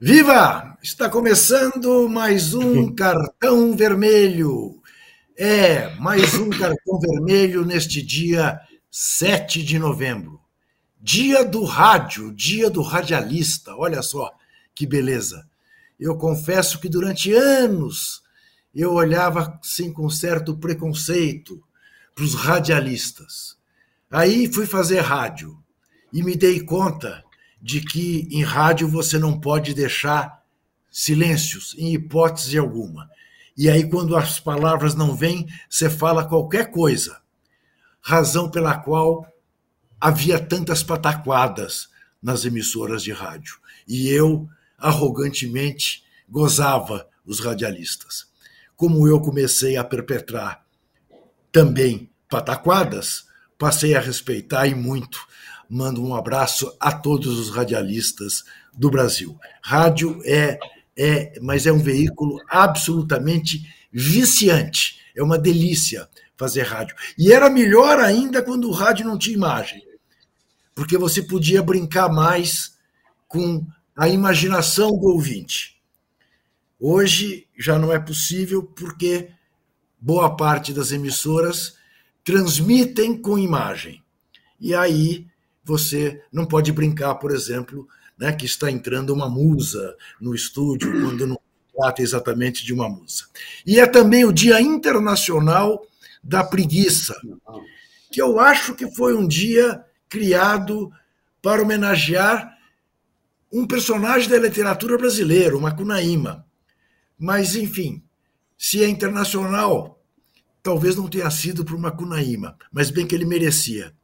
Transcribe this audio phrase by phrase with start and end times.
[0.00, 0.76] Viva!
[0.82, 4.82] Está começando mais um cartão vermelho.
[5.36, 8.60] É, mais um cartão vermelho neste dia
[8.90, 10.40] 7 de novembro.
[11.00, 13.76] Dia do rádio, dia do radialista.
[13.76, 14.32] Olha só
[14.74, 15.48] que beleza.
[15.98, 18.20] Eu confesso que durante anos
[18.74, 21.62] eu olhava assim com certo preconceito
[22.16, 23.56] para os radialistas.
[24.10, 25.56] Aí fui fazer rádio
[26.12, 27.23] e me dei conta
[27.64, 30.44] de que em rádio você não pode deixar
[30.90, 33.08] silêncios, em hipótese alguma.
[33.56, 37.22] E aí, quando as palavras não vêm, você fala qualquer coisa.
[38.02, 39.26] Razão pela qual
[39.98, 41.88] havia tantas pataquadas
[42.22, 43.56] nas emissoras de rádio.
[43.88, 48.26] E eu, arrogantemente, gozava os radialistas.
[48.76, 50.66] Como eu comecei a perpetrar
[51.50, 53.24] também pataquadas,
[53.56, 55.26] passei a respeitar e muito
[55.68, 59.38] mando um abraço a todos os radialistas do Brasil.
[59.62, 60.58] Rádio é,
[60.96, 65.00] é, mas é um veículo absolutamente viciante.
[65.16, 66.96] É uma delícia fazer rádio.
[67.16, 69.86] E era melhor ainda quando o rádio não tinha imagem,
[70.74, 72.76] porque você podia brincar mais
[73.28, 73.64] com
[73.96, 75.80] a imaginação do ouvinte.
[76.78, 79.30] Hoje já não é possível porque
[80.00, 81.76] boa parte das emissoras
[82.24, 84.02] transmitem com imagem.
[84.60, 85.26] E aí
[85.64, 91.26] você não pode brincar, por exemplo, né, que está entrando uma musa no estúdio, quando
[91.26, 91.40] não
[91.74, 93.24] trata exatamente de uma musa.
[93.66, 95.84] E é também o Dia Internacional
[96.22, 97.14] da Preguiça,
[98.12, 100.90] que eu acho que foi um dia criado
[101.42, 102.54] para homenagear
[103.52, 106.44] um personagem da literatura brasileira, o Macunaíma.
[107.18, 108.02] Mas, enfim,
[108.56, 110.02] se é internacional,
[110.62, 113.94] talvez não tenha sido para o Macunaíma, mas bem que ele merecia.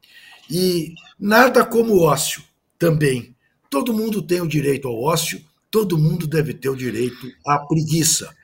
[0.51, 2.43] E nada como ócio
[2.79, 3.37] também.
[3.70, 8.34] Todo mundo tem o direito ao ócio, todo mundo deve ter o direito à preguiça.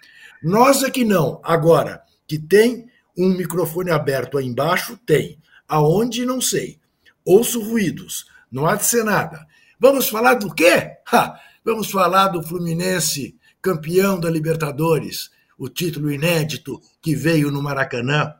[0.42, 1.40] Nós é que não.
[1.42, 5.38] Agora, que tem um microfone aberto aí embaixo, tem.
[5.66, 6.78] Aonde, não sei.
[7.24, 9.44] Ouço ruídos, não há de ser nada.
[9.80, 10.92] Vamos falar do quê?
[11.12, 11.40] Ha!
[11.64, 18.34] Vamos falar do Fluminense, campeão da Libertadores, o título inédito que veio no Maracanã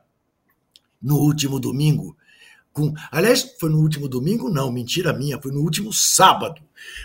[1.01, 2.15] no último domingo
[2.77, 4.51] com, aliás, foi no último domingo?
[4.51, 6.61] Não, mentira minha, foi no último sábado.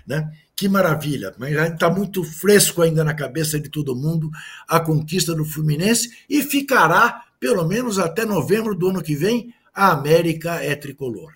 [0.06, 0.30] Né?
[0.54, 4.30] Que maravilha, mas está muito fresco ainda na cabeça de todo mundo
[4.68, 9.92] a conquista do Fluminense e ficará, pelo menos até novembro do ano que vem, a
[9.92, 11.32] América é tricolor.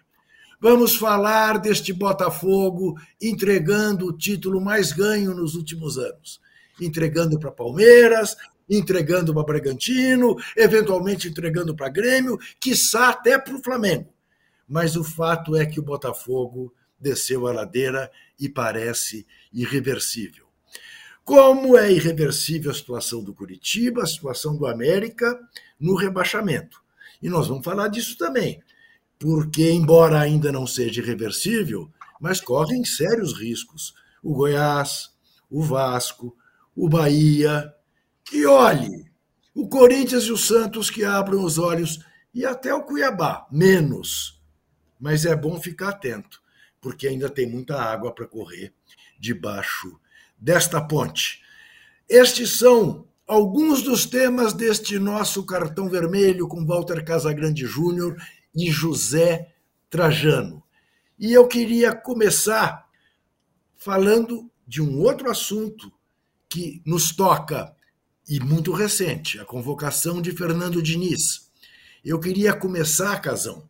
[0.61, 6.41] Vamos falar deste Botafogo entregando o título mais ganho nos últimos anos.
[6.79, 8.37] Entregando para Palmeiras,
[8.69, 14.16] entregando para Bragantino, eventualmente entregando para Grêmio, quiçá até para o Flamengo
[14.69, 20.47] mas o fato é que o Botafogo desceu a ladeira e parece irreversível.
[21.25, 25.39] Como é irreversível a situação do Curitiba, a situação do América
[25.79, 26.81] no rebaixamento.
[27.23, 28.63] E nós vamos falar disso também,
[29.19, 31.91] porque, embora ainda não seja irreversível,
[32.21, 33.95] mas correm sérios riscos.
[34.23, 35.11] O Goiás,
[35.51, 36.37] o Vasco,
[36.75, 37.73] o Bahia.
[38.33, 39.11] E olhe,
[39.55, 42.01] o Corinthians e o Santos que abram os olhos,
[42.35, 44.36] e até o Cuiabá, menos
[44.99, 46.43] mas é bom ficar atento,
[46.81, 48.73] porque ainda tem muita água para correr
[49.19, 49.99] debaixo
[50.39, 51.43] desta ponte.
[52.09, 58.17] Estes são alguns dos temas deste nosso cartão vermelho com Walter Casagrande Júnior
[58.55, 59.53] e José
[59.91, 60.63] Trajano.
[61.19, 62.87] E eu queria começar
[63.77, 65.93] falando de um outro assunto
[66.49, 67.75] que nos toca
[68.29, 71.51] e muito recente, a convocação de Fernando Diniz.
[72.05, 73.69] Eu queria começar, Casão,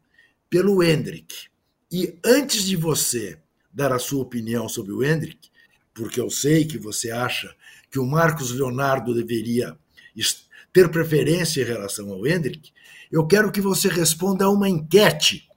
[0.48, 1.48] pelo Hendrick.
[1.90, 3.38] E antes de você
[3.72, 5.50] dar a sua opinião sobre o Hendrick,
[5.94, 7.54] porque eu sei que você acha
[7.90, 9.76] que o Marcos Leonardo deveria
[10.72, 12.72] ter preferência em relação ao Hendrick,
[13.10, 15.48] eu quero que você responda a uma enquete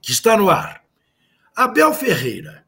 [0.00, 0.84] que está no ar.
[1.54, 2.64] Abel Ferreira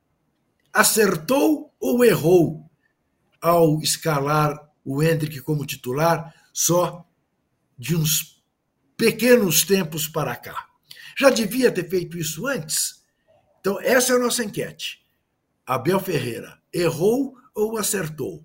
[0.72, 2.70] acertou ou errou
[3.40, 7.06] ao escalar o Hendrick como titular só
[7.78, 8.42] de uns
[8.96, 10.69] pequenos tempos para cá?
[11.20, 13.02] Já devia ter feito isso antes?
[13.60, 15.04] Então, essa é a nossa enquete.
[15.66, 18.42] Abel Ferreira errou ou acertou?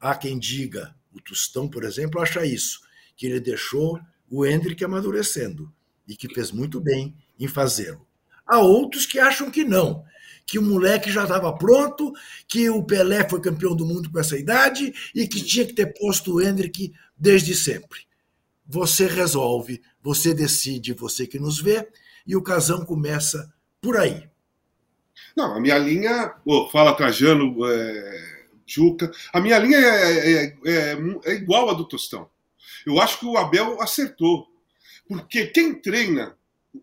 [0.00, 2.80] Há quem diga, o Tostão, por exemplo, acha isso,
[3.14, 4.00] que ele deixou
[4.30, 5.70] o Hendrick amadurecendo
[6.08, 8.08] e que fez muito bem em fazê-lo.
[8.46, 10.02] Há outros que acham que não,
[10.46, 12.10] que o moleque já estava pronto,
[12.48, 15.92] que o Pelé foi campeão do mundo com essa idade e que tinha que ter
[15.92, 18.00] posto o Hendrick desde sempre.
[18.66, 21.86] Você resolve, você decide, você que nos vê,
[22.26, 24.28] e o casão começa por aí.
[25.36, 26.34] Não, a minha linha.
[26.44, 27.56] Oh, fala, Trajano.
[27.66, 28.34] É...
[28.66, 29.10] Juca.
[29.32, 32.28] A minha linha é, é, é, é igual à do Tostão.
[32.86, 34.46] Eu acho que o Abel acertou.
[35.06, 36.36] Porque quem treina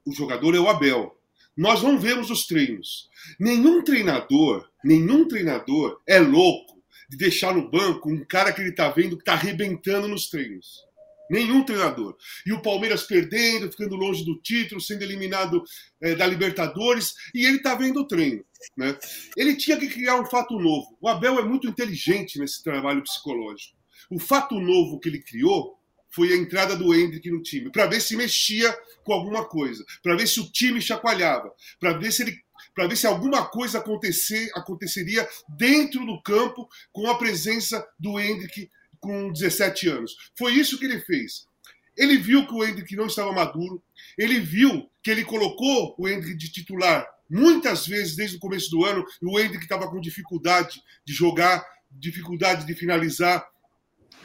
[0.05, 1.17] o jogador é o Abel.
[1.57, 3.09] Nós não vemos os treinos.
[3.39, 8.89] Nenhum treinador, nenhum treinador é louco de deixar no banco um cara que ele está
[8.89, 10.85] vendo que está arrebentando nos treinos.
[11.31, 12.17] Nenhum treinador.
[12.45, 15.63] E o Palmeiras perdendo, ficando longe do título, sendo eliminado
[16.01, 18.43] é, da Libertadores, e ele está vendo o treino.
[18.75, 18.97] Né?
[19.37, 20.97] Ele tinha que criar um fato novo.
[20.99, 23.77] O Abel é muito inteligente nesse trabalho psicológico.
[24.09, 25.79] O fato novo que ele criou
[26.13, 30.17] foi a entrada do Hendrick no time, para ver se mexia com alguma coisa, para
[30.17, 31.49] ver se o time chacoalhava,
[31.79, 32.37] para ver se ele
[32.75, 38.69] para ver se alguma coisa acontecer, aconteceria dentro do campo com a presença do Hendrick
[39.01, 40.15] com 17 anos.
[40.37, 41.45] Foi isso que ele fez.
[41.97, 43.83] Ele viu que o Hendrick não estava maduro,
[44.17, 48.83] ele viu que ele colocou o Hendrick de titular muitas vezes desde o começo do
[48.83, 53.47] ano, e o Hendrick estava com dificuldade de jogar, dificuldade de finalizar.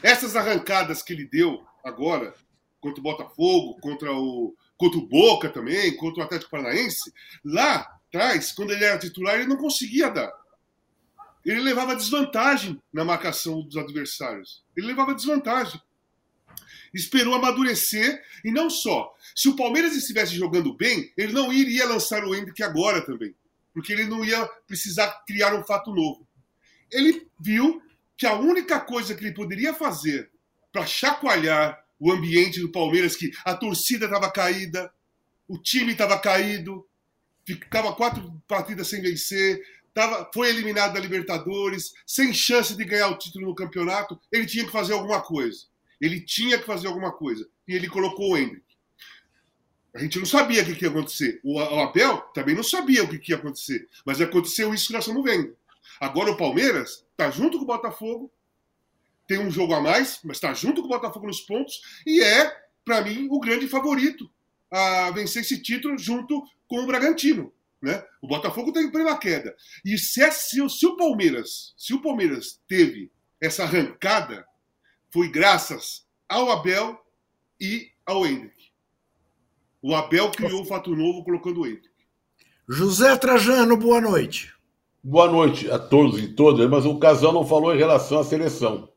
[0.03, 2.33] Essas arrancadas que ele deu agora,
[2.81, 7.11] contra o Botafogo, contra o, contra o Boca também, contra o Atlético Paranaense,
[7.43, 10.29] lá atrás, quando ele era titular, ele não conseguia dar
[11.49, 14.65] ele levava desvantagem na marcação dos adversários.
[14.75, 15.81] Ele levava desvantagem.
[16.93, 19.15] Esperou amadurecer e não só.
[19.35, 23.33] Se o Palmeiras estivesse jogando bem, ele não iria lançar o Hendrick agora também,
[23.73, 26.27] porque ele não ia precisar criar um fato novo.
[26.91, 27.81] Ele viu
[28.17, 30.29] que a única coisa que ele poderia fazer
[30.71, 34.91] para chacoalhar o ambiente do Palmeiras, que a torcida estava caída,
[35.47, 36.85] o time estava caído,
[37.45, 39.61] ficava quatro partidas sem vencer,
[39.97, 44.63] tava, foi eliminado da Libertadores, sem chance de ganhar o título no campeonato, ele tinha
[44.63, 45.65] que fazer alguma coisa.
[45.99, 47.49] Ele tinha que fazer alguma coisa.
[47.67, 48.63] E ele colocou o Hendrick.
[49.95, 51.39] A gente não sabia o que ia acontecer.
[51.43, 53.89] O Abel também não sabia o que ia acontecer.
[54.05, 55.57] Mas aconteceu isso que nós estamos vendo.
[55.99, 58.31] Agora o Palmeiras está junto com o Botafogo,
[59.25, 62.55] tem um jogo a mais, mas está junto com o Botafogo nos pontos e é,
[62.85, 64.29] para mim, o grande favorito
[64.69, 67.51] a vencer esse título junto com o Bragantino.
[67.81, 68.03] Né?
[68.21, 69.55] O Botafogo está em plena queda.
[69.85, 74.45] E se, é, se, se, o Palmeiras, se o Palmeiras teve essa arrancada,
[75.11, 76.99] foi graças ao Abel
[77.59, 78.71] e ao Hendrick.
[79.81, 81.89] O Abel criou o fato novo colocando o Hendrick.
[82.67, 84.53] José Trajano, boa noite.
[85.03, 88.89] Boa noite a todos e todas, mas o Casal não falou em relação à seleção.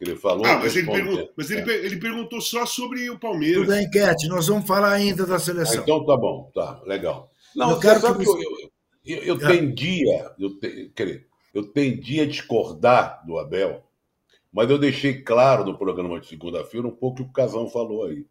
[0.00, 0.46] Ele falou.
[0.46, 1.84] Ah, mas, ele, perguntou, mas ele, é.
[1.84, 3.66] ele, perguntou só sobre o Palmeiras.
[3.66, 5.80] Tudo enquete, nós vamos falar ainda da seleção.
[5.80, 7.29] Ah, então tá bom, tá, legal.
[7.54, 8.44] Não, eu quero que, você...
[9.04, 9.52] eu, eu, eu, é.
[9.52, 13.84] tendia, eu, te, quer eu tendia a discordar do Abel,
[14.52, 18.06] mas eu deixei claro no programa de segunda-feira um pouco o que o Casão falou
[18.06, 18.26] aí.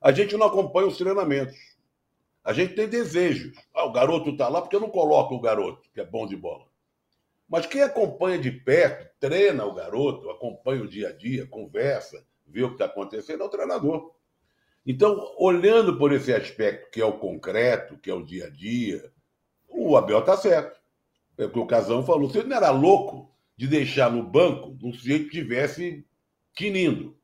[0.00, 1.56] A gente não acompanha os treinamentos.
[2.44, 3.56] A gente tem desejos.
[3.72, 6.36] Ah, o garoto está lá porque eu não coloco o garoto, que é bom de
[6.36, 6.66] bola.
[7.48, 12.62] Mas quem acompanha de perto, treina o garoto, acompanha o dia a dia, conversa, vê
[12.64, 14.10] o que está acontecendo, é o treinador.
[14.84, 19.12] Então, olhando por esse aspecto que é o concreto, que é o dia a dia,
[19.68, 20.80] o Abel está certo.
[21.38, 22.30] É o que o Casão falou.
[22.34, 26.04] Ele não era louco de deixar no banco um sujeito que estivesse
[26.54, 27.16] tinindo.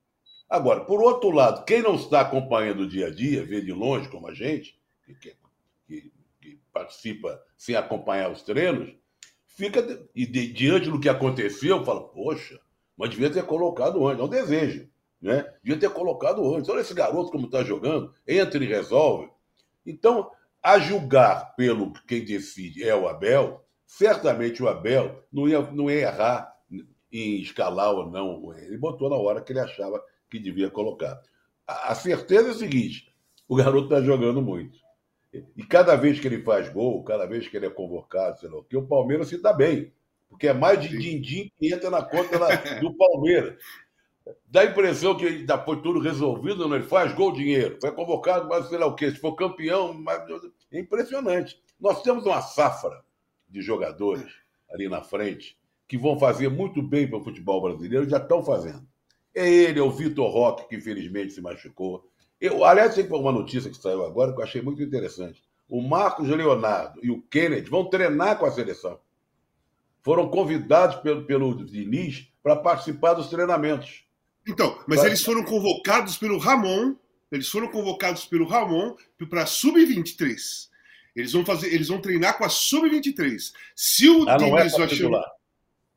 [0.48, 4.08] Agora, por outro lado, quem não está acompanhando o dia a dia, vê de longe,
[4.08, 5.14] como a gente, que,
[5.86, 8.94] que, que participa sem acompanhar os treinos,
[9.46, 12.58] fica e de, diante do que aconteceu, fala, poxa,
[12.96, 14.88] mas devia ter colocado antes, é um desejo.
[15.20, 15.44] Né?
[15.62, 16.68] Devia ter colocado antes.
[16.68, 19.30] Olha esse garoto como está jogando, entra e resolve.
[19.84, 20.30] Então,
[20.62, 26.00] a julgar pelo quem decide é o Abel, certamente o Abel não ia, não ia
[26.00, 26.54] errar
[27.10, 28.52] em escalar ou não.
[28.56, 31.20] Ele botou na hora que ele achava que devia colocar.
[31.66, 33.12] A, a certeza é o seguinte:
[33.48, 34.78] o garoto está jogando muito.
[35.32, 38.58] E cada vez que ele faz gol, cada vez que ele é convocado, sei lá
[38.58, 39.92] o que, o Palmeiras se dá bem.
[40.28, 42.38] Porque é mais de din-din que entra na conta
[42.80, 43.56] do Palmeiras.
[44.46, 46.76] Dá a impressão que já foi tudo resolvido, não?
[46.76, 50.22] ele faz gol, dinheiro, foi convocado, mas sei lá o quê, se for campeão, mas...
[50.72, 51.60] é impressionante.
[51.80, 53.02] Nós temos uma safra
[53.48, 54.30] de jogadores
[54.70, 55.56] ali na frente
[55.86, 58.86] que vão fazer muito bem para o futebol brasileiro, já estão fazendo.
[59.34, 62.06] É ele, é o Vitor Roque, que infelizmente se machucou.
[62.40, 65.42] Eu, aliás, tem uma notícia que saiu agora que eu achei muito interessante.
[65.68, 69.00] O Marcos Leonardo e o Kennedy vão treinar com a seleção.
[70.02, 74.07] Foram convidados pelo, pelo Diniz para participar dos treinamentos.
[74.48, 76.96] Então, mas eles foram convocados pelo Ramon,
[77.30, 78.96] eles foram convocados pelo Ramon
[79.28, 80.68] para sub-23.
[81.14, 83.52] Eles vão fazer, eles vão treinar com a sub-23.
[83.76, 85.26] Se o ah, Diniz não, é chamar...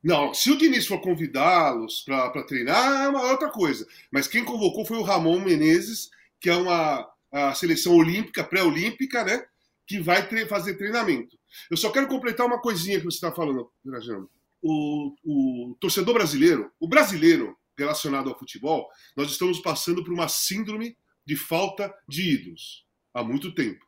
[0.03, 3.87] não, se o Diniz for convidá-los para treinar, é uma outra coisa.
[4.11, 9.45] Mas quem convocou foi o Ramon Menezes, que é uma a seleção olímpica, pré-olímpica, né?
[9.87, 11.37] Que vai tre fazer treinamento.
[11.69, 14.29] Eu só quero completar uma coisinha que você está falando, Trajano.
[14.61, 20.97] o, o torcedor brasileiro, o brasileiro relacionado ao futebol, nós estamos passando por uma síndrome
[21.25, 23.85] de falta de ídolos há muito tempo.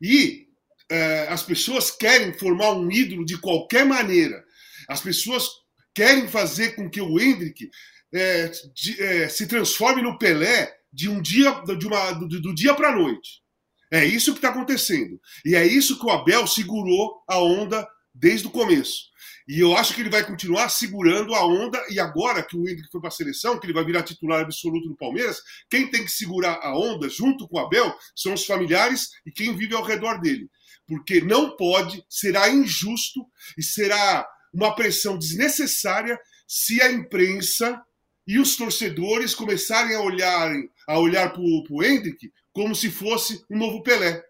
[0.00, 0.48] E
[0.90, 4.44] é, as pessoas querem formar um ídolo de qualquer maneira.
[4.88, 5.46] As pessoas
[5.94, 7.70] querem fazer com que o Hendrick
[8.12, 12.74] é, de, é, se transforme no Pelé de um dia, de uma, do, do dia
[12.74, 13.42] para a noite.
[13.90, 15.20] É isso que está acontecendo.
[15.44, 19.11] E é isso que o Abel segurou a onda desde o começo.
[19.48, 21.84] E eu acho que ele vai continuar segurando a onda.
[21.90, 24.88] E agora que o Hendrick foi para a seleção, que ele vai virar titular absoluto
[24.88, 29.10] do Palmeiras, quem tem que segurar a onda junto com o Abel são os familiares
[29.26, 30.48] e quem vive ao redor dele.
[30.86, 33.20] Porque não pode, será injusto
[33.56, 37.80] e será uma pressão desnecessária se a imprensa
[38.26, 40.52] e os torcedores começarem a olhar,
[40.86, 44.22] a olhar para o Hendrick como se fosse um novo Pelé.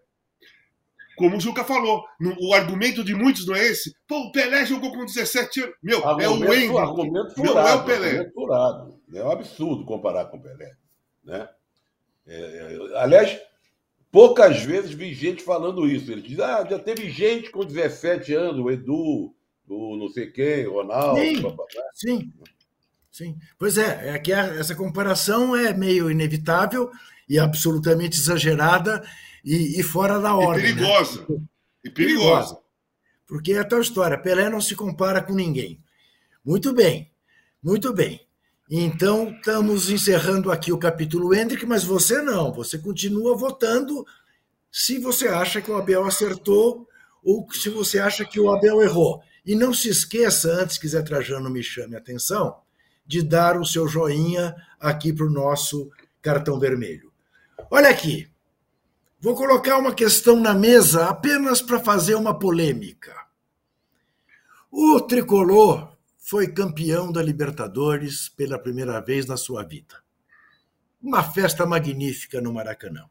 [1.15, 3.95] Como o Juca falou, no, o argumento de muitos não é esse.
[4.07, 5.75] Pô, o Pelé jogou com 17 anos.
[5.81, 8.31] Meu, argumento, é o Hendrick, argumento furado, não é o Pelé.
[8.31, 8.99] Furado.
[9.13, 10.71] É um absurdo comparar com o Pelé.
[11.23, 11.47] Né?
[12.25, 13.39] É, é, aliás,
[14.11, 16.11] poucas vezes vi gente falando isso.
[16.11, 19.33] Ele diz, ah, já teve gente com 17 anos, o Edu,
[19.67, 21.19] o não sei quem, o Ronaldo.
[21.19, 21.55] Sim,
[21.93, 22.33] sim,
[23.11, 23.37] sim.
[23.57, 26.89] Pois é, é que essa comparação é meio inevitável
[27.29, 29.03] e absolutamente exagerada
[29.43, 30.71] e, e fora da ordem.
[30.71, 31.25] E perigosa.
[31.27, 31.37] Né?
[31.83, 32.59] E perigosa.
[33.27, 35.83] Porque é tal história, Pelé não se compara com ninguém.
[36.45, 37.11] Muito bem,
[37.61, 38.25] muito bem.
[38.69, 44.05] Então, estamos encerrando aqui o capítulo Hendrick, mas você não, você continua votando
[44.71, 46.87] se você acha que o Abel acertou
[47.23, 49.21] ou se você acha que o Abel errou.
[49.45, 52.57] E não se esqueça, antes que Zé Trajano me chame a atenção,
[53.05, 57.11] de dar o seu joinha aqui para o nosso cartão vermelho.
[57.69, 58.27] Olha aqui,
[59.23, 63.15] vou colocar uma questão na mesa apenas para fazer uma polêmica.
[64.69, 69.95] O tricolor foi campeão da Libertadores pela primeira vez na sua vida.
[71.01, 73.05] Uma festa magnífica no Maracanã.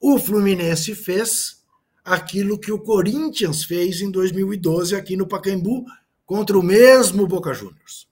[0.00, 1.62] O Fluminense fez
[2.04, 5.84] aquilo que o Corinthians fez em 2012 aqui no Pacaembu
[6.26, 8.08] contra o mesmo Boca Juniors.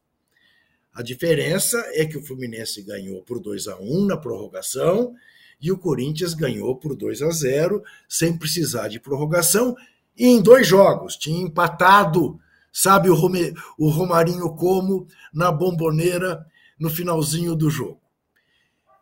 [0.94, 5.12] A diferença é que o Fluminense ganhou por 2 a 1 na prorrogação
[5.60, 9.76] e o Corinthians ganhou por 2 a 0 sem precisar de prorrogação
[10.16, 11.16] e em dois jogos.
[11.16, 12.40] Tinha empatado,
[12.72, 16.46] sabe o, Rome, o Romarinho como na bomboneira
[16.78, 18.00] no finalzinho do jogo.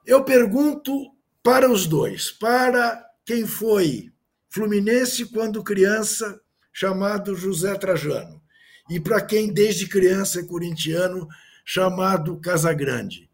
[0.05, 1.13] Eu pergunto
[1.43, 4.11] para os dois, para quem foi
[4.51, 6.41] Fluminense quando criança,
[6.73, 8.41] chamado José Trajano,
[8.89, 11.29] e para quem desde criança é corintiano,
[11.65, 13.29] chamado Casagrande.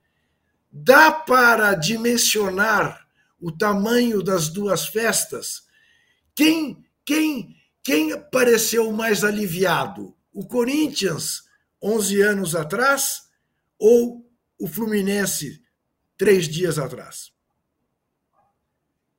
[0.72, 3.03] Dá para dimensionar
[3.44, 5.64] o tamanho das duas festas?
[6.34, 10.16] Quem quem quem pareceu mais aliviado?
[10.32, 11.42] O Corinthians
[11.82, 13.28] 11 anos atrás
[13.78, 14.26] ou
[14.58, 15.62] o Fluminense
[16.16, 17.34] três dias atrás?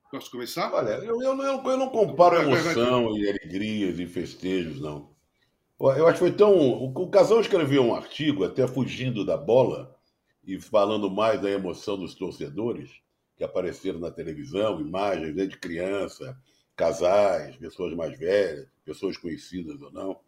[0.09, 0.73] Posso começar?
[0.73, 5.13] Olha, eu, eu, eu, eu não comparo emoção e alegrias e festejos, não.
[5.79, 6.57] Eu acho que foi tão.
[6.57, 9.95] O, o Casal escreveu um artigo, até fugindo da bola,
[10.43, 13.04] e falando mais da emoção dos torcedores,
[13.35, 16.37] que apareceram na televisão, imagens né, de criança,
[16.75, 20.19] casais, pessoas mais velhas, pessoas conhecidas ou não.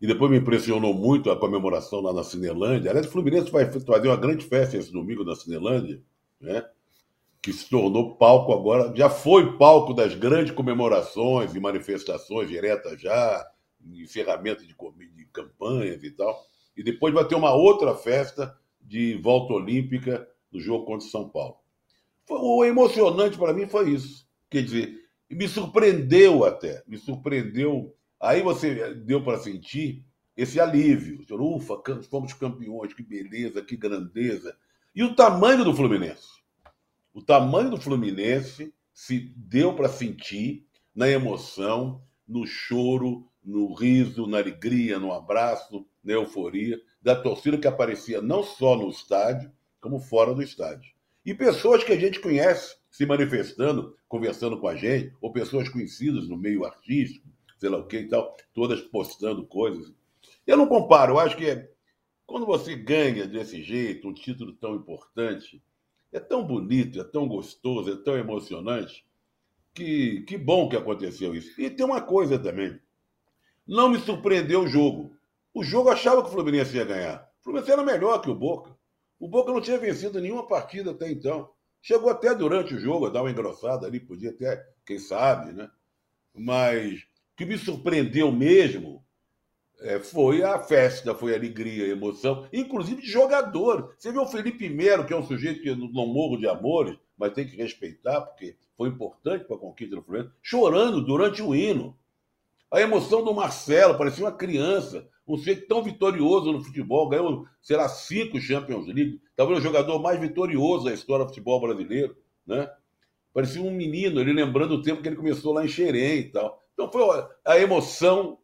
[0.00, 2.90] E depois me impressionou muito a comemoração lá na Cinelândia.
[2.90, 6.02] Aliás, o Fluminense vai fazer uma grande festa esse domingo na Cinelândia,
[6.40, 6.64] né?
[7.46, 13.48] que se tornou palco agora, já foi palco das grandes comemorações e manifestações diretas já,
[13.80, 14.74] encerramento de,
[15.14, 16.44] de campanhas e tal.
[16.76, 21.28] E depois vai ter uma outra festa de volta olímpica do jogo contra o São
[21.28, 21.58] Paulo.
[22.28, 24.26] O emocionante para mim foi isso.
[24.50, 27.94] Quer dizer, me surpreendeu até, me surpreendeu.
[28.20, 30.04] Aí você deu para sentir
[30.36, 31.24] esse alívio.
[31.30, 31.80] Ufa,
[32.10, 34.56] fomos campeões, que beleza, que grandeza.
[34.94, 36.28] E o tamanho do Fluminense.
[37.12, 44.38] O tamanho do Fluminense se deu para sentir na emoção, no choro, no riso, na
[44.38, 50.34] alegria, no abraço, na euforia da torcida que aparecia não só no estádio, como fora
[50.34, 50.95] do estádio.
[51.26, 56.28] E pessoas que a gente conhece se manifestando, conversando com a gente, ou pessoas conhecidas
[56.28, 57.26] no meio artístico,
[57.58, 59.92] sei lá o que e tal, todas postando coisas.
[60.46, 61.68] Eu não comparo, eu acho que é,
[62.24, 65.60] quando você ganha desse jeito um título tão importante,
[66.12, 69.04] é tão bonito, é tão gostoso, é tão emocionante,
[69.74, 71.60] que, que bom que aconteceu isso.
[71.60, 72.78] E tem uma coisa também.
[73.66, 75.12] Não me surpreendeu o jogo.
[75.52, 77.28] O jogo achava que o Fluminense ia ganhar.
[77.40, 78.75] O Fluminense era melhor que o Boca.
[79.18, 81.50] O Boca não tinha vencido nenhuma partida até então.
[81.80, 85.70] Chegou até durante o jogo a dar uma engrossada ali, podia até, quem sabe, né?
[86.34, 89.04] Mas o que me surpreendeu mesmo
[89.80, 93.94] é, foi a festa, foi a alegria, a emoção, inclusive de jogador.
[93.98, 97.32] Você viu o Felipe Melo, que é um sujeito que não morro de amores, mas
[97.32, 101.96] tem que respeitar, porque foi importante para a conquista do Fluminense, chorando durante o hino.
[102.72, 107.88] A emoção do Marcelo, parecia uma criança, um sujeito tão vitorioso no futebol, ganhou, será
[107.88, 112.70] cinco Champions League, talvez o jogador mais vitorioso da história do futebol brasileiro, né?
[113.32, 116.62] Parecia um menino, ele lembrando o tempo que ele começou lá em Xerém e tal.
[116.72, 117.02] Então foi
[117.44, 118.38] a emoção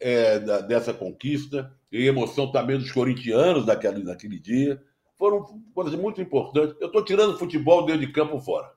[0.00, 4.82] é, da, dessa conquista e a emoção também dos corintianos daquele, daquele dia.
[5.18, 6.76] Foram coisas muito importantes.
[6.80, 8.72] Eu estou tirando o futebol dentro de campo fora.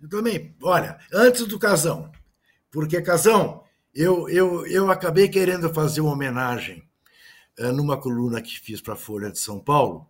[0.00, 0.54] Eu também.
[0.62, 2.10] Olha, antes do Casão,
[2.70, 6.82] porque Casão, eu, eu, eu acabei querendo fazer uma homenagem
[7.58, 10.06] é, numa coluna que fiz para a Folha de São Paulo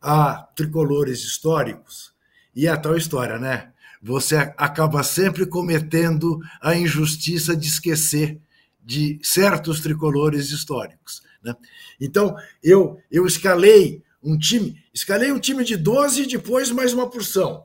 [0.00, 2.12] a tricolores históricos
[2.54, 3.72] e a tal história, né?
[4.02, 8.40] Você acaba sempre cometendo a injustiça de esquecer
[8.82, 11.22] de certos tricolores históricos.
[11.42, 11.54] Né?
[12.00, 17.08] Então, eu, eu escalei um time, escalei um time de 12 e depois mais uma
[17.08, 17.64] porção,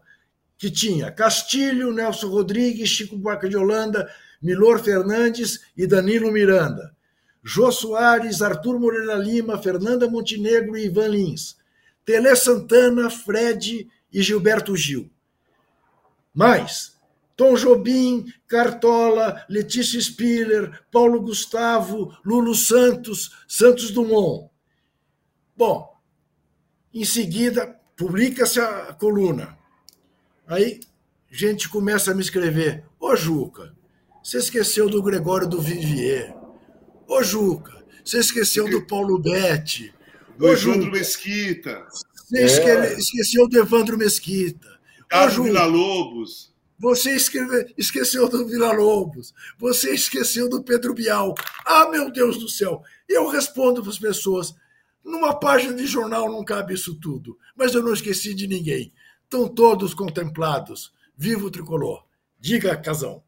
[0.59, 4.07] que tinha Castilho, Nelson Rodrigues, Chico Buarque de Holanda,
[4.41, 6.96] Milor Fernandes e Danilo Miranda.
[7.44, 11.58] Jô Soares, Arthur Moreira Lima, Fernanda Montenegro e Ivan Lins.
[12.06, 15.10] Tele Santana, Fred e Gilberto Gil.
[16.34, 16.98] Mais
[17.38, 24.50] Tom Jobim, Cartola, Letícia Spiller, Paulo Gustavo, Lulo Santos, Santos Dumont.
[25.56, 25.96] Bom,
[26.91, 29.56] em seguida, publica-se a coluna.
[30.48, 30.79] Aí,
[31.29, 33.75] gente começa a me escrever: Ô Juca,
[34.27, 36.36] você esqueceu do Gregório do Vivier.
[37.07, 39.96] Ô Juca, você esqueceu do Paulo Betti.
[40.38, 41.88] Do Evandro Mesquita.
[42.13, 42.93] Você é.
[42.98, 44.67] esqueceu do Evandro Mesquita.
[45.07, 46.53] Carlos Vila Lobos.
[46.77, 49.34] Você escreve, esqueceu do Vila Lobos.
[49.57, 51.34] Você esqueceu do Pedro Bial.
[51.65, 52.81] Ah, meu Deus do céu!
[53.07, 54.54] Eu respondo para as pessoas.
[55.06, 57.38] Numa página de jornal não cabe isso tudo.
[57.56, 58.91] Mas eu não esqueci de ninguém.
[59.23, 60.91] Estão todos contemplados.
[61.15, 62.04] Viva o tricolor.
[62.38, 63.23] Diga, Casão.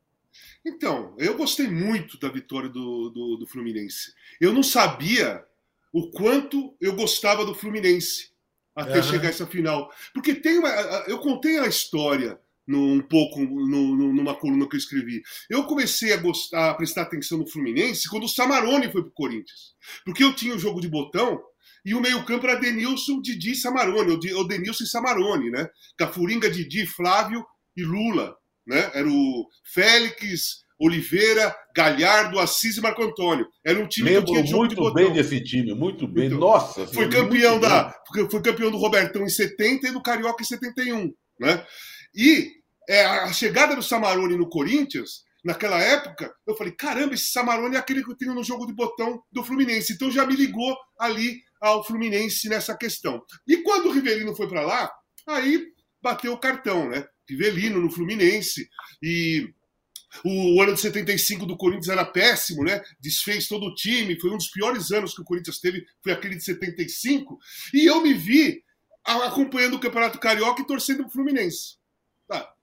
[0.65, 4.13] Então, eu gostei muito da vitória do, do, do Fluminense.
[4.39, 5.43] Eu não sabia
[5.91, 8.31] o quanto eu gostava do Fluminense
[8.75, 9.03] até uhum.
[9.03, 9.91] chegar essa final.
[10.13, 10.69] Porque tem uma.
[11.07, 15.23] Eu contei a história um pouco no, no, numa coluna que eu escrevi.
[15.49, 19.73] Eu comecei a gostar, a prestar atenção no Fluminense quando o Samarone foi pro Corinthians.
[20.05, 21.41] Porque eu tinha o jogo de botão
[21.83, 25.67] e o meio-campo era Denilson, Didi e Samarone, ou Denilson e Samarone, né?
[25.97, 27.43] Cafuringa, Didi, Flávio
[27.75, 28.91] e Lula, né?
[28.93, 33.45] Era o Félix, Oliveira, Galhardo, Assis e Marco Antônio.
[33.65, 34.93] Era um time Lembro que tinha jogo muito de botão.
[34.93, 36.27] bem desse time, muito bem.
[36.27, 37.93] Então, Nossa, foi campeão da,
[38.31, 41.65] foi campeão do Robertão em 70 e do Carioca em 71, né?
[42.15, 42.49] E
[42.87, 47.79] é, a chegada do Samarone no Corinthians, naquela época, eu falei: caramba, esse Samarone é
[47.79, 49.93] aquele que eu tenho no jogo de botão do Fluminense.
[49.93, 53.21] Então já me ligou ali ao Fluminense nessa questão.
[53.45, 54.89] E quando o Rivelino foi para lá,
[55.27, 55.61] aí
[56.01, 57.05] bateu o cartão, né?
[57.29, 58.69] Rivelino no Fluminense.
[59.01, 59.53] E
[60.23, 62.81] o ano de 75 do Corinthians era péssimo, né?
[62.99, 66.35] Desfez todo o time, foi um dos piores anos que o Corinthians teve, foi aquele
[66.35, 67.39] de 75.
[67.73, 68.63] E eu me vi
[69.05, 71.79] acompanhando o Campeonato Carioca e torcendo o Fluminense.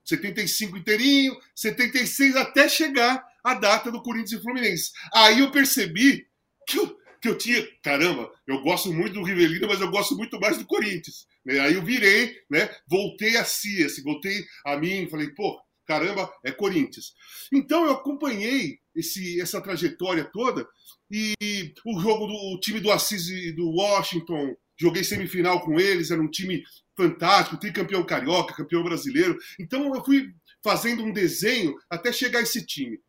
[0.03, 4.91] 75 inteirinho, 76 até chegar a data do Corinthians e Fluminense.
[5.13, 6.25] Aí eu percebi
[6.65, 10.39] que eu, que eu tinha, caramba, eu gosto muito do Rivelino, mas eu gosto muito
[10.39, 11.27] mais do Corinthians.
[11.47, 11.59] Né?
[11.61, 12.69] Aí eu virei, né?
[12.85, 17.13] Voltei a si, assim, voltei a mim, falei, pô, caramba, é Corinthians.
[17.51, 20.67] Então eu acompanhei esse, essa trajetória toda
[21.09, 26.11] e o jogo do o time do Assis e do Washington, joguei semifinal com eles,
[26.11, 26.61] era um time
[26.97, 29.37] fantástico, tricampeão carioca, campeão brasileiro.
[29.57, 32.99] Então eu fui fazendo um desenho até chegar a esse time.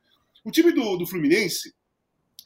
[0.45, 1.75] O time do, do Fluminense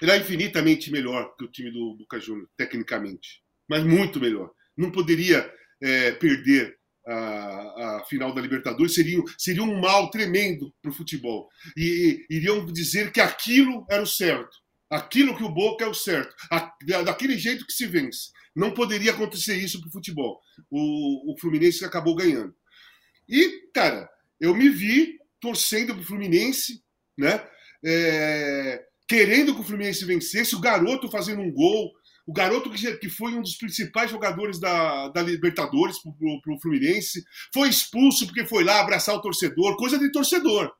[0.00, 4.50] era infinitamente melhor que o time do Boca Juniors, tecnicamente, mas muito melhor.
[4.74, 5.52] Não poderia
[5.82, 7.14] é, perder a,
[7.96, 11.48] a, final da Libertadores, seria, seria um mal tremendo para o futebol.
[11.76, 14.56] E, e iriam dizer que aquilo era o certo.
[14.88, 16.34] Aquilo que o Boca é o certo.
[16.50, 18.30] A, daquele jeito que se vence.
[18.54, 20.38] Não poderia acontecer isso para o futebol.
[20.70, 22.54] O Fluminense acabou ganhando.
[23.26, 26.82] E, cara, eu me vi torcendo para o Fluminense,
[27.16, 27.42] né?
[27.84, 31.90] É, querendo que o Fluminense vencesse, o garoto fazendo um gol,
[32.26, 37.22] o garoto que, que foi um dos principais jogadores da, da Libertadores para o Fluminense,
[37.52, 40.70] foi expulso porque foi lá abraçar o torcedor, coisa de torcedor.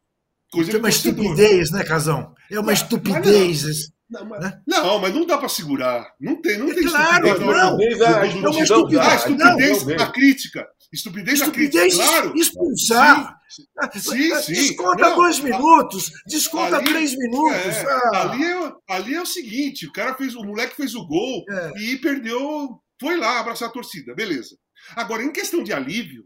[0.52, 1.24] Coisa é uma torcedor.
[1.24, 2.34] estupidez, né, Casão?
[2.50, 3.90] É uma estupidez.
[4.12, 4.62] Não, mas né?
[4.66, 6.06] não, mas não dá para segurar.
[6.20, 7.40] Não tem, não é tem claro, estupidez.
[7.40, 7.76] Não, não.
[7.76, 8.70] não, é estupidez,
[9.00, 10.68] ah, estupidez não, na crítica.
[10.92, 12.36] Estupidez, estupidez na crítica, claro.
[12.36, 13.40] Expulsar.
[13.94, 14.52] Sim, sim.
[14.52, 17.56] Desconta não, dois minutos, desconta ali, três minutos.
[17.56, 18.30] É, ah.
[18.30, 21.72] ali, é, ali é o seguinte: o cara fez, o moleque fez o gol é.
[21.80, 24.56] e perdeu, foi lá abraçar a torcida, beleza.
[24.94, 26.24] Agora, em questão de alívio,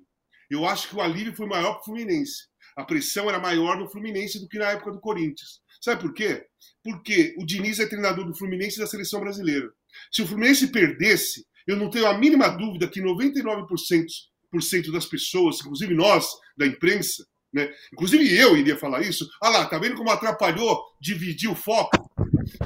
[0.50, 2.46] eu acho que o alívio foi maior para o Fluminense.
[2.76, 5.60] A pressão era maior no Fluminense do que na época do Corinthians.
[5.80, 6.44] Sabe por quê?
[6.82, 9.68] Porque o Diniz é treinador do Fluminense e da seleção brasileira.
[10.12, 15.94] Se o Fluminense perdesse, eu não tenho a mínima dúvida que 99% das pessoas, inclusive
[15.94, 17.72] nós da imprensa, né?
[17.92, 19.28] Inclusive eu iria falar isso.
[19.42, 22.10] Ah lá, tá vendo como atrapalhou dividir o foco?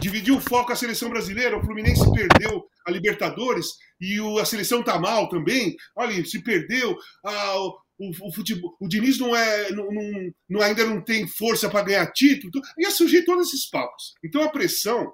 [0.01, 3.69] Dividiu o foco a seleção brasileira, o Fluminense perdeu a Libertadores
[4.01, 5.77] e o, a seleção tá mal também.
[5.97, 7.55] Olha, se perdeu, a,
[8.01, 11.85] o, o, futebol, o Diniz não é, não, não, não ainda não tem força para
[11.85, 14.15] ganhar título, ia surgir todos esses papos.
[14.25, 15.13] Então a pressão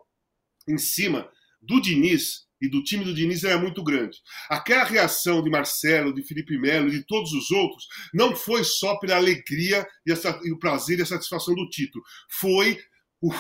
[0.69, 1.29] em cima
[1.61, 4.19] do Diniz e do time do Diniz era muito grande.
[4.49, 8.97] Aquela reação de Marcelo, de Felipe Melo e de todos os outros não foi só
[8.99, 10.13] pela alegria e,
[10.45, 12.05] e o prazer e a satisfação do título.
[12.31, 12.79] Foi.
[13.21, 13.37] Uf,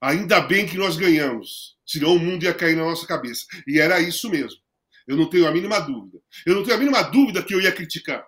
[0.00, 3.44] ainda bem que nós ganhamos, senão o mundo ia cair na nossa cabeça.
[3.66, 4.60] E era isso mesmo.
[5.06, 6.18] Eu não tenho a mínima dúvida.
[6.46, 8.26] Eu não tenho a mínima dúvida que eu ia criticar.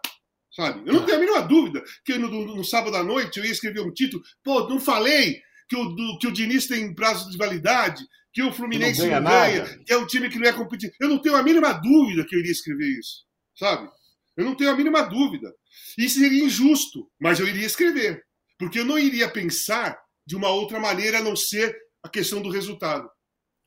[0.54, 0.86] Sabe?
[0.86, 3.52] Eu não tenho a mínima dúvida que no, no, no sábado à noite eu ia
[3.52, 4.22] escrever um título.
[4.44, 8.52] Pô, não falei que o, do, que o Diniz tem prazo de validade, que o
[8.52, 10.94] Fluminense não ganha, não ganha que é um time que não é competitivo.
[11.00, 13.24] Eu não tenho a mínima dúvida que eu iria escrever isso.
[13.56, 13.88] Sabe?
[14.36, 15.54] Eu não tenho a mínima dúvida.
[15.96, 18.22] Isso seria injusto, mas eu iria escrever.
[18.58, 22.50] Porque eu não iria pensar de uma outra maneira a não ser a questão do
[22.50, 23.08] resultado.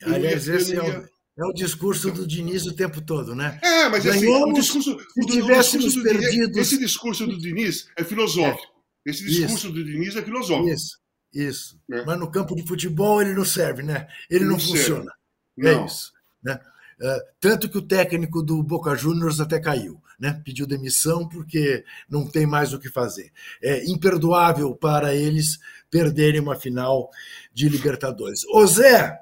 [0.04, 3.60] Aliás, ia, esse é, o, é o discurso do Diniz o tempo todo, né?
[3.62, 6.52] É, mas assim, o discurso, se o, tivéssemos discurso perdido...
[6.52, 8.74] Do, esse discurso do Diniz é filosófico.
[9.06, 9.10] É.
[9.10, 9.72] Esse discurso Isso.
[9.72, 10.70] do Diniz é filosófico.
[10.70, 10.98] Isso,
[11.32, 11.80] isso.
[11.92, 12.04] É.
[12.06, 14.08] Mas no campo de futebol ele não serve, né?
[14.30, 15.12] Ele não, não funciona.
[15.56, 15.84] Não.
[15.84, 16.12] É isso.
[16.44, 16.60] Né?
[17.00, 20.42] Uh, tanto que o técnico do Boca Juniors até caiu, né?
[20.44, 23.32] pediu demissão porque não tem mais o que fazer.
[23.62, 25.60] É imperdoável para eles
[25.92, 27.12] perderem uma final
[27.54, 28.44] de Libertadores.
[28.48, 29.22] Ô Zé,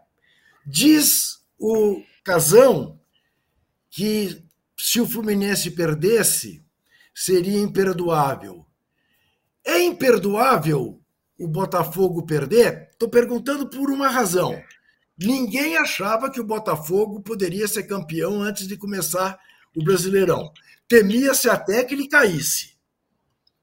[0.65, 2.99] diz o Casão
[3.89, 4.43] que
[4.77, 6.61] se o Fluminense perdesse,
[7.15, 8.65] seria imperdoável.
[9.65, 11.01] É imperdoável
[11.39, 12.89] o Botafogo perder?
[12.91, 14.61] Estou perguntando por uma razão.
[15.17, 19.39] Ninguém achava que o Botafogo poderia ser campeão antes de começar
[19.73, 20.51] o Brasileirão.
[20.85, 22.73] Temia-se até que ele caísse.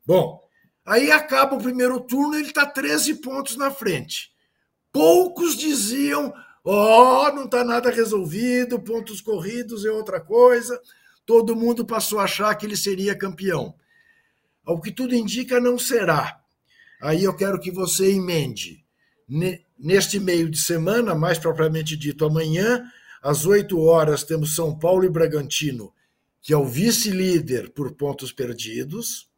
[0.07, 0.41] Bom,
[0.87, 4.31] aí acaba o primeiro turno ele está 13 pontos na frente.
[4.91, 6.33] Poucos diziam
[6.65, 10.81] oh, não está nada resolvido, pontos corridos é outra coisa.
[11.25, 13.75] Todo mundo passou a achar que ele seria campeão.
[14.65, 16.41] Ao que tudo indica, não será.
[17.01, 18.85] Aí eu quero que você emende.
[19.79, 22.85] Neste meio de semana, mais propriamente dito amanhã,
[23.23, 25.93] às 8 horas, temos São Paulo e Bragantino,
[26.43, 29.29] que é o vice-líder por pontos perdidos,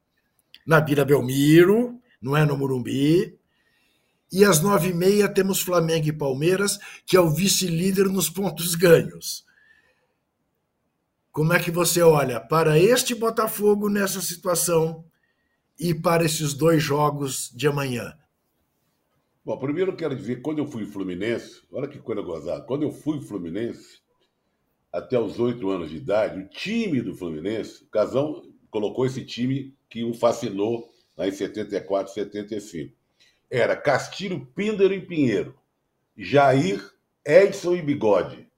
[0.66, 3.36] na Vila Belmiro, não é no Murumbi.
[4.32, 8.74] E às nove e meia temos Flamengo e Palmeiras, que é o vice-líder nos pontos
[8.74, 9.44] ganhos.
[11.30, 15.04] Como é que você olha para este Botafogo nessa situação
[15.78, 18.16] e para esses dois jogos de amanhã?
[19.44, 22.90] Bom, primeiro eu quero dizer, quando eu fui Fluminense, olha que coisa gozada, quando eu
[22.90, 24.00] fui Fluminense,
[24.90, 29.76] até os oito anos de idade, o time do Fluminense, o Casão colocou esse time
[29.90, 33.01] que o fascinou lá em 74, 75
[33.52, 35.54] era Castilho, Píndaro e Pinheiro,
[36.16, 36.82] Jair,
[37.22, 38.48] Edson e Bigode,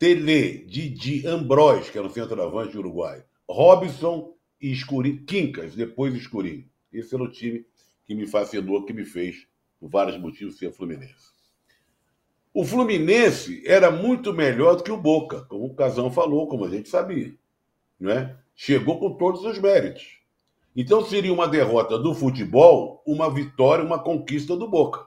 [0.00, 6.68] Tele, Didi, Ambróis, que era o centroavante Uruguai, Robson e Escurinho, Quincas, depois Escurinho.
[6.92, 7.64] Esse era o time
[8.04, 9.46] que me fascinou, que me fez,
[9.78, 11.30] por vários motivos, ser Fluminense.
[12.52, 16.68] O Fluminense era muito melhor do que o Boca, como o Casão falou, como a
[16.68, 17.32] gente sabia.
[17.98, 18.36] Não é?
[18.56, 20.18] Chegou com todos os méritos.
[20.74, 25.06] Então seria uma derrota do futebol, uma vitória, uma conquista do Boca.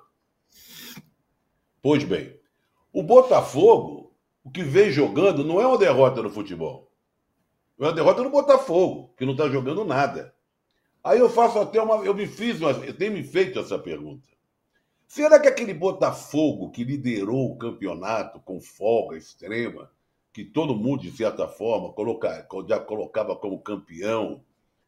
[1.81, 2.39] Pois bem,
[2.93, 6.91] o Botafogo, o que vem jogando, não é uma derrota no futebol.
[7.79, 10.33] É uma derrota no Botafogo, que não está jogando nada.
[11.03, 12.03] Aí eu faço até uma.
[12.05, 14.27] Eu me fiz, uma, eu tenho me feito essa pergunta.
[15.07, 19.91] Será que aquele Botafogo que liderou o campeonato com folga extrema,
[20.33, 24.43] que todo mundo, de certa forma, coloca, já colocava como campeão,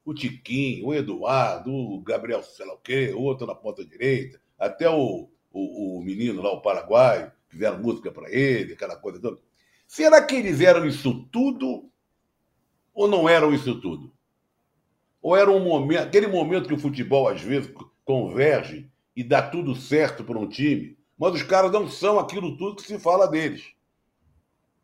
[0.08, 4.89] o Tiquinho, o Eduardo, o Gabriel, sei lá o quê, outro na ponta direita, até
[4.89, 9.38] o, o, o menino lá, o paraguaio, fizeram música para ele, aquela coisa toda.
[9.86, 11.91] Será que eles eram isso tudo
[12.93, 14.13] ou não eram isso tudo?
[15.22, 17.70] Ou era um momento, aquele momento que o futebol às vezes
[18.06, 22.78] converge e dá tudo certo para um time, mas os caras não são aquilo tudo
[22.78, 23.74] que se fala deles.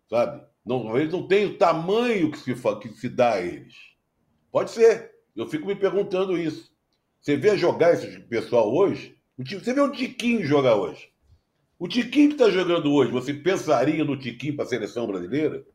[0.09, 0.45] Sabe?
[0.65, 3.73] Não, eles não têm o tamanho que se, que se dá a eles.
[4.51, 5.12] Pode ser.
[5.35, 6.71] Eu fico me perguntando isso.
[7.21, 11.09] Você vê jogar esse pessoal hoje, você vê o Tiquinho jogar hoje.
[11.79, 15.65] O Tiquinho que está jogando hoje, você pensaria no Tiquinho para a seleção brasileira?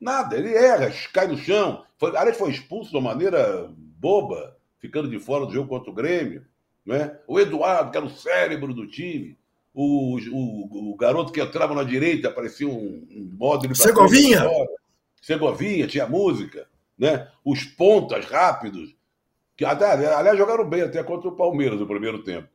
[0.00, 1.84] Nada, ele erra, cai no chão.
[1.98, 5.94] Foi, aliás, foi expulso de uma maneira boba, ficando de fora do jogo contra o
[5.94, 6.44] Grêmio.
[6.84, 7.16] Né?
[7.26, 9.38] O Eduardo, que era o cérebro do time.
[9.72, 13.74] O, o, o garoto que entrava na direita, parecia um, um de.
[13.74, 14.44] Segovinha!
[15.20, 16.68] Segovinha, tinha música.
[16.98, 17.28] Né?
[17.44, 18.94] Os pontas rápidos.
[19.56, 22.48] Que, aliás, jogaram bem até contra o Palmeiras no primeiro tempo.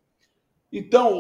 [0.71, 1.12] Então,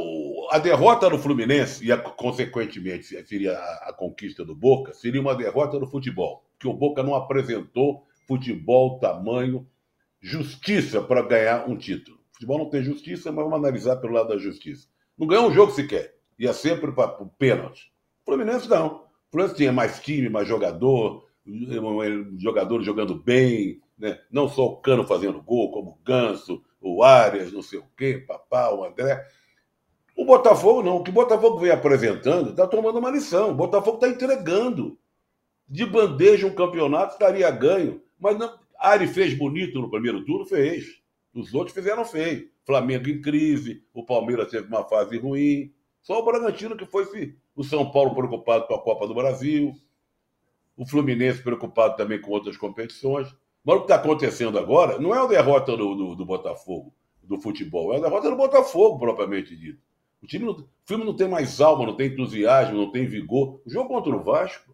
[0.51, 5.33] a derrota do Fluminense, e a, consequentemente seria a, a, conquista do Boca, seria uma
[5.33, 9.67] derrota do futebol, que o Boca não apresentou futebol, tamanho,
[10.21, 12.19] justiça para ganhar um título.
[12.31, 14.87] Futebol não tem justiça, mas vamos analisar pelo lado da justiça.
[15.17, 17.91] Não ganhou um jogo sequer, ia sempre para o pênalti.
[18.23, 18.97] Fluminense não.
[18.97, 21.25] O Fluminense tinha mais time, mais jogador,
[22.37, 24.19] jogadores jogando bem, né?
[24.31, 28.23] não só o Cano fazendo gol, como o Ganso, o Arias, não sei o quê,
[28.25, 29.25] Papá, o André.
[30.15, 30.97] O Botafogo não.
[30.97, 33.51] O que o Botafogo vem apresentando está tomando uma lição.
[33.51, 34.97] O Botafogo está entregando.
[35.67, 38.01] De bandeja um campeonato estaria ganho.
[38.19, 40.99] Mas não, Ari fez bonito no primeiro turno, fez.
[41.33, 42.49] Os outros fizeram feio.
[42.65, 45.71] Flamengo em crise, o Palmeiras teve uma fase ruim.
[46.01, 49.73] Só o Bragantino que foi o São Paulo preocupado com a Copa do Brasil.
[50.79, 53.27] O Fluminense preocupado também com outras competições.
[53.65, 57.37] Mas o que está acontecendo agora não é a derrota do, do, do Botafogo, do
[57.37, 59.81] futebol, é a derrota do Botafogo, propriamente dito.
[60.23, 63.61] O time não, o filme não tem mais alma, não tem entusiasmo, não tem vigor.
[63.65, 64.73] O jogo contra o Vasco,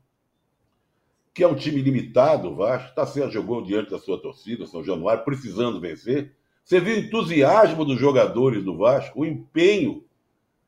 [1.33, 4.83] que é um time limitado, o Vasco, tá certo, jogou diante da sua torcida, São
[4.83, 6.35] Januário, precisando vencer.
[6.63, 10.05] Você viu o entusiasmo dos jogadores do Vasco, o empenho.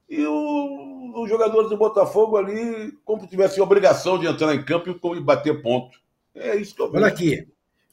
[0.09, 0.86] E o,
[1.23, 5.61] os jogadores do Botafogo ali, como se tivessem obrigação de entrar em campo e bater
[5.61, 5.99] ponto.
[6.33, 7.03] É isso que eu vejo.
[7.03, 7.47] Olha aqui,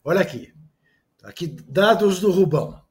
[0.05, 0.55] olha aqui.
[1.23, 2.83] Aqui, dados do Rubão.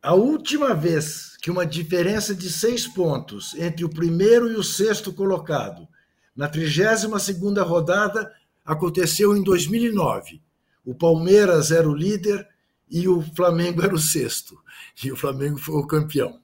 [0.00, 5.12] A última vez que uma diferença de seis pontos entre o primeiro e o sexto
[5.12, 5.88] colocado
[6.34, 8.32] na 32ª rodada
[8.64, 10.42] aconteceu em 2009.
[10.84, 12.48] O Palmeiras era o líder
[12.90, 14.60] e o Flamengo era o sexto.
[15.02, 16.41] E o Flamengo foi o campeão.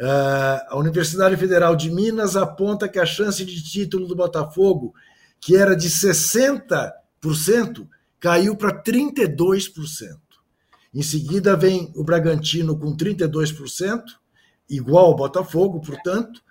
[0.00, 4.94] Uh, a Universidade Federal de Minas aponta que a chance de título do Botafogo,
[5.40, 6.92] que era de 60%,
[8.18, 10.18] caiu para 32%.
[10.94, 14.02] Em seguida vem o Bragantino com 32%,
[14.68, 16.42] igual ao Botafogo, portanto.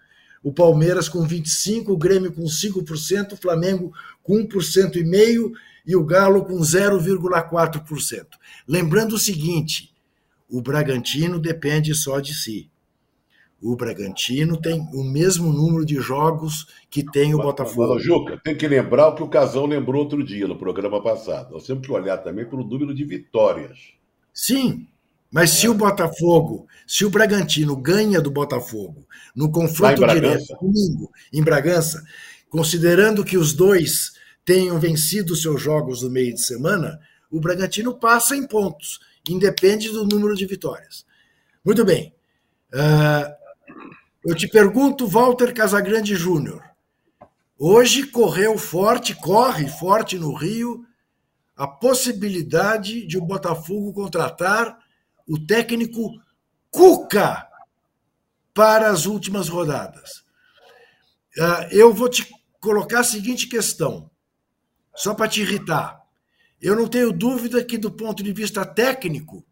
[0.44, 5.54] O Palmeiras com 25%, o Grêmio com 5%, o Flamengo com 1,5%
[5.86, 8.26] e o Galo com 0,4%.
[8.68, 9.94] Lembrando o seguinte:
[10.50, 12.71] o Bragantino depende só de si.
[13.62, 18.00] O Bragantino tem o mesmo número de jogos que tem o Botafogo.
[18.00, 21.54] Juca, tem que lembrar o que o Casão lembrou outro dia no programa passado.
[21.54, 23.78] Nós temos que olhar também para o número de vitórias.
[24.34, 24.88] Sim,
[25.32, 31.44] mas se o Botafogo, se o Bragantino ganha do Botafogo no confronto direto domingo em
[31.44, 32.04] Bragança,
[32.50, 38.36] considerando que os dois tenham vencido seus jogos no meio de semana, o Bragantino passa
[38.36, 41.06] em pontos, independe do número de vitórias.
[41.64, 42.14] Muito bem.
[42.74, 43.41] Uh,
[44.24, 46.64] eu te pergunto, Walter Casagrande Júnior.
[47.58, 50.86] Hoje correu forte, corre forte no Rio
[51.56, 54.80] a possibilidade de o Botafogo contratar
[55.28, 56.20] o técnico
[56.70, 57.48] Cuca
[58.54, 60.24] para as últimas rodadas.
[61.40, 62.28] Ah, eu vou te
[62.60, 64.10] colocar a seguinte questão,
[64.96, 66.02] só para te irritar.
[66.62, 69.46] Eu não tenho dúvida que, do ponto de vista técnico,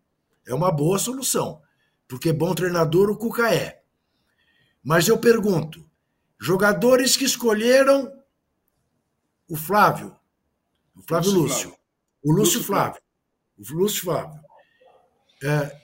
[0.47, 1.62] é uma boa solução,
[2.08, 3.79] porque bom treinador o Cuca é.
[4.89, 5.86] Mas eu pergunto:
[6.39, 8.12] jogadores que escolheram
[9.47, 10.15] o Flávio,
[10.95, 11.75] o Flávio Lúcio,
[12.25, 12.99] o Lúcio Flávio.
[13.56, 14.39] O Lúcio Flávio.
[15.43, 15.78] É,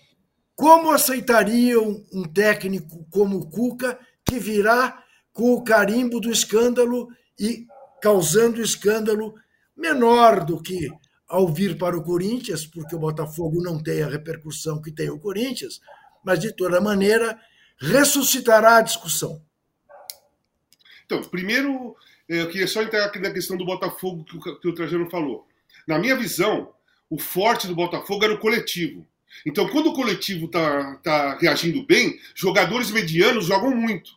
[0.56, 7.08] como aceitariam um técnico como o Cuca que virá com o carimbo do escândalo
[7.40, 7.68] e
[8.02, 9.36] causando escândalo
[9.78, 10.90] menor do que
[11.28, 15.20] ao vir para o Corinthians, porque o Botafogo não tem a repercussão que tem o
[15.20, 15.80] Corinthians,
[16.24, 17.40] mas de toda maneira
[17.80, 19.42] ressuscitará a discussão.
[21.06, 21.96] Então, primeiro,
[22.28, 24.26] eu queria só entrar aqui na questão do Botafogo
[24.62, 25.48] que o Trajano falou.
[25.88, 26.74] Na minha visão,
[27.10, 29.06] o forte do Botafogo era o coletivo.
[29.46, 34.12] Então, quando o coletivo está tá reagindo bem, jogadores medianos jogam muito.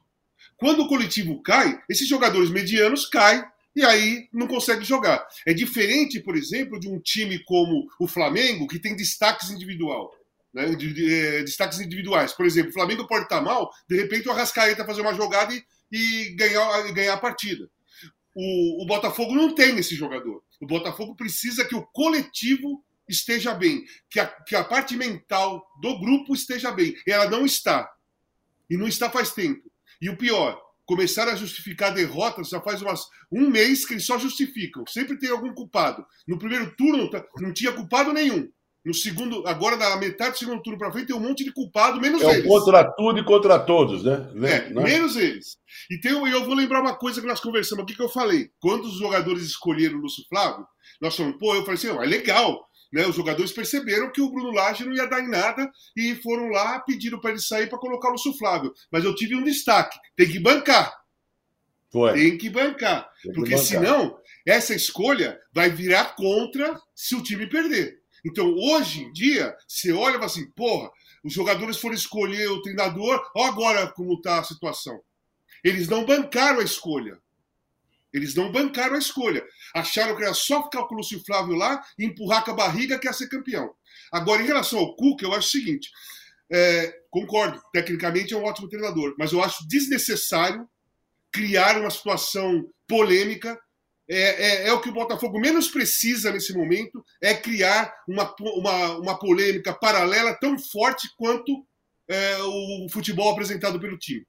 [0.57, 3.45] Quando o coletivo cai, esses jogadores medianos caem
[3.77, 5.27] e aí não consegue jogar.
[5.47, 10.13] É diferente, por exemplo, de um time como o Flamengo, que tem destaques individual.
[10.53, 10.75] Né?
[10.75, 12.33] De, de, é, destaques individuais.
[12.33, 15.63] Por exemplo, o Flamengo pode estar mal, de repente o Arrascaeta fazer uma jogada e,
[15.93, 17.69] e ganhar, ganhar a partida.
[18.35, 20.43] O, o Botafogo não tem esse jogador.
[20.61, 25.99] O Botafogo precisa que o coletivo esteja bem, que a, que a parte mental do
[25.99, 26.95] grupo esteja bem.
[27.07, 27.91] E ela não está.
[28.69, 29.71] E não está faz tempo.
[30.01, 34.19] E o pior, começaram a justificar derrotas já faz umas, um mês que eles só
[34.19, 34.87] justificam.
[34.87, 36.05] Sempre tem algum culpado.
[36.27, 38.51] No primeiro turno não tinha culpado nenhum.
[38.89, 42.01] No segundo, agora da metade do segundo turno para frente tem um monte de culpado,
[42.01, 42.47] menos é eles.
[42.47, 44.31] É contra tudo e contra todos, né?
[44.37, 44.83] É, né?
[44.83, 45.59] menos eles.
[45.91, 48.49] E tem, eu vou lembrar uma coisa que nós conversamos aqui que eu falei.
[48.59, 50.67] Quando os jogadores escolheram o Lúcio Flávio,
[51.03, 52.67] nós falamos, pô, eu falei assim, oh, é legal.
[52.91, 56.49] Né, os jogadores perceberam que o Bruno Lage não ia dar em nada e foram
[56.49, 58.73] lá, pediram para ele sair para colocar o Lúcio Flávio.
[58.91, 60.97] Mas eu tive um destaque: tem que bancar.
[61.93, 62.15] Foi.
[62.15, 63.07] Tem que bancar.
[63.23, 63.67] Tem que porque bancar.
[63.67, 67.98] senão, essa escolha vai virar contra se o time perder.
[68.25, 70.91] Então, hoje em dia, você olha e fala assim: porra,
[71.25, 75.01] os jogadores foram escolher o treinador, olha agora como está a situação.
[75.63, 77.19] Eles não bancaram a escolha.
[78.13, 79.45] Eles não bancaram a escolha.
[79.75, 83.07] Acharam que era só ficar o Lúcio Flávio lá e empurrar com a barriga que
[83.07, 83.75] ia ser campeão.
[84.11, 85.91] Agora, em relação ao Cuca, eu acho o seguinte:
[86.51, 90.69] é, concordo, tecnicamente é um ótimo treinador, mas eu acho desnecessário
[91.31, 93.59] criar uma situação polêmica.
[94.11, 98.99] É, é, é, o que o Botafogo menos precisa nesse momento, é criar uma, uma,
[98.99, 101.67] uma polêmica paralela tão forte quanto
[102.09, 104.27] é, o futebol apresentado pelo time.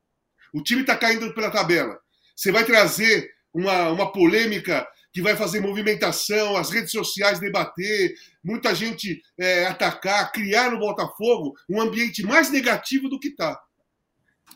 [0.54, 1.98] O time está caindo pela tabela.
[2.36, 8.14] Você vai trazer uma, uma polêmica que vai fazer movimentação, as redes sociais debater,
[8.44, 13.60] muita gente é, atacar, criar no Botafogo um ambiente mais negativo do que está.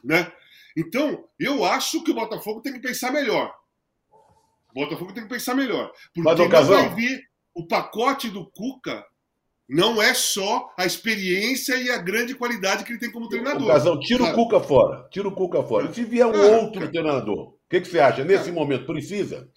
[0.04, 0.32] Né?
[0.76, 3.54] Então, eu acho que o Botafogo tem que pensar melhor.
[4.76, 5.92] O Botafogo tem que pensar melhor.
[6.14, 9.06] Porque não vai vir o pacote do Cuca
[9.70, 13.68] não é só a experiência e a grande qualidade que ele tem como treinador.
[13.68, 15.08] Casão, tira o Cuca fora.
[15.10, 15.90] Tira o Cuca fora.
[15.90, 16.92] E se vier um ah, outro cara.
[16.92, 18.24] treinador, o que, que, você acha?
[18.24, 19.50] Nesse ah, momento, precisa?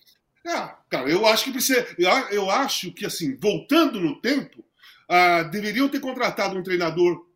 [0.47, 1.87] É, cara, eu acho que precisa.
[2.31, 4.65] Eu, acho que, assim, voltando no tempo,
[5.09, 7.27] ah, deveriam ter contratado um treinador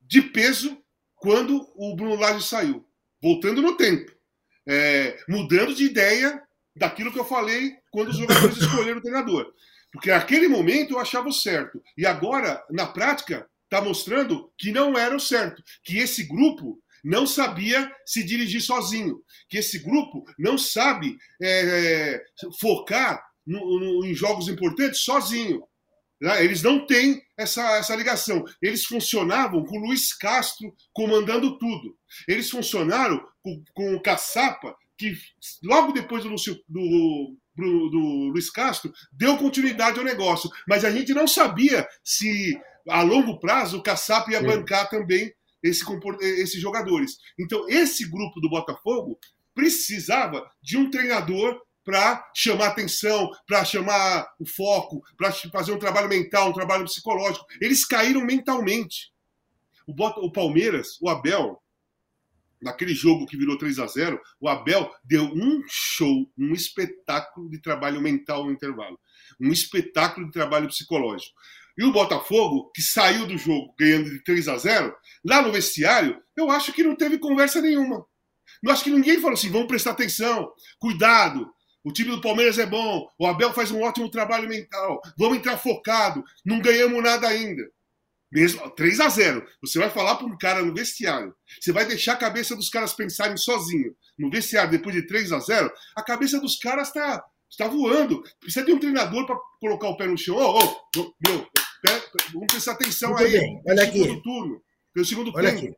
[0.00, 0.78] de peso
[1.16, 2.86] quando o Bruno Lage saiu.
[3.20, 4.12] Voltando no tempo.
[4.66, 6.40] É, mudando de ideia
[6.74, 9.52] daquilo que eu falei quando os jogadores escolheram o treinador.
[9.92, 11.82] Porque naquele momento eu achava o certo.
[11.96, 15.62] E agora, na prática, está mostrando que não era o certo.
[15.82, 19.22] Que esse grupo não sabia se dirigir sozinho.
[19.48, 22.22] Que esse grupo não sabe é,
[22.60, 25.62] focar no, no, em jogos importantes sozinho.
[26.20, 26.44] Né?
[26.44, 28.44] Eles não têm essa, essa ligação.
[28.60, 31.96] Eles funcionavam com o Luiz Castro comandando tudo.
[32.28, 35.18] Eles funcionaram com, com o Caçapa, que
[35.64, 37.98] logo depois do, Lúcio, do do, do
[38.32, 40.50] Luiz Castro, deu continuidade ao negócio.
[40.68, 42.58] Mas a gente não sabia se
[42.88, 44.46] a longo prazo o Caçap ia Sim.
[44.46, 45.32] bancar também
[45.62, 45.84] esse,
[46.22, 47.18] esses jogadores.
[47.38, 49.18] Então, esse grupo do Botafogo
[49.54, 56.08] precisava de um treinador para chamar atenção, para chamar o foco, para fazer um trabalho
[56.08, 57.44] mental, um trabalho psicológico.
[57.60, 59.12] Eles caíram mentalmente.
[59.86, 61.60] O, Bota, o Palmeiras, o Abel,
[62.62, 67.60] naquele jogo que virou 3 a 0 o Abel deu um show, um espetáculo de
[67.60, 68.98] trabalho mental no intervalo,
[69.40, 71.34] um espetáculo de trabalho psicológico.
[71.78, 74.94] E o Botafogo, que saiu do jogo ganhando de 3 a 0
[75.24, 78.04] lá no vestiário, eu acho que não teve conversa nenhuma.
[78.62, 81.50] Eu acho que ninguém falou assim: vamos prestar atenção, cuidado,
[81.82, 85.56] o time do Palmeiras é bom, o Abel faz um ótimo trabalho mental, vamos entrar
[85.56, 87.62] focado, não ganhamos nada ainda.
[88.30, 91.34] Mesmo 3 a 0 Você vai falar para um cara no vestiário.
[91.60, 93.94] Você vai deixar a cabeça dos caras pensarem sozinho.
[94.18, 97.22] No vestiário, depois de 3 a 0 a cabeça dos caras está
[97.58, 98.22] tá voando.
[98.38, 100.36] Precisa de um treinador para colocar o pé no chão.
[100.36, 101.46] Ô, oh, oh, meu,
[101.82, 103.32] pera, vamos prestar atenção Muito aí.
[103.32, 103.62] Bem.
[103.66, 104.02] Olha aqui.
[104.02, 104.62] Segundo turno.
[105.04, 105.74] Segundo Olha aqui.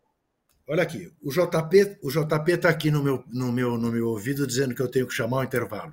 [0.68, 1.12] Olha aqui.
[1.22, 4.82] O JP o JP está aqui no meu, no, meu, no meu ouvido dizendo que
[4.82, 5.92] eu tenho que chamar o intervalo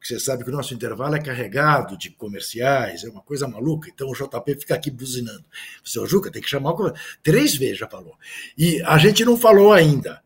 [0.00, 4.08] você sabe que o nosso intervalo é carregado de comerciais, é uma coisa maluca, então
[4.08, 5.44] o JP fica aqui buzinando.
[5.84, 6.92] O seu Juca tem que chamar o...
[7.22, 8.16] Três vezes já falou.
[8.56, 10.22] E a gente não falou ainda.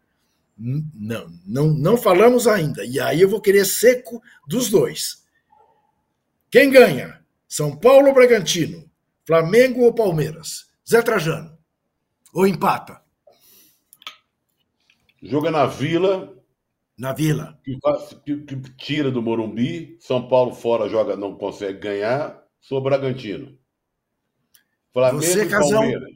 [0.56, 2.84] Não, não, não falamos ainda.
[2.84, 5.24] E aí eu vou querer seco dos dois.
[6.50, 7.20] Quem ganha?
[7.48, 8.88] São Paulo ou Bragantino?
[9.26, 10.66] Flamengo ou Palmeiras?
[10.88, 11.56] Zé Trajano.
[12.32, 13.00] Ou empata?
[15.22, 16.34] Joga na Vila,
[16.98, 17.58] na Vila.
[17.64, 17.78] Que,
[18.24, 23.58] que, que, tira do Morumbi, São Paulo fora joga, não consegue ganhar, sou Bragantino.
[24.92, 26.10] Flamengo Você, e Palmeiras.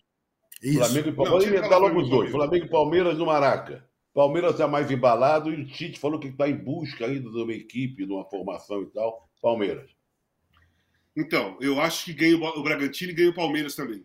[0.63, 0.79] Isso.
[0.79, 1.45] Flamengo e Palmeiras.
[1.45, 2.31] Vou inventar logo os dois.
[2.31, 3.89] Flamengo e Palmeiras no Maraca.
[4.13, 7.53] Palmeiras está mais embalado e o Tite falou que está em busca ainda de uma
[7.53, 9.29] equipe, de uma formação e tal.
[9.43, 9.91] Palmeiras.
[11.17, 14.05] Então, eu acho que ganha o Bragantino e ganha o Palmeiras também.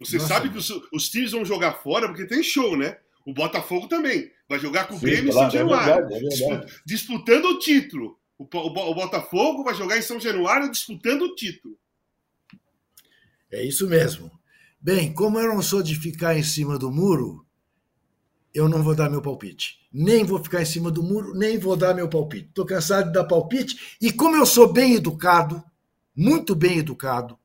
[0.00, 2.98] Você Nossa, sabe que os, os, times vão jogar fora porque tem show, né?
[3.26, 4.30] O Botafogo também.
[4.48, 5.92] Vai jogar com o Grêmio claro, em São é Januário.
[5.92, 8.16] É verdade, é disputando o título.
[8.38, 11.76] O, o, o, Botafogo vai jogar em São Januário disputando o título.
[13.50, 14.30] É isso mesmo.
[14.80, 17.44] Bem, como eu não sou de ficar em cima do muro,
[18.54, 19.80] eu não vou dar meu palpite.
[19.92, 22.46] Nem vou ficar em cima do muro, nem vou dar meu palpite.
[22.48, 23.96] Estou cansado de dar palpite.
[24.00, 25.64] E como eu sou bem educado,
[26.14, 27.36] muito bem educado,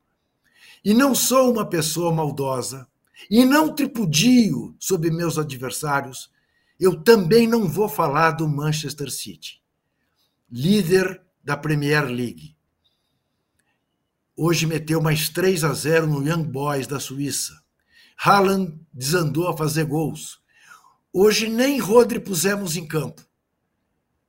[0.85, 2.87] e não sou uma pessoa maldosa,
[3.29, 6.31] e não tripudio sobre meus adversários,
[6.79, 9.61] eu também não vou falar do Manchester City,
[10.49, 12.55] líder da Premier League.
[14.35, 17.61] Hoje meteu mais 3 a 0 no Young Boys da Suíça.
[18.17, 20.41] Haaland desandou a fazer gols.
[21.13, 23.21] Hoje nem Rodri pusemos em campo.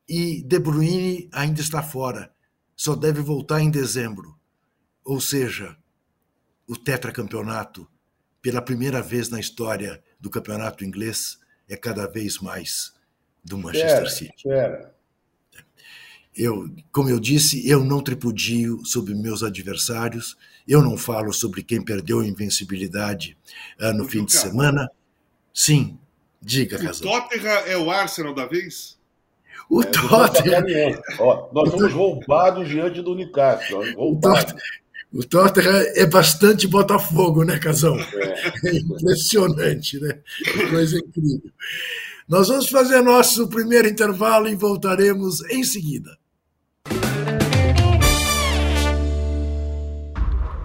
[0.08, 2.34] E De Bruyne ainda está fora.
[2.76, 4.38] Só deve voltar em dezembro.
[5.04, 5.76] Ou seja,
[6.66, 7.88] o tetracampeonato,
[8.42, 11.38] pela primeira vez na história do campeonato inglês,
[11.68, 12.92] é cada vez mais
[13.42, 14.44] do Manchester City.
[16.34, 20.36] Eu, como eu disse, eu não tripudio sobre meus adversários,
[20.66, 23.36] eu não falo sobre quem perdeu a invencibilidade
[23.80, 24.90] uh, no fim de semana.
[25.52, 25.98] Sim,
[26.44, 28.98] Diga, O Tottenham é o Arsenal da vez?
[29.70, 31.00] O é, Tottenham.
[31.20, 33.84] Ó, nós somos roubados diante do Newcastle.
[33.96, 34.58] O Tottenham,
[35.12, 37.98] o Tottenham é bastante Botafogo, né, Casão?
[37.98, 38.68] É.
[38.68, 40.18] é impressionante, né?
[40.70, 41.50] Coisa incrível.
[42.28, 46.16] Nós vamos fazer nosso primeiro intervalo e voltaremos em seguida.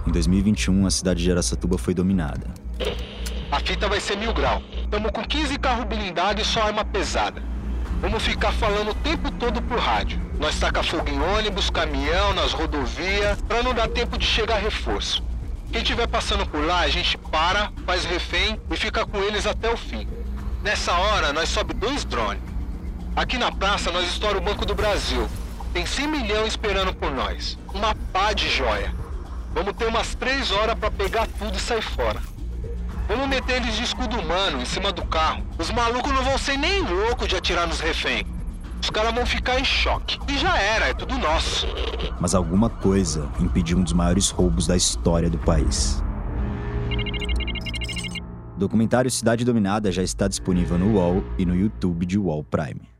[0.07, 2.53] Em 2021, a cidade de Aracatuba foi dominada.
[3.51, 4.61] A fita vai ser mil grau.
[4.89, 7.43] Tamo com 15 carros blindados e só arma pesada.
[7.99, 10.21] Vamos ficar falando o tempo todo por rádio.
[10.39, 15.23] Nós taca fogo em ônibus, caminhão, nas rodovias, pra não dar tempo de chegar reforço.
[15.71, 19.71] Quem tiver passando por lá, a gente para, faz refém e fica com eles até
[19.71, 20.07] o fim.
[20.63, 22.41] Nessa hora, nós sobe dois drones.
[23.15, 25.27] Aqui na praça, nós estoura o Banco do Brasil.
[25.73, 27.57] Tem 100 milhões esperando por nós.
[27.73, 28.93] Uma pá de joia.
[29.53, 32.21] Vamos ter umas três horas para pegar tudo e sair fora.
[33.07, 35.41] Vamos meter eles de escudo humano em cima do carro.
[35.57, 38.25] Os malucos não vão ser nem loucos de atirar nos reféns.
[38.81, 40.19] Os caras vão ficar em choque.
[40.27, 41.65] E já era, é tudo nosso.
[42.19, 46.03] Mas alguma coisa impediu um dos maiores roubos da história do país.
[48.55, 52.96] O documentário Cidade Dominada já está disponível no UOL e no YouTube de UOL Prime.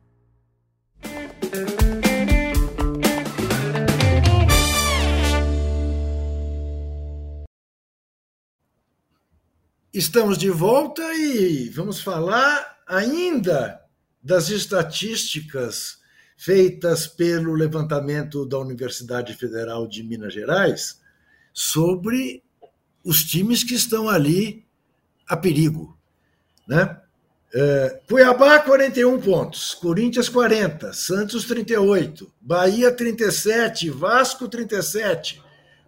[9.97, 13.81] Estamos de volta e vamos falar ainda
[14.21, 15.97] das estatísticas
[16.37, 21.01] feitas pelo levantamento da Universidade Federal de Minas Gerais
[21.51, 22.43] sobre
[23.03, 24.67] os times que estão ali
[25.27, 25.97] a perigo.
[26.67, 26.95] Né?
[27.51, 35.41] É, Cuiabá, 41 pontos, Corinthians, 40, Santos, 38, Bahia, 37, Vasco, 37,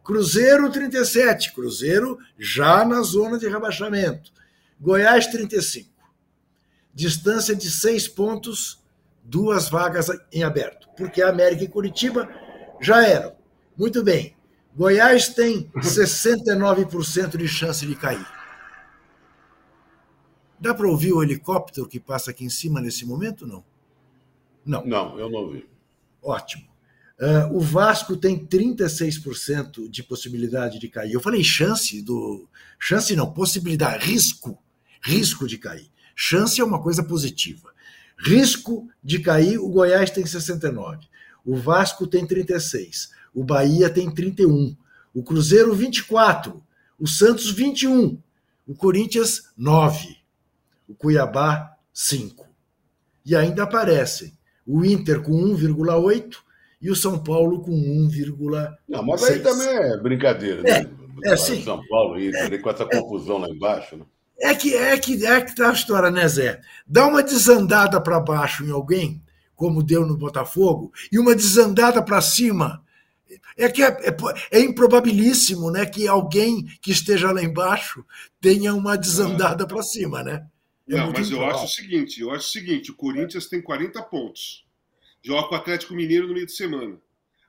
[0.10, 4.32] Cruzeiro 37, Cruzeiro já na zona de rebaixamento.
[4.82, 5.88] Goiás 35.
[6.91, 8.84] Distância de seis pontos,
[9.24, 12.28] duas vagas em aberto, porque a América e Curitiba
[12.82, 13.36] já eram.
[13.78, 14.36] Muito bem.
[14.76, 18.26] Goiás tem 69% de chance de cair.
[20.60, 23.45] Dá para ouvir o helicóptero que passa aqui em cima nesse momento?
[23.45, 23.64] Não.
[24.66, 24.84] Não.
[24.84, 25.70] Não, eu não ouvi.
[26.20, 26.68] Ótimo.
[27.20, 31.11] Uh, o Vasco tem 36% de possibilidade de cair.
[31.11, 32.47] Eu falei chance do.
[32.80, 34.57] Chance não, possibilidade, risco.
[35.01, 35.89] Risco de cair.
[36.15, 37.74] Chance é uma coisa positiva.
[38.17, 41.07] Risco de cair, o Goiás tem 69.
[41.45, 43.11] O Vasco tem 36.
[43.34, 44.76] O Bahia tem 31.
[45.13, 46.63] O Cruzeiro, 24.
[46.97, 48.17] O Santos, 21.
[48.65, 50.17] O Corinthians, 9.
[50.88, 52.47] O Cuiabá, 5.
[53.26, 56.38] E ainda aparecem o Inter com 1,8
[56.82, 58.74] e o São Paulo com 1,6.
[58.88, 60.90] Não, mas aí também é brincadeira, é, né?
[61.24, 61.62] É, sim.
[61.64, 64.06] São Paulo e com essa confusão lá embaixo, né?
[64.42, 66.62] É que é que é que tá a história, né, Zé?
[66.88, 69.22] Dá uma desandada para baixo em alguém,
[69.54, 72.82] como deu no Botafogo, e uma desandada para cima.
[73.58, 74.16] É que é, é,
[74.52, 78.06] é, improbabilíssimo, né, que alguém que esteja lá embaixo
[78.40, 80.48] tenha uma desandada para cima, né?
[80.90, 84.02] É Não, mas eu acho o seguinte, eu acho o seguinte, o Corinthians tem 40
[84.04, 84.66] pontos
[85.24, 86.97] joga com o Atlético Mineiro no meio de semana.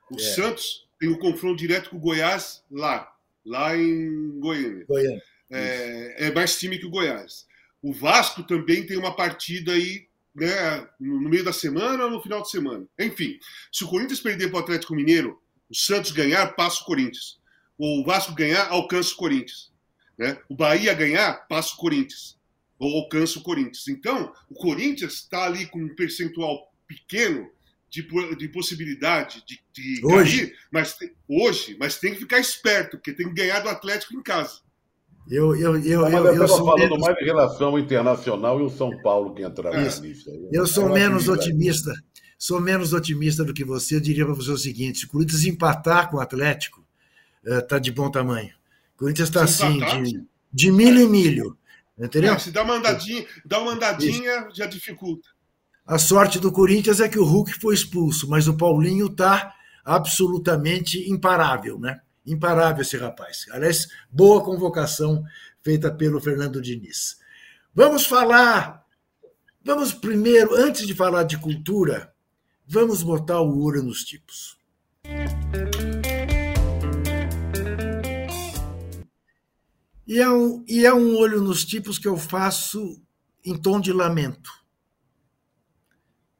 [0.09, 0.19] O é.
[0.19, 3.11] Santos tem o confronto direto com o Goiás lá,
[3.45, 4.85] lá em Goiânia.
[4.87, 5.23] Goiânia.
[5.49, 7.45] É, é, mais time que o Goiás.
[7.81, 12.41] O Vasco também tem uma partida aí né, no meio da semana ou no final
[12.41, 12.85] de semana.
[12.99, 13.39] Enfim,
[13.71, 17.39] se o Corinthians perder para o Atlético Mineiro, o Santos ganhar, passa o Corinthians.
[17.77, 19.71] Ou o Vasco ganhar, alcança o Corinthians.
[20.17, 20.37] Né?
[20.47, 22.37] O Bahia ganhar, passa o Corinthians,
[22.77, 23.87] ou alcança o Corinthians.
[23.87, 27.49] Então, o Corinthians está ali com um percentual pequeno
[27.91, 30.47] de, de possibilidade de, de hoje.
[30.47, 34.23] cair, mas hoje, mas tem que ficar esperto, porque tem que ganhar do Atlético em
[34.23, 34.61] casa.
[35.29, 36.99] Eu, eu, eu, mas eu, eu, estava falando menos...
[36.99, 39.83] mais de relação internacional e o São Paulo que entra é.
[39.83, 40.01] nisso.
[40.51, 41.93] Eu sou é menos otimista.
[42.39, 43.97] Sou menos otimista do que você.
[43.97, 46.83] Eu diria para você o seguinte: se o Corinthians empatar com o Atlético,
[47.45, 48.53] está eh, de bom tamanho.
[48.95, 51.57] O Corinthians está assim, de, de milho em milho.
[51.99, 52.33] Entendeu?
[52.33, 55.29] É, se dá uma andadinha, dá uma andadinha já dificulta.
[55.91, 61.11] A sorte do Corinthians é que o Hulk foi expulso, mas o Paulinho está absolutamente
[61.11, 61.99] imparável, né?
[62.25, 63.45] Imparável esse rapaz.
[63.51, 65.21] Aliás, boa convocação
[65.61, 67.17] feita pelo Fernando Diniz.
[67.75, 68.85] Vamos falar.
[69.65, 72.13] Vamos primeiro, antes de falar de cultura,
[72.65, 74.57] vamos botar o olho nos tipos.
[80.07, 82.97] E é, um, e é um olho nos tipos que eu faço
[83.43, 84.60] em tom de lamento.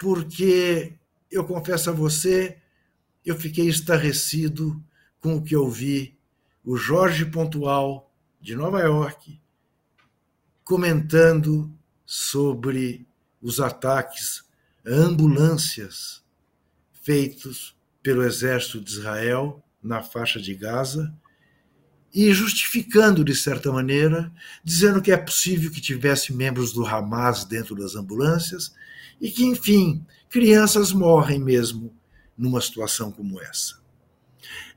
[0.01, 0.95] Porque
[1.29, 2.57] eu confesso a você,
[3.23, 4.83] eu fiquei estarrecido
[5.19, 6.17] com o que eu vi
[6.65, 9.39] o Jorge Pontual, de Nova York,
[10.63, 11.71] comentando
[12.03, 13.05] sobre
[13.39, 14.43] os ataques
[14.83, 16.23] a ambulâncias
[17.03, 21.13] feitos pelo exército de Israel na faixa de Gaza
[22.11, 24.33] e justificando de certa maneira,
[24.63, 28.73] dizendo que é possível que tivesse membros do Hamas dentro das ambulâncias
[29.21, 31.95] e que, enfim, crianças morrem mesmo
[32.35, 33.79] numa situação como essa.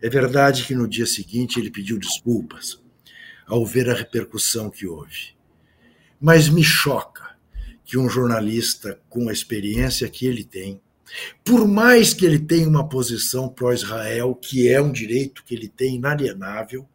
[0.03, 2.79] É verdade que no dia seguinte ele pediu desculpas
[3.47, 5.35] ao ver a repercussão que houve.
[6.21, 7.37] Mas me choca
[7.85, 10.81] que um jornalista com a experiência que ele tem,
[11.43, 15.97] por mais que ele tenha uma posição pró-Israel, que é um direito que ele tem
[15.97, 16.87] inalienável,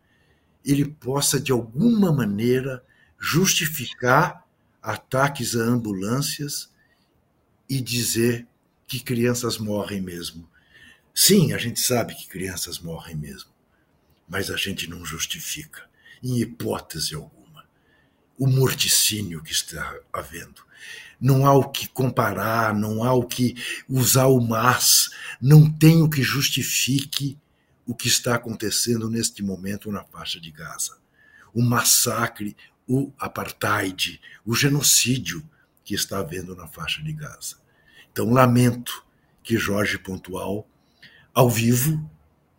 [0.66, 2.84] ele possa, de alguma maneira,
[3.20, 4.46] justificar
[4.82, 6.69] ataques a ambulâncias
[7.70, 8.48] e dizer
[8.88, 10.50] que crianças morrem mesmo
[11.22, 13.50] Sim, a gente sabe que crianças morrem mesmo,
[14.26, 15.84] mas a gente não justifica,
[16.24, 17.66] em hipótese alguma,
[18.38, 20.64] o morticínio que está havendo.
[21.20, 23.54] Não há o que comparar, não há o que
[23.90, 25.10] usar o mas,
[25.42, 27.38] não tem o que justifique
[27.86, 30.98] o que está acontecendo neste momento na faixa de Gaza.
[31.54, 32.56] O massacre,
[32.88, 35.46] o apartheid, o genocídio
[35.90, 37.56] que está havendo na faixa de Gaza.
[38.12, 39.04] Então, lamento
[39.42, 40.70] que Jorge Pontual
[41.34, 42.08] ao vivo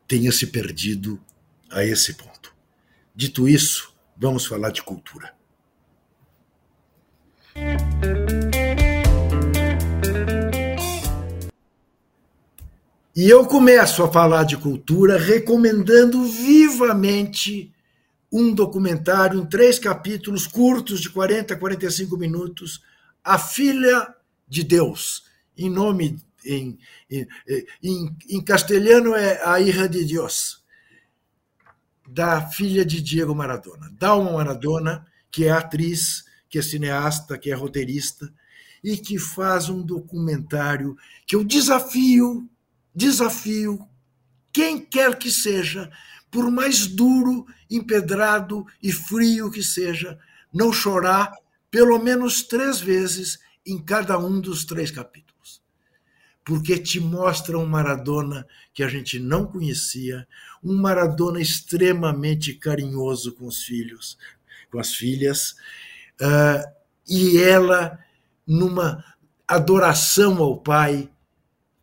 [0.08, 1.22] tenha se perdido
[1.70, 2.52] a esse ponto.
[3.14, 5.32] Dito isso, vamos falar de cultura.
[13.14, 17.72] E eu começo a falar de cultura recomendando vivamente
[18.32, 22.89] um documentário em três capítulos curtos, de 40 a 45 minutos,
[23.24, 24.14] A Filha
[24.48, 25.24] de Deus,
[25.56, 26.78] em nome em,
[27.82, 30.64] em, em castelhano é A Hija de Deus,
[32.08, 33.90] da filha de Diego Maradona.
[33.98, 38.32] Dalma Maradona, que é atriz, que é cineasta, que é roteirista,
[38.82, 40.96] e que faz um documentário
[41.26, 42.48] que eu desafio,
[42.94, 43.86] desafio
[44.52, 45.90] quem quer que seja,
[46.30, 50.18] por mais duro, empedrado e frio que seja,
[50.52, 51.32] não chorar
[51.70, 55.62] pelo menos três vezes em cada um dos três capítulos.
[56.44, 60.26] Porque te mostra um Maradona que a gente não conhecia,
[60.62, 64.18] um Maradona extremamente carinhoso com os filhos,
[64.70, 65.54] com as filhas,
[66.20, 66.68] uh,
[67.08, 67.98] e ela
[68.46, 69.04] numa
[69.46, 71.10] adoração ao pai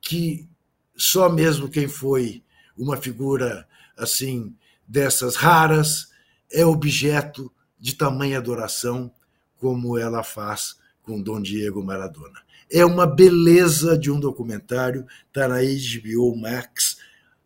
[0.01, 0.47] que
[0.95, 2.43] só mesmo quem foi
[2.77, 4.55] uma figura assim
[4.87, 6.11] dessas raras
[6.51, 9.11] é objeto de tamanha adoração
[9.59, 12.41] como ela faz com Dom Diego Maradona.
[12.69, 16.97] É uma beleza de um documentário, está na HBO Max,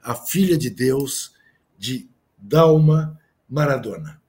[0.02, 1.34] A Filha de Deus,
[1.78, 4.20] de Dalma Maradona.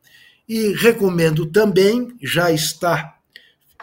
[0.46, 3.18] E recomendo também, já está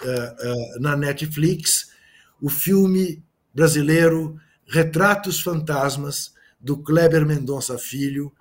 [0.03, 1.91] uh, uh, na Netflix,
[2.39, 3.23] o filme
[3.53, 8.31] brasileiro Retratos Fantasmas, do Kleber Mendonça Filho,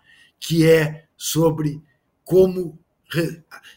[0.40, 1.82] que é sobre
[2.24, 2.78] como,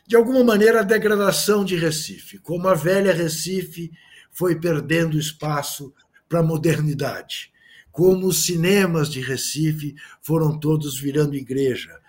[0.05, 3.91] de alguma maneira, a degradação de Recife, como a velha Recife
[4.32, 5.93] foi perdendo espaço
[6.27, 7.51] para a modernidade,
[7.91, 11.99] como os cinemas de Recife foram todos virando igreja,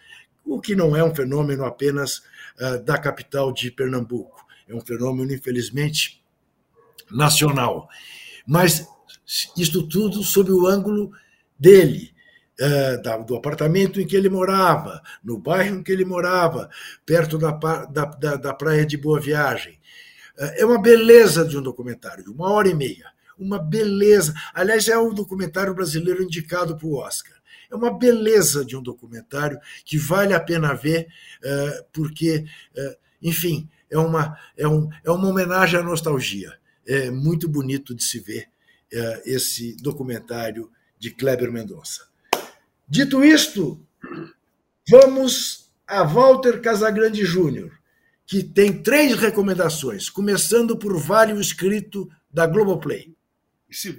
[0.45, 2.19] o que não é um fenômeno apenas
[2.61, 6.23] uh, da capital de Pernambuco, é um fenômeno, infelizmente,
[7.11, 7.89] nacional.
[8.47, 8.87] Mas
[9.57, 11.13] isto tudo sob o ângulo
[11.59, 12.12] dele,
[13.27, 16.71] do apartamento em que ele morava, no bairro em que ele morava,
[17.05, 19.79] perto da, da, da, da praia de Boa Viagem.
[20.39, 23.11] É, é uma beleza de um documentário, de uma hora e meia.
[23.39, 24.35] Uma beleza.
[24.55, 27.37] Aliás, é um documentário brasileiro indicado para o Oscar.
[27.71, 31.09] É uma beleza de um documentário que vale a pena ver,
[31.43, 32.45] é, porque,
[33.21, 36.53] enfim, é uma, é, um, é uma homenagem à nostalgia.
[36.87, 38.49] É muito bonito de se ver
[39.25, 42.12] esse documentário de Kleber Mendonça.
[42.95, 43.83] Dito isto,
[44.87, 47.73] vamos a Walter Casagrande Júnior,
[48.27, 53.11] que tem três recomendações, começando por Vale o Escrito da Globoplay.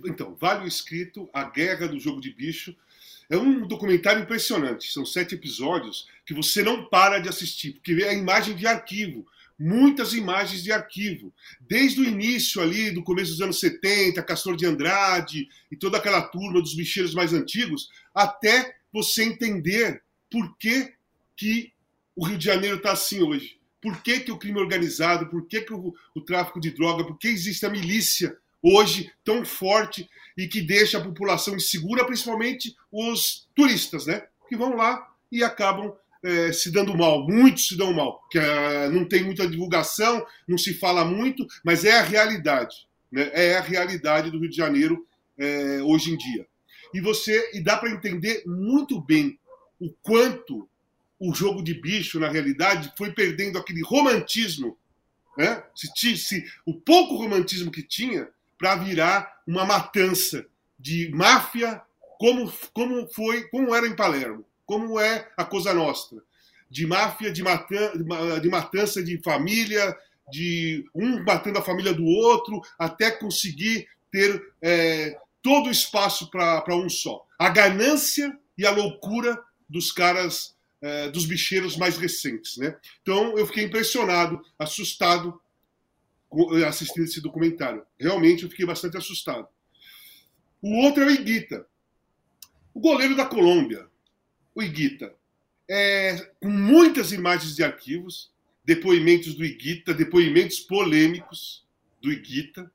[0.06, 2.76] Então, Vale o Escrito, A Guerra do Jogo de Bicho,
[3.32, 4.94] é um documentário impressionante.
[4.94, 9.26] São sete episódios que você não para de assistir, porque é imagem de arquivo
[9.58, 14.66] muitas imagens de arquivo, desde o início ali, do começo dos anos 70, Castor de
[14.66, 20.94] Andrade e toda aquela turma dos bicheiros mais antigos, até você entender por que,
[21.36, 21.74] que
[22.16, 23.58] o Rio de Janeiro está assim hoje.
[23.82, 27.18] Por que, que o crime organizado, por que, que o, o tráfico de droga, por
[27.18, 33.48] que existe a milícia hoje tão forte e que deixa a população insegura, principalmente os
[33.54, 34.26] turistas, né?
[34.48, 38.90] Que vão lá e acabam é, se dando mal, muitos se dão mal, que é,
[38.90, 43.30] não tem muita divulgação, não se fala muito, mas é a realidade, né?
[43.34, 45.06] é a realidade do Rio de Janeiro
[45.38, 46.48] é, hoje em dia.
[46.94, 49.40] E você e dá para entender muito bem
[49.80, 50.68] o quanto
[51.20, 54.78] o jogo de bicho, na realidade, foi perdendo aquele romantismo,
[55.38, 55.64] né?
[55.76, 58.28] se, se, o pouco romantismo que tinha,
[58.58, 60.46] para virar uma matança
[60.78, 61.82] de máfia,
[62.20, 66.20] como, como foi, como era em Palermo como é a Cosa Nostra,
[66.70, 67.92] de máfia, de, matan
[68.42, 69.96] de matança de família,
[70.32, 76.76] de um batendo a família do outro, até conseguir ter é, todo o espaço para
[76.76, 77.24] um só.
[77.38, 79.40] A ganância e a loucura
[79.70, 82.58] dos caras, é, dos bicheiros mais recentes.
[82.58, 82.76] Né?
[83.04, 85.40] Então eu fiquei impressionado, assustado
[86.68, 87.86] assistindo esse documentário.
[88.00, 89.48] Realmente eu fiquei bastante assustado.
[90.60, 91.68] O outro é o Iguita,
[92.74, 93.88] o goleiro da Colômbia
[94.56, 95.14] o Iguita,
[95.70, 98.32] é, com muitas imagens de arquivos,
[98.64, 101.66] depoimentos do Iguita, depoimentos polêmicos
[102.02, 102.72] do Iguita,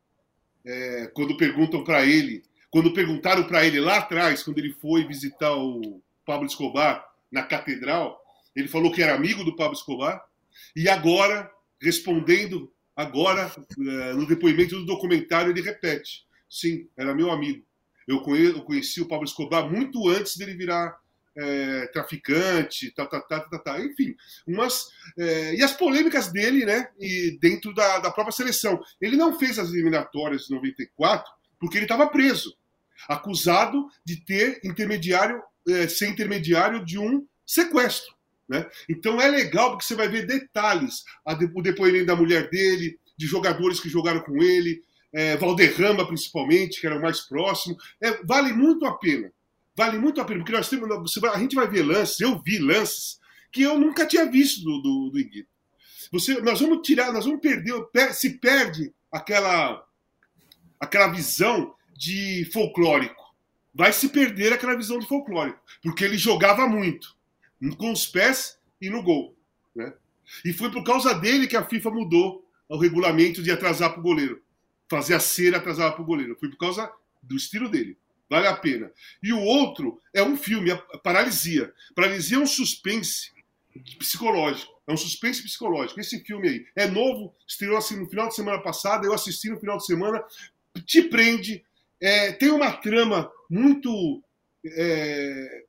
[0.64, 5.54] é, quando perguntam para ele, quando perguntaram para ele lá atrás, quando ele foi visitar
[5.54, 8.20] o Pablo Escobar na catedral,
[8.54, 10.22] ele falou que era amigo do Pablo Escobar,
[10.74, 11.50] e agora,
[11.80, 17.64] respondendo, agora, é, no depoimento do documentário, ele repete: sim, era meu amigo.
[18.06, 20.98] Eu conheci o Pablo Escobar muito antes dele virar
[21.36, 24.16] é, traficante, tá, tá, tá, tá, tá, enfim,
[24.46, 28.82] umas é, e as polêmicas dele, né, e dentro da, da própria seleção.
[29.00, 32.56] Ele não fez as eliminatórias de 94 porque ele estava preso,
[33.08, 38.14] acusado de ter intermediário, é, ser intermediário de um sequestro.
[38.48, 38.66] Né?
[38.88, 41.04] Então é legal porque você vai ver detalhes,
[41.54, 44.82] o depoimento da mulher dele, de jogadores que jogaram com ele,
[45.12, 47.76] é, Valderrama principalmente, que era o mais próximo.
[48.00, 49.32] É, vale muito a pena.
[49.76, 53.18] Vale muito a pena, porque nós temos, a gente vai ver lances, eu vi lances
[53.52, 55.46] que eu nunca tinha visto do, do, do.
[56.12, 57.74] Você, nós vamos tirar, nós vamos perder,
[58.12, 59.84] se perde aquela,
[60.80, 63.34] aquela visão de folclórico.
[63.74, 67.16] Vai se perder aquela visão de folclórico, porque ele jogava muito,
[67.76, 69.36] com os pés e no gol.
[69.74, 69.92] Né?
[70.44, 74.02] E foi por causa dele que a FIFA mudou o regulamento de atrasar para o
[74.02, 74.42] goleiro.
[74.88, 76.36] Fazer a cera atrasar para o goleiro.
[76.38, 76.90] Foi por causa
[77.22, 77.96] do estilo dele.
[78.28, 78.90] Vale a pena.
[79.22, 81.72] E o outro é um filme, a Paralisia.
[81.94, 83.30] Paralisia é um suspense
[83.98, 84.72] psicológico.
[84.86, 86.00] É um suspense psicológico.
[86.00, 89.58] Esse filme aí é novo, estreou assim no final de semana passada, eu assisti no
[89.58, 90.22] final de semana,
[90.82, 91.62] te prende,
[92.00, 94.22] é, tem uma trama muito
[94.64, 95.62] é,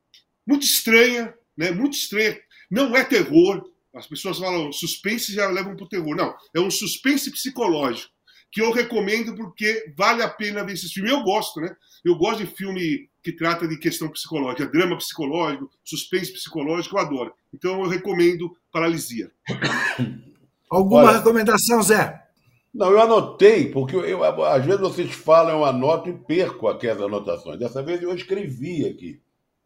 [0.46, 1.72] muito estranha, né?
[1.72, 2.40] Muito estranha.
[2.70, 3.64] Não é terror.
[3.94, 6.16] As pessoas falam suspense já levam para o terror.
[6.16, 8.12] Não, é um suspense psicológico
[8.52, 11.10] que eu recomendo porque vale a pena ver esse filme.
[11.10, 11.76] Eu gosto, né?
[12.04, 17.34] Eu gosto de filme que trata de questão psicológica, drama psicológico, suspense psicológico, eu adoro.
[17.54, 19.32] Então eu recomendo Paralisia.
[20.70, 22.29] Alguma Olha, recomendação, Zé?
[22.74, 27.02] Não, eu anotei, porque eu, eu, às vezes vocês falam, eu anoto e perco aquelas
[27.02, 27.60] anotações.
[27.60, 29.22] Dessa vez eu escrevi aqui.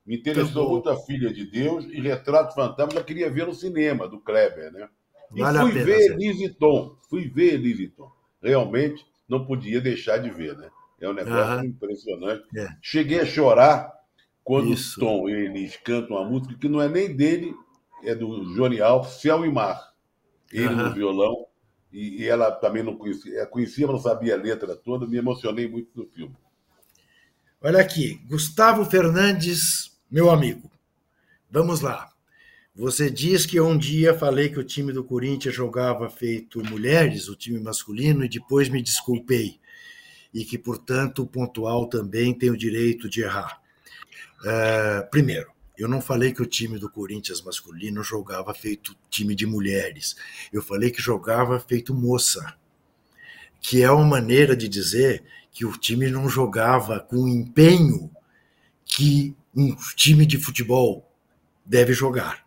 [0.05, 4.07] Me interessou muito a Filha de Deus e Retrato Fantasma, eu queria ver no cinema,
[4.07, 4.89] do Kleber, né?
[5.33, 6.95] E vale fui pena, ver Elise Tom.
[7.09, 8.11] Fui ver Elise Tom
[8.43, 10.69] realmente não podia deixar de ver, né?
[10.99, 11.65] É um negócio uhum.
[11.65, 12.43] impressionante.
[12.55, 12.67] É.
[12.81, 13.91] Cheguei a chorar
[14.43, 14.99] quando Isso.
[14.99, 17.55] o Tom e eles cantam uma música que não é nem dele,
[18.03, 19.93] é do Johnny Alves, Céu e Mar.
[20.51, 20.75] Ele uhum.
[20.75, 21.45] no violão,
[21.93, 25.17] e, e, ela também não conhecia, é, conhecia, mas não sabia a letra toda, me
[25.17, 26.35] emocionei muito no filme.
[27.61, 30.69] Olha aqui, Gustavo Fernandes meu amigo,
[31.49, 32.07] vamos lá.
[32.75, 37.35] Você diz que um dia falei que o time do Corinthians jogava feito mulheres, o
[37.35, 39.59] time masculino, e depois me desculpei.
[40.31, 43.59] E que, portanto, o pontual também tem o direito de errar.
[44.41, 49.45] Uh, primeiro, eu não falei que o time do Corinthians masculino jogava feito time de
[49.45, 50.15] mulheres.
[50.51, 52.55] Eu falei que jogava feito moça.
[53.59, 58.11] Que é uma maneira de dizer que o time não jogava com o empenho
[58.85, 61.11] que um time de futebol
[61.65, 62.45] deve jogar.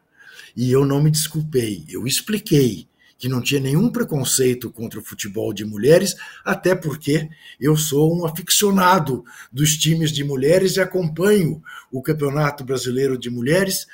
[0.56, 2.88] E eu não me desculpei, eu expliquei
[3.18, 6.14] que não tinha nenhum preconceito contra o futebol de mulheres,
[6.44, 13.16] até porque eu sou um aficionado dos times de mulheres e acompanho o Campeonato Brasileiro
[13.16, 13.86] de Mulheres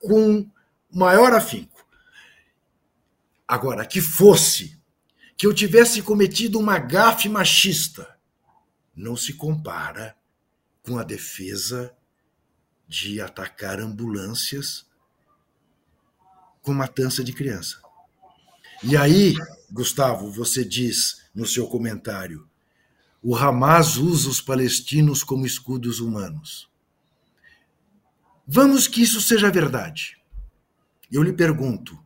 [0.00, 0.48] com
[0.90, 1.86] maior afinco.
[3.46, 4.78] Agora, que fosse
[5.36, 8.16] que eu tivesse cometido uma gafe machista,
[8.94, 10.16] não se compara
[10.82, 11.94] com a defesa
[12.88, 14.86] de atacar ambulâncias
[16.62, 17.87] com matança de criança.
[18.82, 19.34] E aí,
[19.70, 22.48] Gustavo, você diz no seu comentário:
[23.22, 26.70] o Hamas usa os palestinos como escudos humanos.
[28.46, 30.16] Vamos que isso seja verdade.
[31.10, 31.98] Eu lhe pergunto: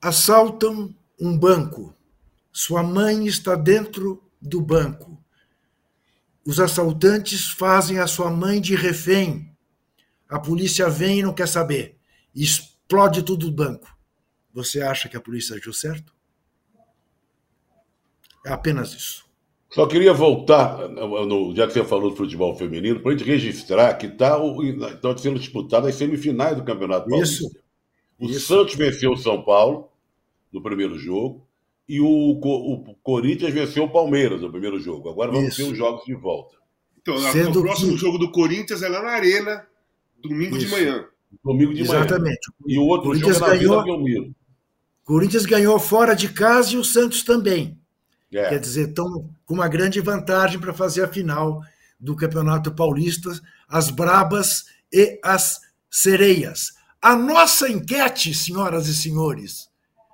[0.00, 1.94] assaltam um banco,
[2.52, 5.22] sua mãe está dentro do banco.
[6.44, 9.48] Os assaltantes fazem a sua mãe de refém
[10.28, 11.98] a polícia vem e não quer saber.
[12.88, 13.94] Explode tudo o banco.
[14.54, 16.14] Você acha que a polícia agiu certo?
[18.46, 19.28] É apenas isso.
[19.68, 23.92] Só queria voltar, no, já que você falou do futebol feminino, para a gente registrar
[23.98, 24.38] que está
[25.02, 27.44] tá sendo disputado as semifinais do Campeonato Paulista.
[27.44, 27.50] Isso.
[28.18, 28.46] O isso.
[28.46, 29.90] Santos venceu o São Paulo
[30.50, 31.46] no primeiro jogo
[31.86, 35.10] e o, o, Corinthians venceu o Palmeiras no primeiro jogo.
[35.10, 35.62] Agora vamos isso.
[35.62, 36.56] ter os jogos de volta.
[36.96, 37.98] Então, Sendo o próximo que...
[37.98, 39.66] jogo do Corinthians é lá na Arena,
[40.22, 40.66] Domingo Isso.
[40.66, 41.06] de manhã.
[41.44, 42.50] Domingo de Exatamente.
[42.60, 42.74] manhã.
[42.74, 44.30] E o outro Corinthians jogo é na ganhou, Vila
[45.04, 47.78] Corinthians ganhou fora de casa e o Santos também.
[48.32, 48.50] É.
[48.50, 51.62] Quer dizer, estão com uma grande vantagem para fazer a final
[51.98, 53.30] do Campeonato Paulista,
[53.66, 55.60] as brabas e as
[55.90, 56.72] sereias.
[57.00, 59.70] A nossa enquete, senhoras e senhores,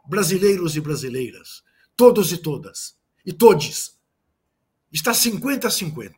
[0.07, 1.63] brasileiros e brasileiras,
[1.97, 2.95] todos e todas,
[3.25, 3.99] e todes,
[4.93, 6.15] está 50 a 50.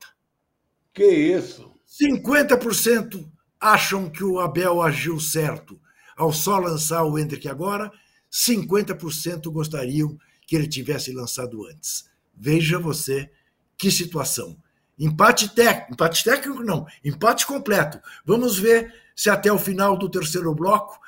[0.92, 1.72] Que isso?
[1.88, 3.26] 50%
[3.72, 5.80] acham que o Abel agiu certo
[6.16, 7.92] ao só lançar o Hendrick agora,
[8.30, 12.08] 50% gostariam que ele tivesse lançado antes.
[12.34, 13.30] Veja você
[13.76, 14.56] que situação.
[14.98, 18.00] Empate técnico, empate técnico não, empate completo.
[18.24, 20.98] Vamos ver se até o final do terceiro bloco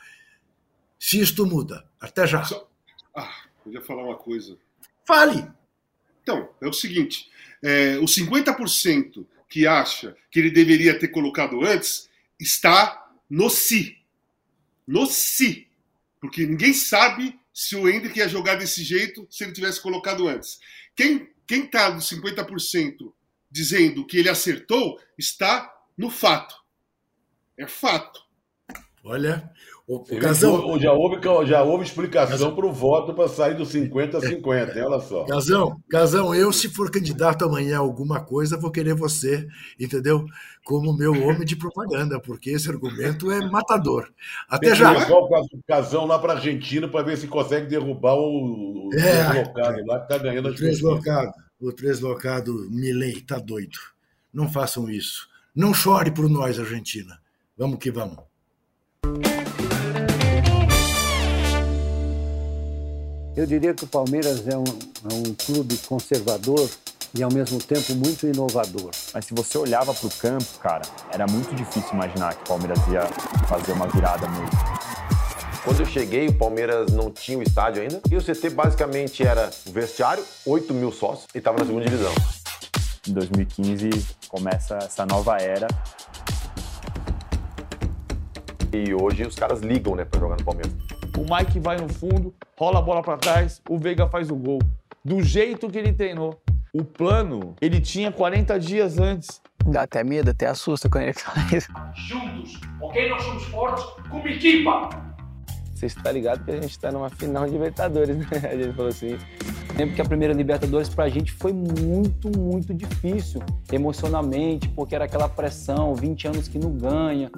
[0.99, 1.89] se isto muda.
[2.01, 2.45] Até já.
[2.45, 2.69] Só...
[3.17, 3.33] Ah,
[3.65, 4.59] eu ia falar uma coisa.
[5.07, 5.47] Fale.
[6.23, 7.31] Então, é o seguinte,
[7.63, 12.08] é, os 50% que acha que ele deveria ter colocado antes
[12.39, 13.99] está no si.
[14.87, 15.69] No si.
[16.21, 20.59] Porque ninguém sabe se o Hendrick ia jogar desse jeito se ele tivesse colocado antes.
[20.95, 23.11] Quem quem está nos 50%
[23.51, 26.55] dizendo que ele acertou está no fato.
[27.57, 28.21] É fato.
[29.05, 29.51] Olha,
[29.89, 34.21] o Casão, já, houve, já houve explicação para o voto para sair dos 50 a
[34.21, 35.25] 50, olha só.
[35.25, 39.49] Casão, Casão, eu, se for candidato amanhã a alguma coisa, vou querer você,
[39.81, 40.27] entendeu?
[40.63, 44.11] Como meu homem de propaganda, porque esse argumento é matador.
[44.47, 44.91] Até já.
[44.91, 49.25] Levar o Casão lá para a Argentina para ver se consegue derrubar o, o é,
[49.25, 53.79] deslocado lá que está ganhando as o deslocado, o deslocado Milley, tá doido.
[54.35, 55.27] Não façam isso.
[55.55, 57.19] Não chore por nós, Argentina.
[57.57, 58.28] Vamos que vamos.
[63.39, 66.69] Eu diria que o Palmeiras é um, é um clube conservador
[67.15, 68.91] e ao mesmo tempo muito inovador.
[69.15, 70.83] Mas se você olhava para o campo, cara,
[71.13, 73.07] era muito difícil imaginar que o Palmeiras ia
[73.47, 74.51] fazer uma virada mesmo.
[75.63, 78.01] Quando eu cheguei, o Palmeiras não tinha o estádio ainda.
[78.11, 82.13] E o CT basicamente era o vestiário, 8 mil sócios, e estava na segunda divisão.
[83.09, 83.89] Em 2015
[84.27, 85.69] começa essa nova era.
[88.73, 90.73] E hoje os caras ligam né, para jogar no Palmeiras
[91.19, 94.61] o Mike vai no fundo, rola a bola para trás, o Veiga faz o gol.
[95.05, 96.41] Do jeito que ele treinou.
[96.73, 99.41] O plano, ele tinha 40 dias antes.
[99.67, 101.67] Dá até medo, até assusta quando ele faz.
[101.95, 103.09] Juntos, ok?
[103.09, 104.91] Nós somos fortes como equipa.
[105.75, 108.27] Você está ligado que a gente está numa final de Libertadores, né?
[108.51, 109.17] A gente falou assim.
[109.77, 113.41] Lembro que a primeira Libertadores pra gente foi muito, muito difícil,
[113.71, 117.31] emocionalmente, porque era aquela pressão, 20 anos que não ganha.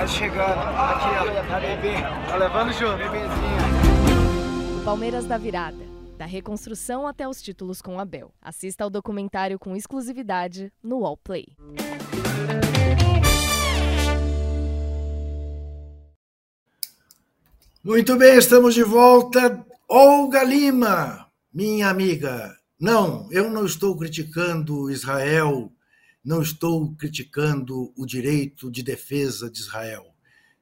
[0.00, 0.58] Quase chegando.
[0.58, 1.46] Aqui, ó.
[1.46, 1.92] Tá bebê.
[2.26, 2.96] Tá levando junto.
[2.96, 4.82] Bebezinho.
[4.82, 5.84] Palmeiras da Virada.
[6.16, 8.32] Da reconstrução até os títulos com Abel.
[8.40, 11.48] Assista ao documentário com exclusividade no Wallplay.
[17.84, 19.62] Muito bem, estamos de volta.
[19.86, 22.56] Olga Lima, minha amiga.
[22.80, 25.70] Não, eu não estou criticando Israel,
[26.24, 30.14] não estou criticando o direito de defesa de Israel.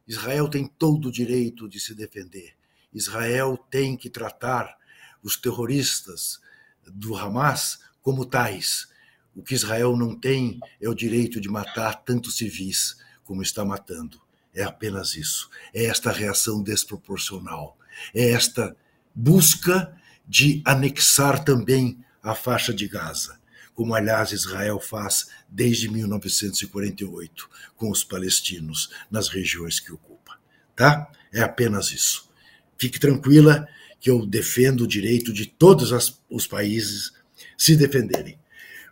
[0.06, 2.54] Israel tem todo o direito de se defender.
[2.92, 4.76] Israel tem que tratar
[5.22, 6.40] os terroristas
[6.86, 8.88] do Hamas como tais.
[9.34, 14.20] O que Israel não tem é o direito de matar tantos civis como está matando.
[14.54, 15.50] É apenas isso.
[15.74, 17.76] É esta reação desproporcional.
[18.14, 18.74] É esta
[19.14, 19.94] busca
[20.26, 23.38] de anexar também a faixa de Gaza,
[23.78, 30.36] como aliás Israel faz desde 1948 com os palestinos nas regiões que ocupa.
[30.74, 31.08] Tá?
[31.32, 32.28] É apenas isso.
[32.76, 33.68] Fique tranquila
[34.00, 35.92] que eu defendo o direito de todos
[36.28, 37.12] os países
[37.56, 38.36] se defenderem.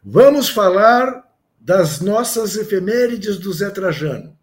[0.04, 4.38] Vamos falar das nossas efemérides do Zé Trajano.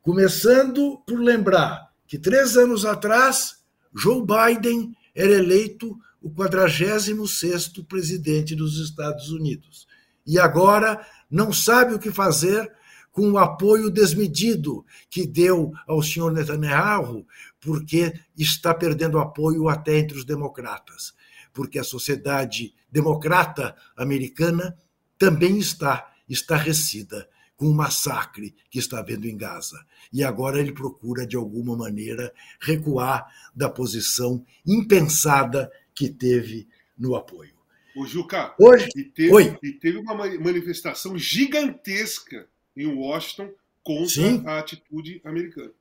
[0.00, 3.58] Começando por lembrar que três anos atrás,
[3.94, 9.86] Joe Biden era eleito o 46º presidente dos Estados Unidos.
[10.26, 12.70] E agora não sabe o que fazer
[13.10, 17.26] com o apoio desmedido que deu ao senhor Netanyahu,
[17.60, 21.14] porque está perdendo apoio até entre os democratas.
[21.52, 24.78] Porque a sociedade democrata americana
[25.18, 29.84] também está estarrecida com o massacre que está havendo em Gaza.
[30.12, 35.68] E agora ele procura, de alguma maneira, recuar da posição impensada
[35.98, 37.58] que teve no apoio.
[37.96, 39.58] O Juca, Hoje, e, teve, oi.
[39.60, 42.46] e teve uma manifestação gigantesca
[42.76, 43.50] em Washington
[43.82, 44.44] contra Sim.
[44.46, 45.72] a atitude americana.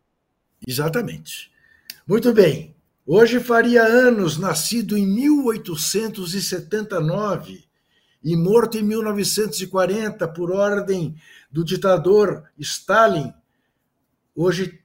[0.66, 1.52] Exatamente.
[2.08, 2.76] Muito bem.
[3.06, 7.64] Hoje faria anos, nascido em 1879
[8.24, 11.16] e morto em 1940 por ordem
[11.52, 13.32] do ditador Stalin.
[14.36, 14.80] Hoje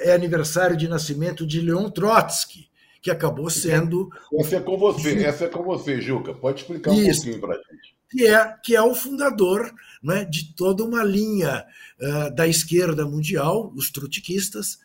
[0.00, 2.67] é aniversário de nascimento de Leon Trotsky,
[3.00, 4.08] que acabou sendo.
[4.38, 6.34] Essa é com você, essa é com você, Juca.
[6.34, 7.22] Pode explicar um Isso.
[7.22, 7.96] pouquinho para a gente.
[8.10, 9.70] Que é, que é o fundador
[10.02, 11.64] né, de toda uma linha
[12.00, 14.78] uh, da esquerda mundial, os trotskistas,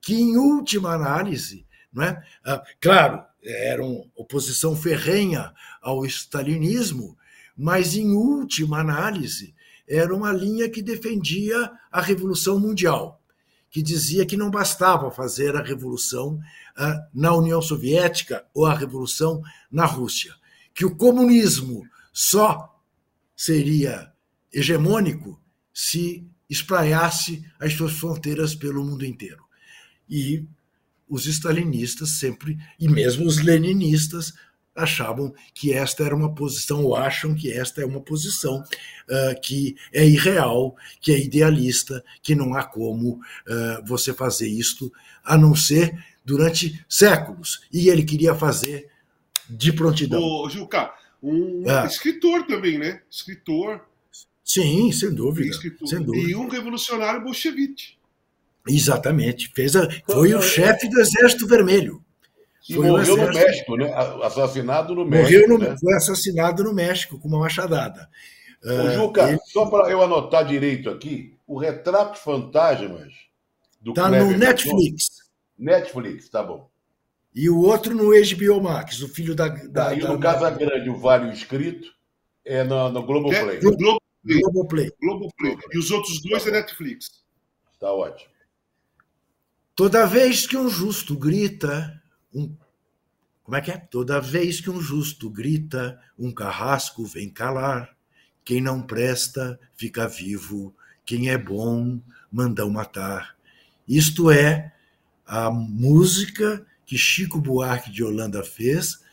[0.00, 2.22] que, em última análise, não é?
[2.44, 7.16] Uh, claro, eram oposição ferrenha ao stalinismo,
[7.56, 9.54] mas, em última análise,
[9.88, 13.22] era uma linha que defendia a Revolução Mundial,
[13.70, 16.34] que dizia que não bastava fazer a Revolução
[16.78, 20.34] uh, na União Soviética ou a Revolução na Rússia,
[20.74, 22.80] que o comunismo só
[23.36, 24.12] seria
[24.52, 25.40] hegemônico
[25.72, 29.44] se espraiasse as suas fronteiras pelo mundo inteiro.
[30.08, 30.46] E
[31.08, 34.32] os stalinistas sempre, e mesmo os leninistas,
[34.76, 39.76] achavam que esta era uma posição, ou acham que esta é uma posição uh, que
[39.92, 44.92] é irreal, que é idealista, que não há como uh, você fazer isto,
[45.24, 47.66] a não ser durante séculos.
[47.72, 48.88] E ele queria fazer
[49.48, 50.20] de prontidão.
[50.20, 51.86] Ô, Juca, um ah.
[51.86, 53.00] escritor também, né?
[53.10, 53.80] Escritor.
[54.44, 55.88] Sim, sem dúvida, escritor.
[55.88, 56.30] sem dúvida.
[56.30, 57.96] E um revolucionário bolchevique.
[58.68, 59.50] Exatamente.
[59.54, 62.04] Fez a, foi o chefe do Exército Vermelho.
[62.68, 63.94] E foi morreu no México, né?
[64.22, 65.32] Assassinado no México.
[65.32, 65.76] Morreu no, né?
[65.78, 68.08] Foi assassinado no México com uma machadada.
[68.64, 69.38] Ô, Juca, ele...
[69.46, 73.12] só para eu anotar direito aqui, o Retrato Fantasmas
[73.80, 75.06] do Tá no Netflix.
[75.56, 76.68] Netflix, tá bom.
[77.32, 79.48] E o outro no HBO Max, o filho da.
[79.48, 81.88] da e da, no Casa Grande, o Vale Escrito,
[82.44, 83.58] é no, no Globoplay.
[83.58, 84.40] É, no Globoplay.
[84.40, 84.90] Globoplay.
[85.00, 85.56] Globoplay.
[85.72, 87.22] E os outros dois é Netflix.
[87.78, 88.30] Tá ótimo.
[89.74, 92.02] Toda vez que um justo grita,
[92.36, 92.54] um...
[93.42, 93.78] como é que é?
[93.78, 97.96] Toda vez que um justo grita, um carrasco vem calar.
[98.44, 100.74] Quem não presta, fica vivo.
[101.04, 103.36] Quem é bom, mandam matar.
[103.88, 104.72] Isto é
[105.26, 109.04] a música que Chico Buarque de Holanda fez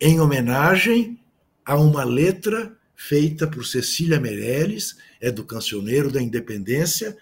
[0.00, 1.18] em homenagem
[1.64, 7.16] a uma letra feita por Cecília Meirelles, é do Cancioneiro da Independência.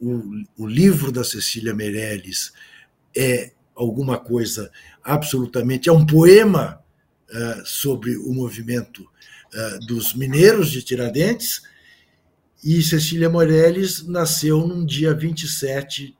[0.00, 2.52] O, o livro da Cecília Meirelles
[3.16, 4.70] é alguma coisa
[5.02, 5.88] absolutamente.
[5.88, 6.82] É um poema
[7.30, 11.62] uh, sobre o movimento uh, dos mineiros de Tiradentes.
[12.62, 16.16] E Cecília Meirelles nasceu num dia 27,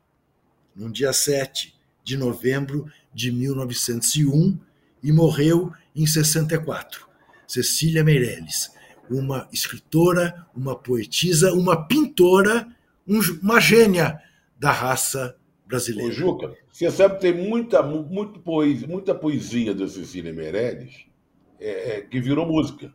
[0.77, 4.59] num dia 7 de novembro de 1901
[5.03, 7.07] e morreu em 64.
[7.47, 8.71] Cecília Meirelles,
[9.09, 12.67] uma escritora, uma poetisa, uma pintora,
[13.07, 14.19] um, uma gênia
[14.59, 15.37] da raça
[15.67, 16.11] brasileira.
[16.11, 21.07] Ô, Juca, você sabe que tem muita, muito poesia, muita poesia da Cecília Meirelles
[21.59, 22.93] é, é, que virou música.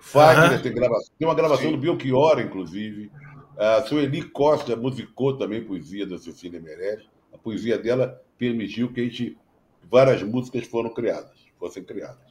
[0.00, 1.72] Fagner tem, gravação, tem uma gravação Sim.
[1.72, 3.10] do Belchior, inclusive.
[3.56, 7.06] A Sueli Costa musicou também poesia da Cecília Meirelles.
[7.32, 9.36] A poesia dela permitiu que a gente,
[9.90, 12.28] várias músicas foram criadas, fossem criadas.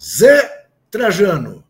[0.00, 1.62] Zé Trajano,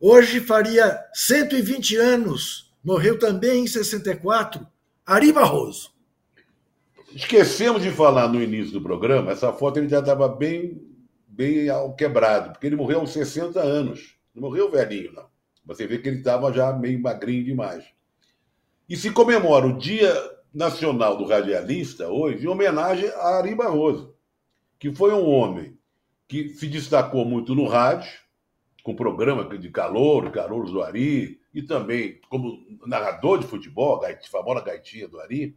[0.00, 4.66] hoje faria 120 anos, morreu também em 64,
[5.06, 5.92] Ari Barroso.
[7.14, 10.80] Esquecemos de falar no início do programa, essa foto ele já estava bem,
[11.26, 14.16] bem quebrado, porque ele morreu aos 60 anos.
[14.34, 15.26] Não morreu velhinho, não.
[15.66, 17.84] Você vê que ele estava já meio magrinho demais.
[18.88, 20.14] E se comemora o Dia
[20.52, 24.14] Nacional do Radialista hoje em homenagem a Ari Barroso,
[24.78, 25.76] que foi um homem
[26.28, 28.10] que se destacou muito no rádio,
[28.82, 34.60] com programa de calor, calouros do Ari, e também como narrador de futebol, a famosa
[34.60, 35.56] gaitinha do Ari.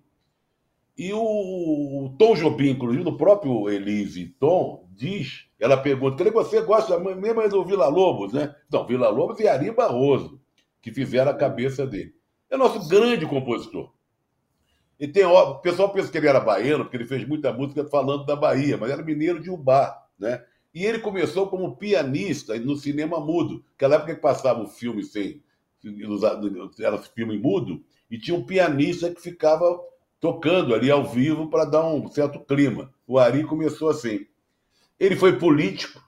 [0.98, 7.00] E o, Tom Jobim, inclusive, no próprio Elise Tom, diz, ela pergunta, que você gosta
[7.00, 8.56] mesmo do Vila Lobos, né?
[8.72, 10.40] Não, Vila Lobos e Ari Barroso,
[10.82, 12.14] que fizeram a cabeça dele.
[12.50, 13.92] É nosso grande compositor.
[15.00, 18.26] E tem, o pessoal pensa que ele era baiano, porque ele fez muita música falando
[18.26, 20.44] da Bahia, mas era mineiro de Ubá, né?
[20.74, 25.44] E ele começou como pianista no cinema mudo, aquela época que passava o filme sem.
[26.80, 29.78] Era filme mudo, e tinha um pianista que ficava
[30.24, 32.94] tocando ali ao vivo para dar um certo clima.
[33.06, 34.26] O Ari começou assim.
[34.98, 36.02] Ele foi político,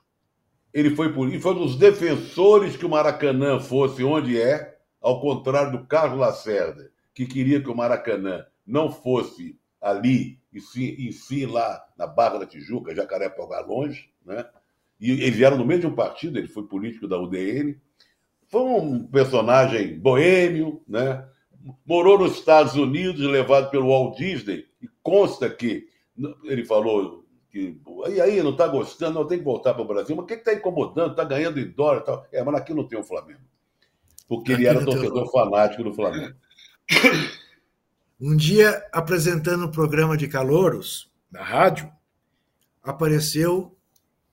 [0.72, 5.72] ele foi, ele foi um dos defensores que o Maracanã fosse onde é, ao contrário
[5.72, 11.44] do Carlos Lacerda, que queria que o Maracanã não fosse ali, e sim, e sim
[11.44, 14.46] lá na Barra da Tijuca, Jacaré-Pau Longe, né?
[14.98, 17.78] E eles vieram no mesmo partido, ele foi político da UDN.
[18.48, 21.22] Foi um personagem boêmio, né?
[21.84, 25.88] Morou nos Estados Unidos, levado pelo Walt Disney, e consta que
[26.44, 30.14] ele falou que e aí não está gostando, não tem que voltar para o Brasil,
[30.14, 31.12] mas o que está incomodando?
[31.12, 32.26] Está ganhando em dólar e tal.
[32.30, 33.40] É, mas aqui não tem o Flamengo.
[34.28, 36.34] Porque aqui ele era torcedor fanático do Flamengo.
[38.20, 41.90] Um dia, apresentando um programa de calouros na rádio,
[42.82, 43.76] apareceu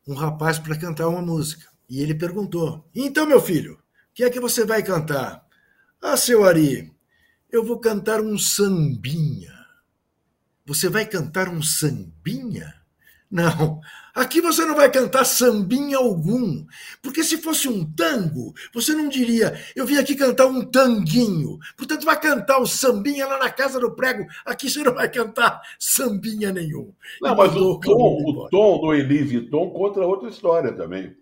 [0.08, 1.68] um rapaz para cantar uma música.
[1.90, 5.46] E ele perguntou: Então, meu filho, o que é que você vai cantar?
[6.02, 6.94] Ah, seu Ari,
[7.54, 9.54] eu vou cantar um sambinha.
[10.66, 12.74] Você vai cantar um sambinha?
[13.30, 13.80] Não,
[14.14, 16.66] aqui você não vai cantar sambinha algum,
[17.02, 21.58] porque se fosse um tango, você não diria, eu vim aqui cantar um tanguinho.
[21.76, 24.26] Portanto, vai cantar o sambinha lá na casa do prego.
[24.46, 26.94] Aqui você não vai cantar sambinha nenhum.
[27.22, 31.16] Não, mas o tom, o tom do Elise Tom conta outra história também.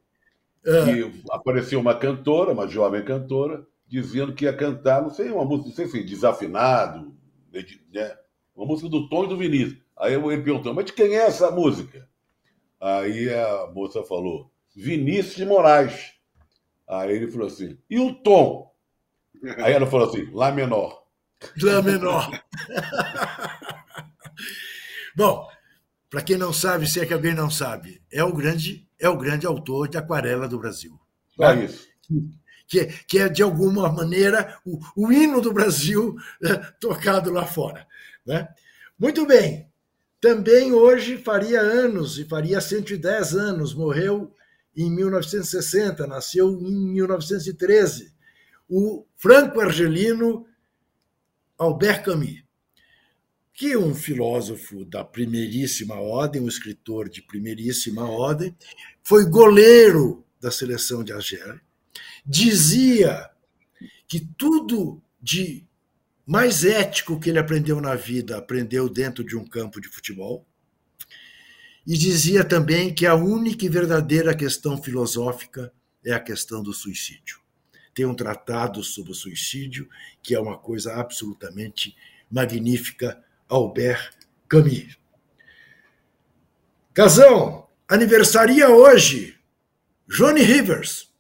[0.66, 0.86] É.
[0.86, 5.68] Que apareceu uma cantora, uma jovem cantora, dizendo que ia cantar, não sei, uma música,
[5.68, 7.14] não sei se desafinado,
[7.52, 8.16] né?
[8.56, 9.82] uma música do Tom e do Vinícius.
[9.98, 12.08] Aí ele perguntou, mas de quem é essa música?
[12.80, 16.14] Aí a moça falou, Vinícius de Moraes.
[16.88, 18.74] Aí ele falou assim, e o Tom?
[19.60, 21.04] Aí ela falou assim, Lá menor.
[21.62, 22.32] Lá menor.
[25.14, 25.50] Bom,
[26.10, 29.18] para quem não sabe, se é que alguém não sabe, é o grande, é o
[29.18, 30.98] grande autor de Aquarela do Brasil.
[31.36, 31.66] Só né?
[31.66, 31.92] isso
[32.72, 37.46] que, é, que é, de alguma maneira, o, o hino do Brasil é, tocado lá
[37.46, 37.86] fora.
[38.26, 38.48] Né?
[38.98, 39.70] Muito bem.
[40.22, 44.34] Também hoje faria anos, e faria 110 anos, morreu
[44.74, 48.14] em 1960, nasceu em 1913,
[48.70, 50.48] o franco-argelino
[51.58, 52.42] Albert Camus,
[53.52, 58.56] que é um filósofo da primeiríssima ordem, um escritor de primeiríssima ordem,
[59.04, 61.60] foi goleiro da seleção de Argélia,
[62.26, 63.30] dizia
[64.08, 65.66] que tudo de
[66.26, 70.46] mais ético que ele aprendeu na vida aprendeu dentro de um campo de futebol.
[71.86, 75.74] E dizia também que a única e verdadeira questão filosófica
[76.06, 77.40] é a questão do suicídio.
[77.94, 79.90] Tem um tratado sobre o suicídio
[80.22, 81.96] que é uma coisa absolutamente
[82.30, 84.14] magnífica, Albert
[84.48, 84.98] Camus.
[86.94, 89.38] Casão, aniversaria hoje
[90.08, 91.11] Johnny Rivers,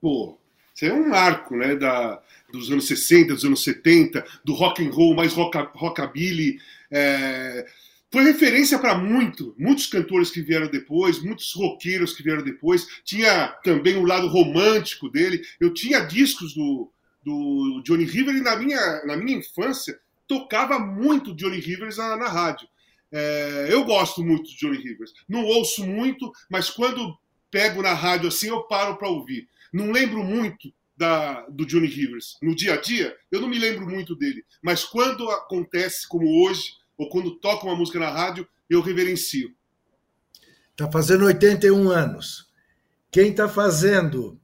[0.00, 0.38] pô,
[0.74, 2.20] isso é um marco, né, da,
[2.52, 6.58] dos anos 60, dos anos 70, do rock and roll, mais rock, rockabilly.
[6.90, 7.66] É,
[8.10, 12.86] foi referência para muito, muitos cantores que vieram depois, muitos roqueiros que vieram depois.
[13.04, 15.42] Tinha também o lado romântico dele.
[15.60, 16.90] Eu tinha discos do,
[17.24, 22.28] do Johnny Rivers e na minha, na minha infância tocava muito Johnny Rivers na, na
[22.28, 22.68] rádio.
[23.12, 25.12] É, eu gosto muito de Johnny Rivers.
[25.28, 27.16] Não ouço muito, mas quando
[27.50, 29.48] pego na rádio assim, eu paro para ouvir.
[29.72, 32.36] Não lembro muito da, do Johnny Rivers.
[32.42, 34.44] No dia a dia, eu não me lembro muito dele.
[34.62, 39.50] Mas quando acontece, como hoje, ou quando toca uma música na rádio, eu reverencio.
[40.72, 42.48] Está fazendo 81 anos.
[43.10, 44.38] Quem está fazendo.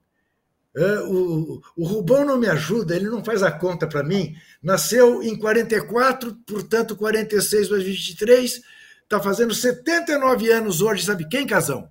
[0.74, 4.34] É, o, o Rubão não me ajuda, ele não faz a conta para mim.
[4.62, 8.62] Nasceu em 44, portanto, 46 mais 23,
[9.02, 11.88] está fazendo 79 anos hoje, sabe quem, Casão?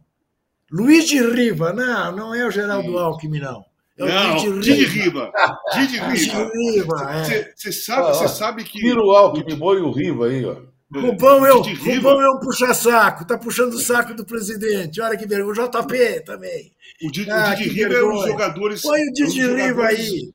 [0.71, 1.73] Luiz de Riva.
[1.73, 2.97] Não, não é o Geraldo Sim.
[2.97, 3.65] Alckmin, não.
[3.97, 5.31] É não, Didi Riva.
[5.73, 7.23] Didi Riva.
[7.55, 7.71] Você é.
[7.71, 8.79] sabe, você sabe que.
[8.79, 10.57] Tira o Alckmin, põe o Riva aí, ó.
[10.93, 15.01] Rubão é, um, Rubão é um puxa-saco, tá puxando o saco do presidente.
[15.01, 15.51] Olha que vergonha.
[15.51, 16.71] O JP também.
[17.01, 17.99] O Didi, ah, o Didi Riva vergonha.
[17.99, 18.81] é um dos jogadores.
[18.81, 20.31] Põe o Didi é um Riva aí.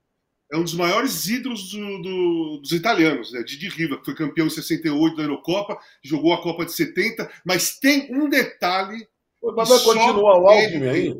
[0.52, 3.42] É um dos maiores ídolos do, do, dos italianos, né?
[3.44, 7.78] Didi Riva, que foi campeão em 68 da Eurocopa, jogou a Copa de 70, mas
[7.78, 9.06] tem um detalhe.
[9.42, 11.14] Mas vai continuar o Alckmin aí?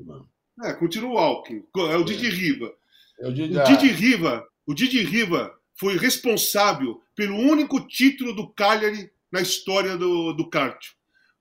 [0.62, 1.64] É, continua o Alckmin.
[1.90, 2.72] É o Didi Riva.
[3.20, 4.46] É o Didi, o Didi Riva.
[4.66, 10.84] O Didi Riva foi responsável pelo único título do Cagliari na história do, do kart.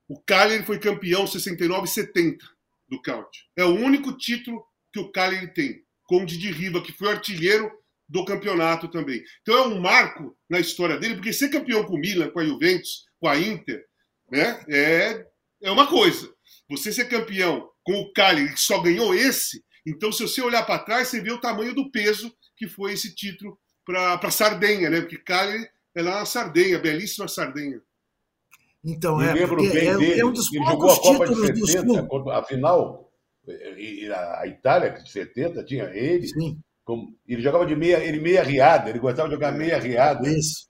[0.08, 2.46] O Cagliari foi campeão 69 e 70
[2.88, 3.28] do kart.
[3.56, 7.70] É o único título que o Cagliari tem, com o Didi Riva, que foi artilheiro
[8.08, 9.22] do campeonato também.
[9.42, 12.44] Então é um marco na história dele, porque ser campeão com o Milan, com a
[12.44, 13.84] Juventus, com a Inter,
[14.30, 15.26] né, é,
[15.62, 16.28] é uma coisa.
[16.70, 20.78] Você ser campeão com o Cagliari, que só ganhou esse, então se você olhar para
[20.78, 25.00] trás, você vê o tamanho do peso que foi esse título para Sardenha, né?
[25.00, 27.80] Porque Cagliari é lá na Sardenha, belíssima Sardenha.
[28.84, 30.20] Então, é, lembro bem é, dele.
[30.20, 33.12] é um dos ele jogou a Copa de 70, a final,
[34.38, 36.28] a Itália de 70 tinha ele.
[36.28, 36.58] Sim.
[36.84, 40.28] Como, ele jogava de meia, ele meia riada, ele gostava de jogar meia riada.
[40.28, 40.69] Isso.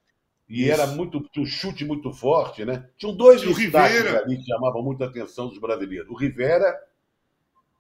[0.51, 0.73] E Isso.
[0.73, 2.91] era muito, um chute muito forte, né?
[2.99, 6.11] Tinham dois destaques ali que chamavam muita atenção dos brasileiros.
[6.11, 6.77] O Rivera,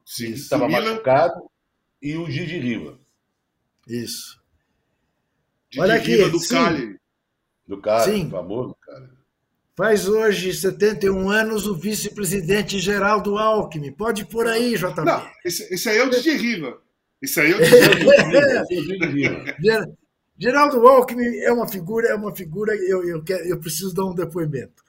[0.06, 1.50] Sim, que estava machucado,
[2.00, 2.96] e o Gigi Riva.
[3.88, 4.40] Isso.
[5.68, 6.96] Gigi Olha aqui, Riva do Cali.
[7.66, 8.30] Do Cali, Sim.
[8.30, 9.08] famoso Cali.
[9.76, 13.90] Faz hoje 71 anos o vice-presidente Geraldo Alckmin.
[13.90, 15.04] Pode por aí, JB.
[15.04, 16.80] Não, esse, esse aí é o Didi Riva.
[17.20, 19.56] Esse aí é o Didi Riva.
[20.40, 24.14] Geraldo Alckmin é uma figura, é uma figura, eu, eu, quero, eu preciso dar um
[24.14, 24.82] depoimento.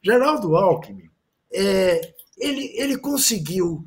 [0.00, 1.10] Geraldo Alckmin,
[1.52, 3.84] é, ele, ele conseguiu,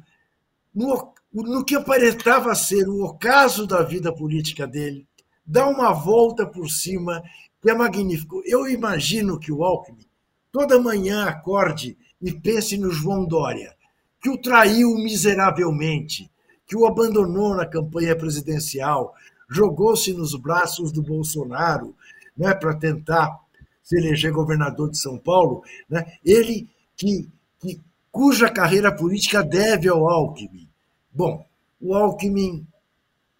[0.73, 5.07] no, no que aparentava ser o ocaso da vida política dele,
[5.45, 7.23] dar uma volta por cima
[7.61, 8.41] que é magnífico.
[8.45, 10.05] Eu imagino que o Alckmin
[10.51, 13.73] toda manhã acorde e pense no João Dória,
[14.21, 16.29] que o traiu miseravelmente,
[16.67, 19.13] que o abandonou na campanha presidencial,
[19.49, 21.95] jogou-se nos braços do Bolsonaro
[22.37, 23.39] né, para tentar
[23.83, 25.63] se eleger governador de São Paulo.
[25.89, 26.17] Né?
[26.23, 26.67] Ele
[26.97, 27.29] que,
[27.59, 27.79] que
[28.11, 30.67] cuja carreira política deve ao Alckmin.
[31.13, 31.45] Bom,
[31.79, 32.65] o Alckmin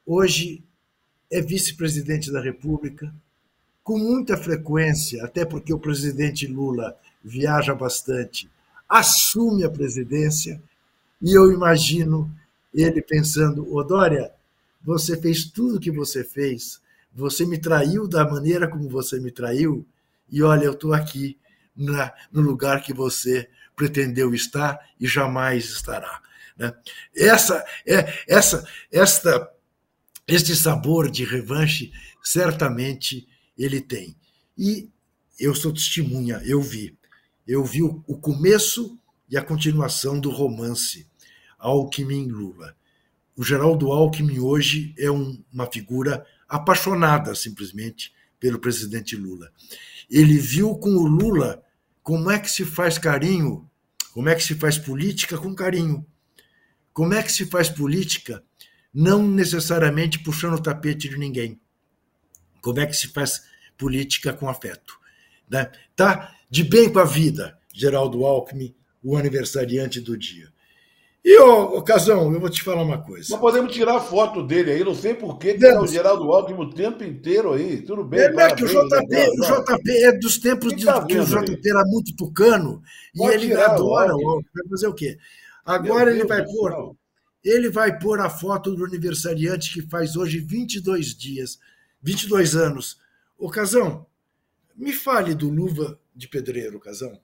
[0.06, 0.64] hoje
[1.32, 3.14] é vice-presidente da República,
[3.84, 8.50] com muita frequência, até porque o presidente Lula viaja bastante,
[8.88, 10.62] assume a presidência,
[11.22, 12.30] e eu imagino
[12.74, 14.32] ele pensando: Odória,
[14.86, 16.80] você fez tudo o que você fez,
[17.12, 19.86] você me traiu da maneira como você me traiu,
[20.30, 21.38] e olha, eu estou aqui
[21.76, 26.22] na, no lugar que você pretendeu estar e jamais estará.
[26.56, 26.74] Né?
[27.16, 29.52] Essa, é, essa, esta,
[30.28, 31.92] este sabor de revanche
[32.24, 33.28] certamente
[33.58, 34.16] ele tem.
[34.58, 34.90] E
[35.40, 36.98] eu sou testemunha, eu vi.
[37.48, 38.98] Eu vi o, o começo
[39.30, 41.08] e a continuação do romance
[41.60, 42.76] Alckmin-Lula.
[43.36, 49.52] O Geraldo Alckmin hoje é um, uma figura apaixonada, simplesmente, pelo presidente Lula.
[50.10, 51.62] Ele viu com o Lula
[52.02, 53.70] como é que se faz carinho,
[54.14, 56.06] como é que se faz política com carinho.
[56.94, 58.42] Como é que se faz política
[58.94, 61.60] não necessariamente puxando o tapete de ninguém.
[62.62, 63.44] Como é que se faz
[63.78, 64.98] política com afeto.
[65.50, 65.70] Né?
[65.94, 68.74] Tá de bem com a vida, Geraldo Alckmin,
[69.04, 70.55] o aniversariante do dia.
[71.26, 73.32] E, ô, ô Casão, eu vou te falar uma coisa.
[73.32, 76.70] Nós podemos tirar foto dele aí, não sei por que tá o Geraldo Alckmin o
[76.70, 78.20] tempo inteiro aí, tudo bem.
[78.20, 81.52] É, é que o JP, o JP é dos tempos de, tá que o JP
[81.52, 81.62] aí?
[81.66, 82.82] era muito tucano,
[83.18, 84.50] Pode e ele adora o Alckmin.
[84.54, 85.18] Vai fazer o quê?
[85.66, 86.96] Agora ele vai pôr...
[87.44, 91.60] Ele vai pôr a foto do aniversariante que faz hoje 22 dias,
[92.02, 92.98] 22 anos,
[93.38, 94.06] Ô, Casão,
[94.76, 97.20] me fale do Luva de Pedreiro, Casão,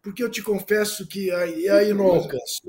[0.00, 2.62] porque eu te confesso que aí, aí não alcanço.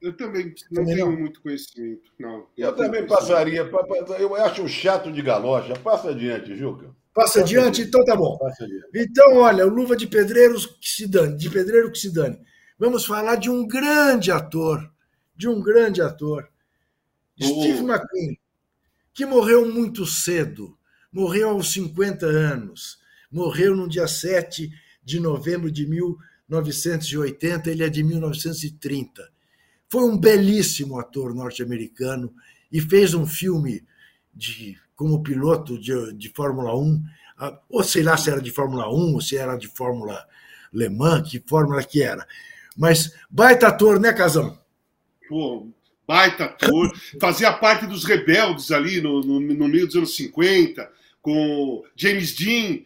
[0.00, 1.18] Eu, eu também não também tenho não.
[1.18, 2.10] muito conhecimento.
[2.18, 3.68] Não, eu também passaria.
[4.18, 5.74] Eu acho chato de galocha.
[5.76, 6.94] Passa adiante, Juca.
[7.14, 7.80] Passa, adiante?
[7.80, 8.38] Então tá bom.
[8.94, 12.38] Então, olha, o Luva de Pedreiro que se dane, de Pedreiro que se dane.
[12.78, 14.92] Vamos falar de um grande ator,
[15.34, 16.46] de um grande ator,
[17.40, 17.44] oh.
[17.44, 18.38] Steve McQueen,
[19.14, 20.76] que morreu muito cedo
[21.16, 22.98] morreu aos 50 anos,
[23.30, 24.70] morreu no dia 7
[25.02, 29.26] de novembro de 1980, ele é de 1930.
[29.88, 32.34] Foi um belíssimo ator norte-americano
[32.70, 33.84] e fez um filme
[34.34, 37.02] de, como piloto de, de Fórmula 1,
[37.68, 40.26] ou sei lá se era de Fórmula 1 ou se era de Fórmula
[40.72, 42.26] Le Mans, que fórmula que era.
[42.76, 44.58] Mas baita ator, né, Casão?
[45.28, 45.68] Pô,
[46.06, 46.92] baita ator.
[47.20, 50.90] Fazia parte dos rebeldes ali no, no, no meio dos anos 50,
[51.22, 52.80] com James Dean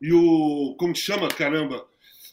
[0.00, 0.74] e o.
[0.78, 1.86] Como que chama, caramba?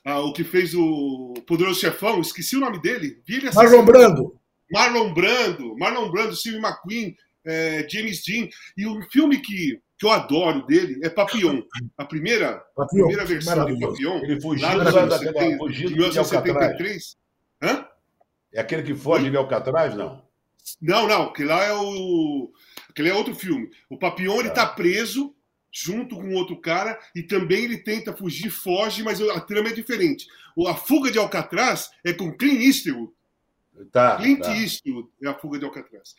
[0.05, 3.21] Ah, o que fez o Poderoso Chefão, esqueci o nome dele.
[3.53, 4.39] Marlon Brando.
[4.71, 7.15] Marlon Brando, Marlon Brando, Steve McQueen,
[7.45, 8.49] é, James Dean.
[8.75, 11.61] E o filme que, que eu adoro dele é Papillon.
[11.97, 14.17] A primeira, Papillon, primeira versão de Papillon.
[14.23, 17.17] Ele fugiu lá da, da, da, fugiu de 1973.
[17.61, 17.85] Hã?
[18.51, 20.21] É aquele que foge de Alcatraz, não?
[20.81, 21.23] Não, não.
[21.23, 22.51] Aquele lá é o.
[22.89, 23.69] Aquele é outro filme.
[23.89, 25.35] O Papillon, ele tá preso
[25.73, 30.27] junto com outro cara e também ele tenta fugir, foge, mas a trama é diferente.
[30.67, 33.11] A fuga de Alcatraz é com Clint Eastwood.
[33.91, 34.55] Tá, Clint tá.
[34.55, 36.13] Eastwood é a fuga de Alcatraz.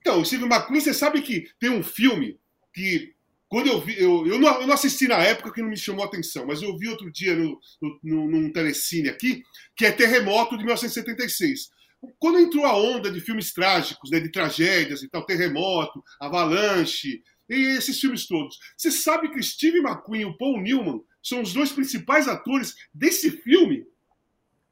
[0.00, 2.38] Então, o Steve McQueen, você sabe que tem um filme
[2.72, 3.12] que,
[3.48, 6.04] quando eu vi, eu, eu, não, eu não assisti na época que não me chamou
[6.04, 9.42] a atenção, mas eu vi outro dia no, no, no, num telecine aqui,
[9.76, 11.70] que é Terremoto de 1976.
[12.18, 17.22] Quando entrou a onda de filmes trágicos, né, de tragédias e tal, Terremoto, Avalanche,
[17.52, 18.58] e esses filmes todos.
[18.76, 23.30] Você sabe que Steve McQueen e o Paul Newman são os dois principais atores desse
[23.30, 23.86] filme?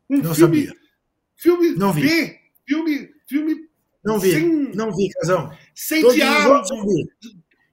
[0.08, 0.80] Um não filme, sabia.
[1.36, 2.02] Filme não vi.
[2.02, 3.68] B, filme, filme
[4.04, 5.56] não vi, sem, não vi, Casão.
[5.74, 6.66] Sem diálogo,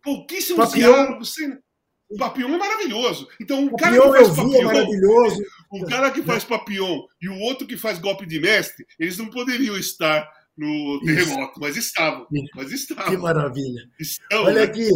[0.04, 0.94] pouquíssimos Papião.
[0.94, 1.34] diálogos.
[1.34, 1.58] Sem...
[2.10, 3.28] O Papillon é maravilhoso.
[3.42, 5.44] Então, um cara que faz Papillon, é maravilhoso.
[5.74, 9.30] um cara que faz Papillon e o outro que faz golpe de mestre, eles não
[9.30, 10.26] poderiam estar
[10.58, 11.60] no terremoto, Isso.
[11.60, 12.28] mas estavam.
[12.56, 13.06] Mas estavam.
[13.06, 13.90] Que maravilha.
[14.00, 14.64] Estão, Olha né?
[14.64, 14.90] aqui.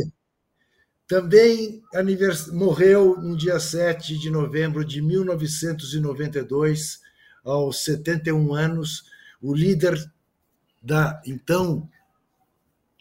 [1.07, 2.47] Também anivers...
[2.47, 6.99] morreu no dia 7 de novembro de 1992,
[7.43, 9.03] aos 71 anos,
[9.41, 9.97] o líder
[10.81, 11.87] da então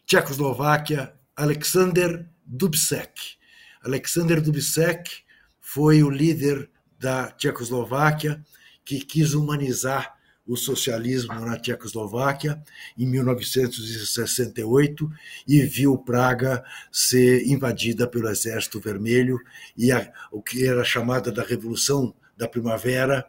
[0.05, 3.37] Tchecoslováquia, Alexander Dubček.
[3.83, 5.23] Alexander Dubček
[5.59, 6.69] foi o líder
[6.99, 8.43] da Tchecoslováquia
[8.83, 12.61] que quis humanizar o socialismo na Tchecoslováquia
[12.97, 15.11] em 1968
[15.47, 19.39] e viu Praga ser invadida pelo Exército Vermelho
[19.77, 23.25] e a, o que era chamada da Revolução da Primavera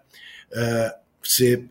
[0.51, 0.91] uh,
[1.23, 1.69] ser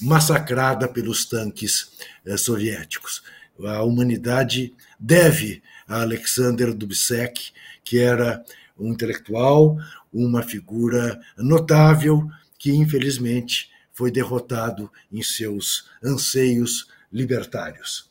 [0.00, 1.92] massacrada pelos tanques
[2.26, 3.22] uh, soviéticos.
[3.64, 7.52] A humanidade deve a Alexander Dubček,
[7.84, 8.44] que era
[8.78, 9.76] um intelectual,
[10.12, 13.69] uma figura notável que infelizmente
[14.00, 18.08] foi derrotado em seus anseios libertários.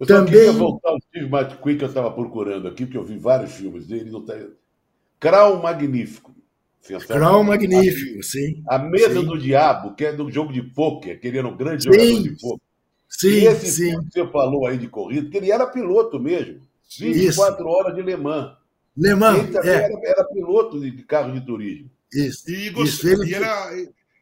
[0.00, 0.32] Eu Também...
[0.32, 3.86] queria voltar ao Steve McQueen que eu estava procurando aqui, porque eu vi vários filmes
[3.86, 4.10] dele.
[4.10, 4.34] Não tá...
[5.20, 6.34] Crau Magnífico.
[7.06, 8.62] Crau Magnífico, sim.
[8.66, 9.26] A Mesa sim.
[9.26, 11.92] do Diabo, que é do jogo de pôquer, que ele era um grande sim.
[11.92, 12.66] jogador de pôquer.
[13.10, 14.00] Sim, e esse sim.
[14.04, 16.62] que você falou aí de corrida, que ele era piloto mesmo.
[16.98, 17.68] 24 Isso.
[17.68, 18.56] horas de Le Mans.
[18.96, 19.74] Le Mans, ele também é.
[19.74, 21.90] era, era, piloto de carro de turismo.
[22.10, 22.50] Isso.
[22.50, 22.94] E, gost...
[22.94, 23.30] Isso, ele...
[23.30, 23.70] e, era,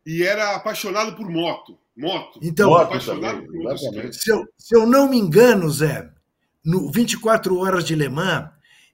[0.07, 1.77] e era apaixonado por moto.
[1.97, 2.39] Moto.
[2.43, 4.13] Então, moto apaixonado também, por motocicleta.
[4.13, 6.09] Se eu, se eu não me engano, Zé,
[6.65, 8.51] no 24 horas de Le Mans,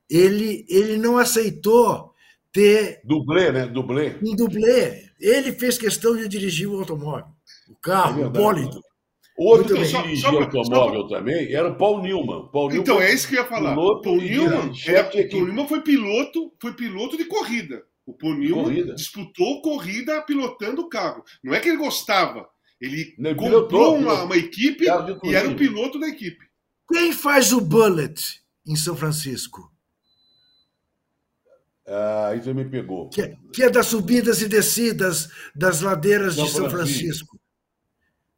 [0.09, 2.13] ele, ele não aceitou
[2.53, 3.67] ter Dublê, né?
[3.67, 4.17] Dublê.
[4.23, 5.11] um dublê.
[5.21, 7.27] Ele fez questão de dirigir o automóvel,
[7.69, 8.81] o carro, É o bólido.
[9.37, 12.49] Outro Muito que dirigia automóvel também era o Paul Newman.
[12.53, 13.75] Paul Newman Então, é isso que eu ia falar.
[13.75, 15.31] Paul Newman, equipe.
[15.31, 17.83] Paul Newman foi piloto, foi piloto de corrida.
[18.07, 18.95] O Newman corrida.
[18.95, 21.23] disputou corrida pilotando o carro.
[21.43, 22.49] Não é que ele gostava.
[22.81, 24.89] Ele Não, comprou pilotou, uma, uma equipe e
[25.35, 26.45] era o piloto da equipe.
[26.93, 29.71] Quem faz o Bullet em São Francisco?
[31.87, 33.09] Ah, isso me pegou.
[33.09, 37.37] Que é, que é das subidas e descidas das ladeiras São de São Francisco.
[37.37, 37.41] Francisco.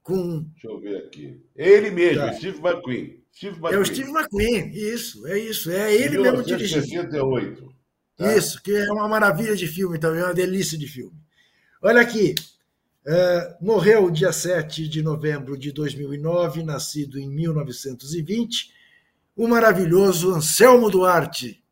[0.03, 1.41] Com Deixa eu ver aqui.
[1.57, 2.33] Ele mesmo, Tá.
[2.35, 3.23] Steve McQueen.
[3.35, 3.81] Steve É McQueen.
[3.81, 5.71] o Steve McQueen, isso, é isso.
[5.71, 7.74] É ele mesmo dirigindo.
[8.19, 8.19] 1968.
[8.19, 8.37] tá?
[8.37, 11.17] Isso, que é uma maravilha de filme também, é uma delícia de filme.
[11.83, 12.35] Olha aqui,
[13.07, 18.73] eh, morreu dia 7 de novembro de 2009, nascido em 1920,
[19.37, 21.63] o maravilhoso Anselmo Duarte.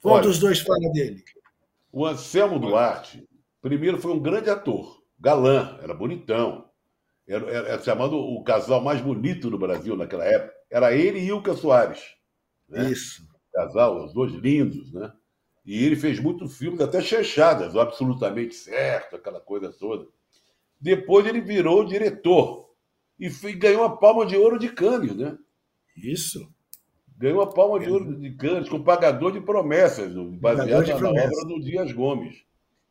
[0.00, 0.24] Qual Olha.
[0.24, 1.22] dos dois fala dele?
[1.92, 3.26] O Anselmo Duarte,
[3.60, 6.68] primeiro, foi um grande ator, galã, era bonitão.
[7.26, 10.52] Era, era- era chamado o casal mais bonito do Brasil naquela época.
[10.70, 12.00] Era ele e Ilka Soares.
[12.68, 12.90] né?
[12.90, 13.26] Isso.
[13.52, 15.10] Casal, os dois lindos, né?
[15.64, 20.06] E ele fez muitos filmes, até chanchadas, o absolutamente certo, aquela coisa toda.
[20.80, 22.68] Depois ele virou diretor
[23.18, 25.38] e fe- ganhou a palma de ouro de Cannes, né?
[25.96, 26.52] Isso.
[27.16, 31.38] Ganhou a palma de ouro de Cannes com Pagador de Promessas, baseado de na Promessas.
[31.38, 32.42] obra do Dias Gomes.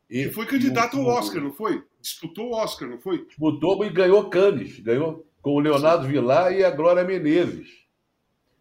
[0.10, 1.84] E foi candidato ao Oscar, não foi?
[2.02, 3.26] Disputou o Oscar, não foi?
[3.26, 4.80] Disputou e ganhou Cannes.
[4.80, 7.83] Ganhou com o Leonardo Vilar e a Glória Menezes.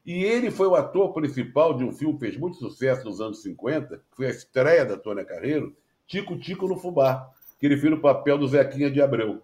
[0.05, 3.43] E ele foi o ator principal de um filme que fez muito sucesso nos anos
[3.43, 5.77] 50, que foi a estreia da Tônia Carreiro,
[6.07, 9.43] Tico Tico no Fubá, que ele fez o papel do Zequinha de Abreu.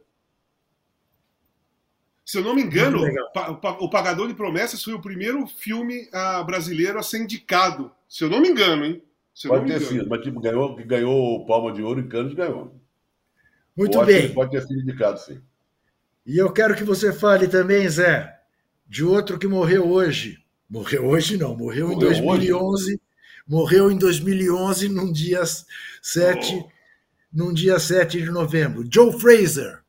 [2.25, 3.01] Se eu não me engano,
[3.81, 7.91] o Pagador de Promessas foi o primeiro filme uh, brasileiro a ser indicado.
[8.07, 9.03] Se eu não me engano, hein?
[9.33, 12.75] Se pode ter sido, mas tipo, ganhou, ganhou o Palma de Ouro em Cannes, ganhou.
[13.75, 14.35] Muito bem.
[14.35, 15.41] Pode ter sido indicado, sim.
[16.27, 18.41] E eu quero que você fale também, Zé,
[18.87, 20.45] de outro que morreu hoje.
[20.69, 22.85] Morreu hoje não, morreu, morreu em 2011.
[22.85, 23.01] Hoje?
[23.47, 25.43] Morreu em 2011, num dia
[26.03, 26.69] 7, oh.
[27.33, 28.87] num dia 7 de novembro.
[28.93, 29.83] Joe Fraser.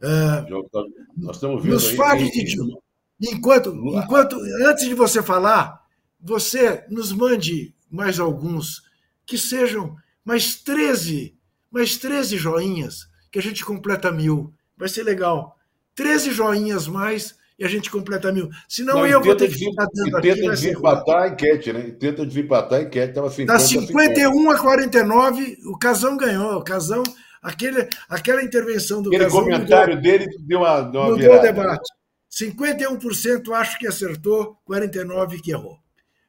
[0.00, 0.68] Uh,
[1.16, 2.76] nós estamos vendo nos fale aí, de Joe.
[3.20, 4.36] Enquanto, enquanto,
[4.66, 5.84] antes de você falar,
[6.20, 8.82] você nos mande mais alguns,
[9.24, 11.36] que sejam mais 13,
[11.70, 14.52] mais 13 joinhas, que a gente completa mil.
[14.76, 15.56] Vai ser legal.
[15.94, 18.48] 13 joinhas mais e a gente completa mil.
[18.68, 20.34] Senão Não, eu vou ter que ficar dando aqui.
[20.34, 21.90] Tenta desempatar a enquete, né?
[21.98, 23.14] Tenta desempatar a enquete.
[23.14, 26.58] Tava 50, tá 51 a 49, o Casão ganhou.
[26.58, 27.02] O Casão,
[27.42, 29.40] aquele, aquela intervenção do aquele Casão.
[29.40, 31.90] Comentário mudou, dele deu uma, deu uma mudou o debate.
[32.30, 35.78] 51% acho que acertou, 49% que errou.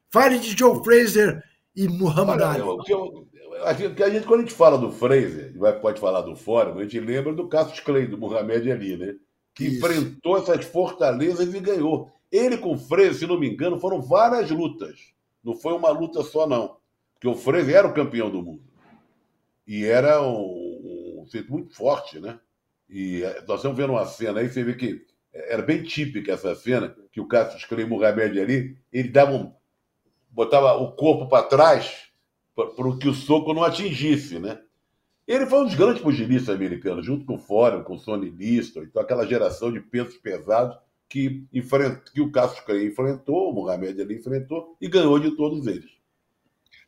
[0.08, 1.44] Fale de Joe Fraser
[1.76, 2.62] e Muhammad Ali.
[3.76, 6.98] Gente, a gente, quando a gente fala do Fraser, pode falar do Fórum, a gente
[6.98, 9.14] lembra do Cassius Clay, do Muhammad Ali, né?
[9.54, 9.78] Que Isso.
[9.78, 12.10] enfrentou essas fortalezas e ganhou.
[12.30, 15.12] Ele com o Fraser, se não me engano, foram várias lutas.
[15.42, 16.76] Não foi uma luta só, não.
[17.14, 18.62] Porque o Fraser era o campeão do mundo.
[19.66, 22.38] E era um, um, um muito forte, né?
[22.88, 26.54] E eh, nós estamos vendo uma cena aí, você vê que era bem típica essa
[26.54, 29.52] cena, que o Cassius Clay e o Muhammad Ali, ele dava um,
[30.28, 32.10] botava o corpo para trás
[32.54, 32.66] para
[32.98, 34.60] que o soco não atingisse, né?
[35.30, 38.82] Ele foi um dos grandes pugilistas americanos, junto com o Fórum, com o Sonny Liston,
[38.82, 40.76] então aquela geração de pesos pesados
[41.08, 42.02] que, enfrent...
[42.12, 45.88] que o Cassius Clay enfrentou, o Mohamed Ali enfrentou e ganhou de todos eles.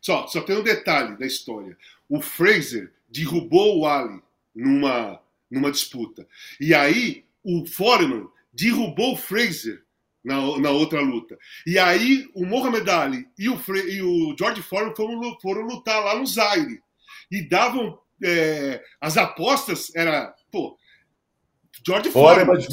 [0.01, 1.78] Só, só tem um detalhe da história.
[2.09, 4.20] O Fraser derrubou o Ali
[4.52, 6.27] numa, numa disputa.
[6.60, 9.85] E aí o Foreman derrubou o Fraser
[10.24, 11.39] na, na outra luta.
[11.64, 16.02] E aí o Mohamed Ali e o, Fre e o George Foreman foram, foram lutar
[16.02, 16.82] lá no Zaire.
[17.31, 18.02] E davam.
[18.24, 20.35] É, as apostas era.
[20.51, 20.77] Pô,
[21.86, 22.61] George Foreman.
[22.61, 22.70] Se,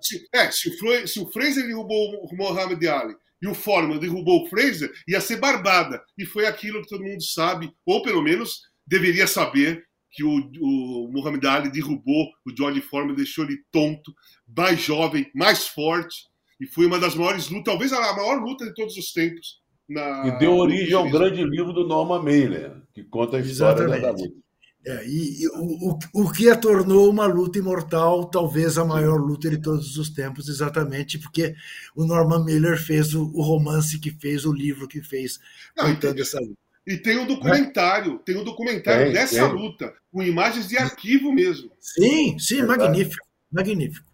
[0.00, 4.44] se, é, se, o, se o Fraser derrubou o Mohamed Ali e o Foreman derrubou
[4.44, 6.02] o Fraser, ia ser barbada.
[6.18, 11.08] E foi aquilo que todo mundo sabe, ou pelo menos deveria saber, que o, o
[11.12, 14.12] Muhammad Ali derrubou o George Foreman, deixou ele tonto,
[14.56, 16.28] mais jovem, mais forte.
[16.60, 19.60] E foi uma das maiores lutas, talvez a maior luta de todos os tempos.
[19.88, 20.26] Na...
[20.26, 24.02] E deu origem ao grande livro do Norman Mailer, que conta a história Exatamente.
[24.02, 24.49] da luta.
[24.86, 29.50] É, e, e o, o que a tornou uma luta imortal, talvez a maior luta
[29.50, 31.54] de todos os tempos, exatamente porque
[31.94, 35.38] o Norman Mailer fez o, o romance que fez, o livro que fez,
[35.76, 36.56] contando essa luta.
[36.86, 39.52] E tem um documentário, tem um documentário tem, dessa tem.
[39.52, 41.70] luta, com imagens de arquivo mesmo.
[41.78, 44.10] Sim, sim, é magnífico, magnífico.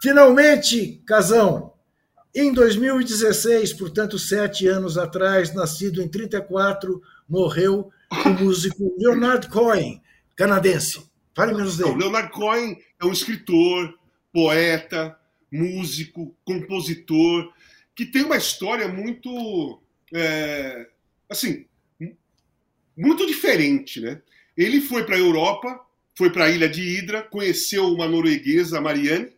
[0.00, 1.72] Finalmente, Casão,
[2.32, 10.02] em 2016, portanto, sete anos atrás, nascido em 34, morreu o músico Leonard Cohen,
[10.34, 11.04] canadense.
[11.34, 11.96] Fale menos dele.
[11.96, 13.98] Leonard Cohen é um escritor,
[14.32, 15.18] poeta,
[15.52, 17.52] músico, compositor,
[17.94, 19.80] que tem uma história muito.
[20.14, 20.88] É,
[21.28, 21.66] assim,
[22.96, 24.22] muito diferente, né?
[24.56, 25.80] Ele foi para a Europa,
[26.14, 29.32] foi para a ilha de Hidra, conheceu uma norueguesa, Marianne,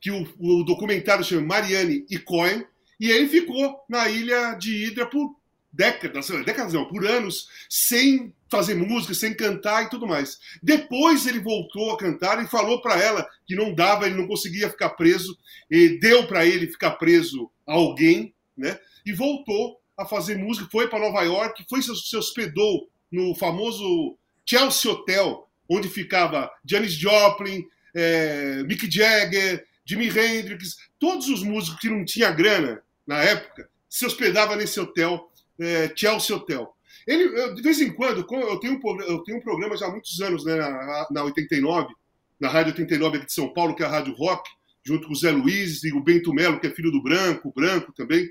[0.00, 2.64] que o, o documentário chama Marianne e Cohen,
[3.00, 5.34] e ele ficou na ilha de Hidra por
[5.74, 10.38] décadas, décadas não, por anos, sem fazer música, sem cantar e tudo mais.
[10.62, 14.70] Depois ele voltou a cantar e falou para ela que não dava, ele não conseguia
[14.70, 15.36] ficar preso,
[15.70, 18.78] e deu para ele ficar preso a alguém, né?
[19.04, 24.90] E voltou a fazer música, foi para Nova York, foi se, hospedou no famoso Chelsea
[24.90, 27.64] Hotel, onde ficava Janis Joplin,
[27.94, 34.06] é, Mick Jagger, Jimi Hendrix, todos os músicos que não tinha grana na época, se
[34.06, 36.72] hospedava nesse hotel, é, Chelsea Hotel.
[37.06, 39.90] Ele, eu, de vez em quando, eu tenho, um, eu tenho um programa já há
[39.90, 41.92] muitos anos, né, na, na 89,
[42.40, 44.48] na Rádio 89 aqui de São Paulo, que é a Rádio Rock,
[44.82, 47.92] junto com o Zé Luiz e o Bento Melo, que é filho do Branco, Branco
[47.92, 48.30] também.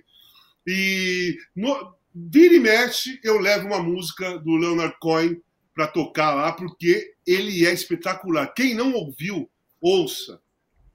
[0.65, 5.41] E no, vira e mexe, eu levo uma música do Leonard Cohen
[5.73, 8.53] para tocar lá, porque ele é espetacular.
[8.53, 9.49] Quem não ouviu,
[9.81, 10.39] ouça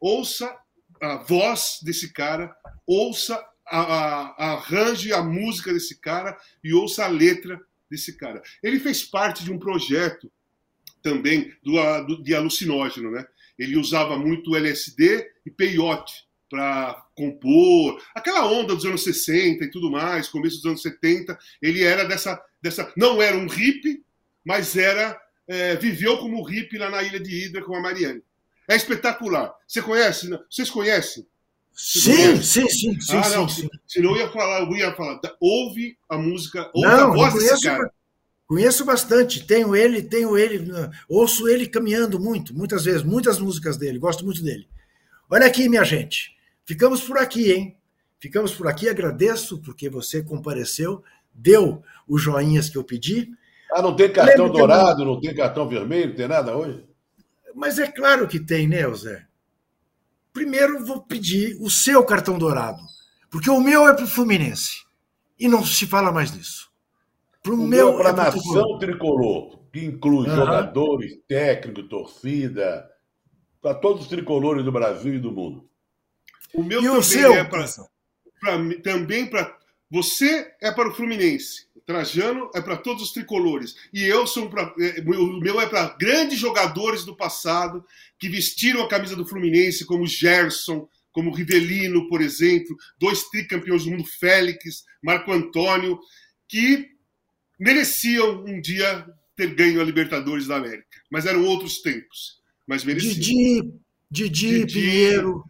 [0.01, 0.57] ouça
[1.01, 2.55] a voz desse cara,
[2.87, 8.16] ouça a, a, a arranjo e a música desse cara e ouça a letra desse
[8.16, 8.43] cara.
[8.62, 10.31] Ele fez parte de um projeto
[11.03, 13.27] também do, de alucinógeno, né?
[13.59, 19.90] Ele usava muito LSD e peyote para compor, aquela onda dos anos 60 e tudo
[19.90, 24.03] mais, começo dos anos 70, ele era dessa, dessa não era um hippie,
[24.45, 28.23] mas era é, viveu como hippie lá na ilha de Hidra com a Mariane.
[28.69, 29.55] É espetacular.
[29.66, 30.28] Você conhece?
[30.51, 31.27] Vocês conhecem?
[31.81, 33.69] Sim, sim, sim, sim, ah, não, sim, sim.
[33.87, 37.53] Senão eu ia falar, eu ia falar, ouve a música, ouve não, a voz conheço,
[37.53, 37.93] desse cara.
[38.49, 40.69] Conheço bastante, tenho ele, tenho ele,
[41.09, 44.67] ouço ele caminhando muito, muitas vezes, muitas músicas dele, gosto muito dele.
[45.31, 47.77] Olha aqui, minha gente, ficamos por aqui, hein?
[48.19, 53.31] Ficamos por aqui, agradeço porque você compareceu, deu os joinhas que eu pedi.
[53.73, 56.85] Ah, não tem cartão dourado, não tem cartão vermelho, não tem nada hoje?
[57.55, 59.28] Mas é claro que tem, né, Zé?
[60.39, 62.81] Primeiro vou pedir o seu cartão dourado,
[63.28, 64.85] porque o meu é para o Fluminense
[65.36, 66.70] e não se fala mais nisso.
[67.43, 70.36] Pro o meu, meu é para a nação tricolor, que inclui uhum.
[70.36, 72.89] jogadores, técnico, torcida,
[73.60, 75.69] para todos os tricolores do Brasil e do mundo.
[76.55, 77.35] O meu e também o seu?
[77.35, 77.66] é para
[78.85, 79.59] também para
[79.90, 81.66] você é para o Fluminense.
[81.89, 83.74] Trajano é para todos os tricolores.
[83.94, 87.82] E eu sou pra, é, o meu é para grandes jogadores do passado
[88.19, 93.90] que vestiram a camisa do Fluminense, como Gerson, como Rivelino, por exemplo, dois tricampeões do
[93.90, 95.98] mundo, Félix, Marco Antônio,
[96.47, 96.90] que
[97.59, 101.01] mereciam um dia ter ganho a Libertadores da América.
[101.10, 102.39] Mas eram outros tempos.
[102.66, 103.15] Mas mereciam.
[103.15, 103.73] Didi,
[104.10, 105.43] Didi, Didi Pinheiro,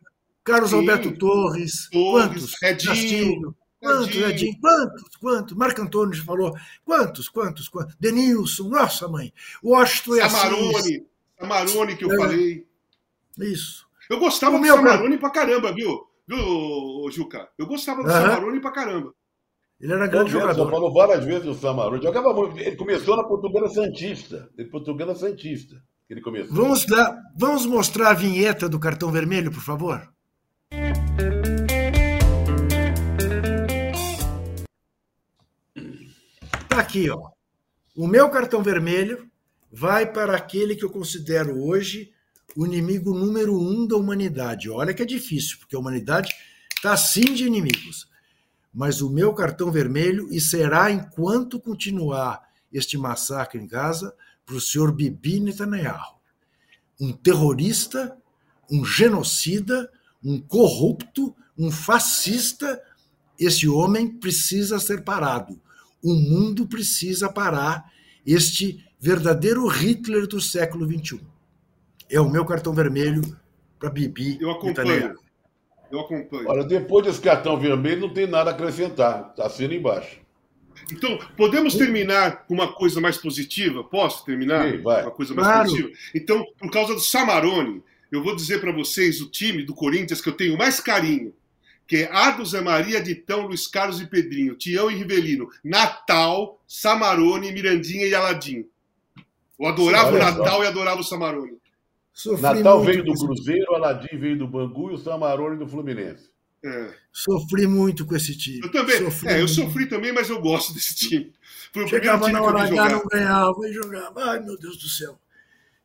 [0.44, 2.62] Carlos Sim, Alberto Torres, Torres quantos?
[2.62, 3.56] Edinho, Castilho.
[3.80, 4.60] Quantos, Edinho?
[4.60, 5.16] Quantos?
[5.16, 5.56] Quantos?
[5.56, 6.54] Marco Antônio já falou.
[6.84, 7.28] Quantos?
[7.28, 7.68] Quantos?
[7.68, 7.94] Quantos?
[7.98, 9.32] Denilson, nossa mãe.
[9.62, 11.06] Washington e Samarone.
[11.38, 12.16] Samarone que eu é.
[12.16, 12.66] falei.
[13.38, 13.86] Isso.
[14.10, 16.06] Eu gostava o do Samarone pra caramba, viu?
[16.26, 17.48] Viu, Juca?
[17.56, 18.12] Eu gostava do uhum.
[18.12, 19.14] Samarone pra caramba.
[19.80, 20.64] Ele era grande jogador.
[20.64, 22.02] Você falou várias vezes o Samarone.
[22.02, 22.58] Jogava muito.
[22.58, 24.50] Ele começou na Portuguesa Santista.
[24.58, 25.80] Ele Portuguesa Santista.
[26.10, 26.54] Ele começou.
[26.54, 30.02] Vamos, lá, vamos mostrar a vinheta do cartão vermelho, por favor?
[36.78, 37.32] Tá aqui, ó.
[37.96, 39.28] O meu cartão vermelho
[39.68, 42.12] vai para aquele que eu considero hoje
[42.54, 44.70] o inimigo número um da humanidade.
[44.70, 46.32] Olha que é difícil, porque a humanidade
[46.76, 48.08] está sim de inimigos.
[48.72, 54.14] Mas o meu cartão vermelho, e será enquanto continuar este massacre em Gaza,
[54.46, 56.14] para o senhor Bibi Netanyahu.
[57.00, 58.16] Um terrorista,
[58.70, 59.90] um genocida,
[60.22, 62.80] um corrupto, um fascista.
[63.36, 65.60] Esse homem precisa ser parado.
[66.02, 67.90] O mundo precisa parar
[68.26, 71.20] este verdadeiro Hitler do século XXI.
[72.10, 73.22] É o meu cartão vermelho
[73.78, 74.38] para Bibi.
[74.40, 75.14] Eu acompanho.
[75.90, 76.48] Eu acompanho.
[76.48, 79.30] Olha, depois desse cartão vermelho não tem nada a acrescentar.
[79.30, 80.20] Está sendo embaixo.
[80.92, 83.82] Então, podemos terminar com uma coisa mais positiva?
[83.84, 84.70] Posso terminar?
[84.70, 85.02] Sim, vai.
[85.02, 85.68] Uma coisa mais claro.
[85.68, 85.90] positiva?
[86.14, 90.28] Então, por causa do Samarone, eu vou dizer para vocês o time do Corinthians que
[90.28, 91.34] eu tenho mais carinho,
[91.88, 97.50] que é Ado, Zé Maria, Ditão, Luiz Carlos e Pedrinho, Tião e Rivelino, Natal, Samarone,
[97.50, 98.66] Mirandinha e Aladim.
[99.58, 101.56] Eu adorava o Natal e adorava o Samarone.
[102.12, 106.28] Sofri Natal veio do Cruzeiro, Aladim veio do Bangu e o Samarone do Fluminense.
[106.62, 106.92] É.
[107.10, 108.60] Sofri muito com esse time.
[108.62, 108.98] Eu também.
[108.98, 111.32] Sofri é, eu sofri também, mas eu gosto desse time.
[111.72, 114.30] Foi o Chegava time na hora H, não ganhava e jogava.
[114.30, 115.18] Ai, meu Deus do céu.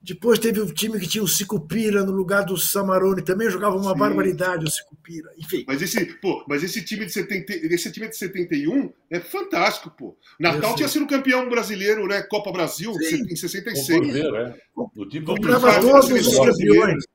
[0.04, 3.94] Depois teve o time que tinha o Sicupira no lugar do Samarone, também jogava uma
[3.94, 4.00] Sim.
[4.00, 5.32] barbaridade o Sicupira.
[5.38, 5.64] Enfim.
[5.66, 10.18] Mas esse, pô, mas esse time de 70, esse time de 71 é fantástico, pô.
[10.38, 12.22] Natal tinha sido campeão brasileiro, né?
[12.24, 13.24] Copa Brasil Sim.
[13.32, 14.16] em 66.
[14.16, 14.56] é.
[15.24, 17.06] Comprava todos os campeões.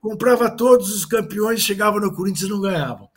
[0.00, 3.10] Comprava todos os campeões, chegava no Corinthians e não ganhavam.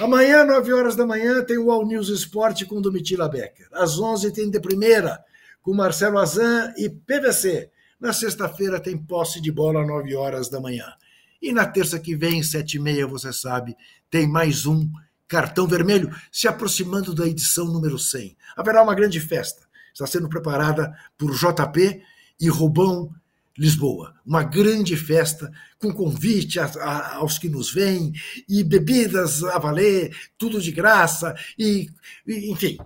[0.00, 3.68] Amanhã, 9 horas da manhã, tem o All News Esporte com Domitila Becker.
[3.70, 5.22] Às 11 tem de primeira
[5.60, 7.70] com Marcelo Azan e PVC.
[8.02, 10.92] Na sexta-feira tem posse de bola às 9 horas da manhã.
[11.40, 13.76] E na terça que vem, sete e meia, você sabe,
[14.10, 14.90] tem mais um
[15.28, 18.36] cartão vermelho, se aproximando da edição número 100.
[18.56, 19.68] Haverá uma grande festa.
[19.94, 22.02] Está sendo preparada por JP
[22.40, 23.14] e Rubão
[23.56, 24.12] Lisboa.
[24.26, 25.48] Uma grande festa
[25.78, 28.12] com convite a, a, aos que nos vêm
[28.48, 31.88] e bebidas a valer, tudo de graça e,
[32.26, 32.78] e enfim,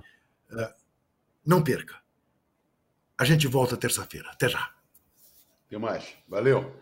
[0.52, 0.74] uh,
[1.47, 1.94] não perca.
[3.16, 4.28] A gente volta terça-feira.
[4.30, 4.76] Até já.
[5.66, 6.16] Até mais.
[6.28, 6.72] Valeu.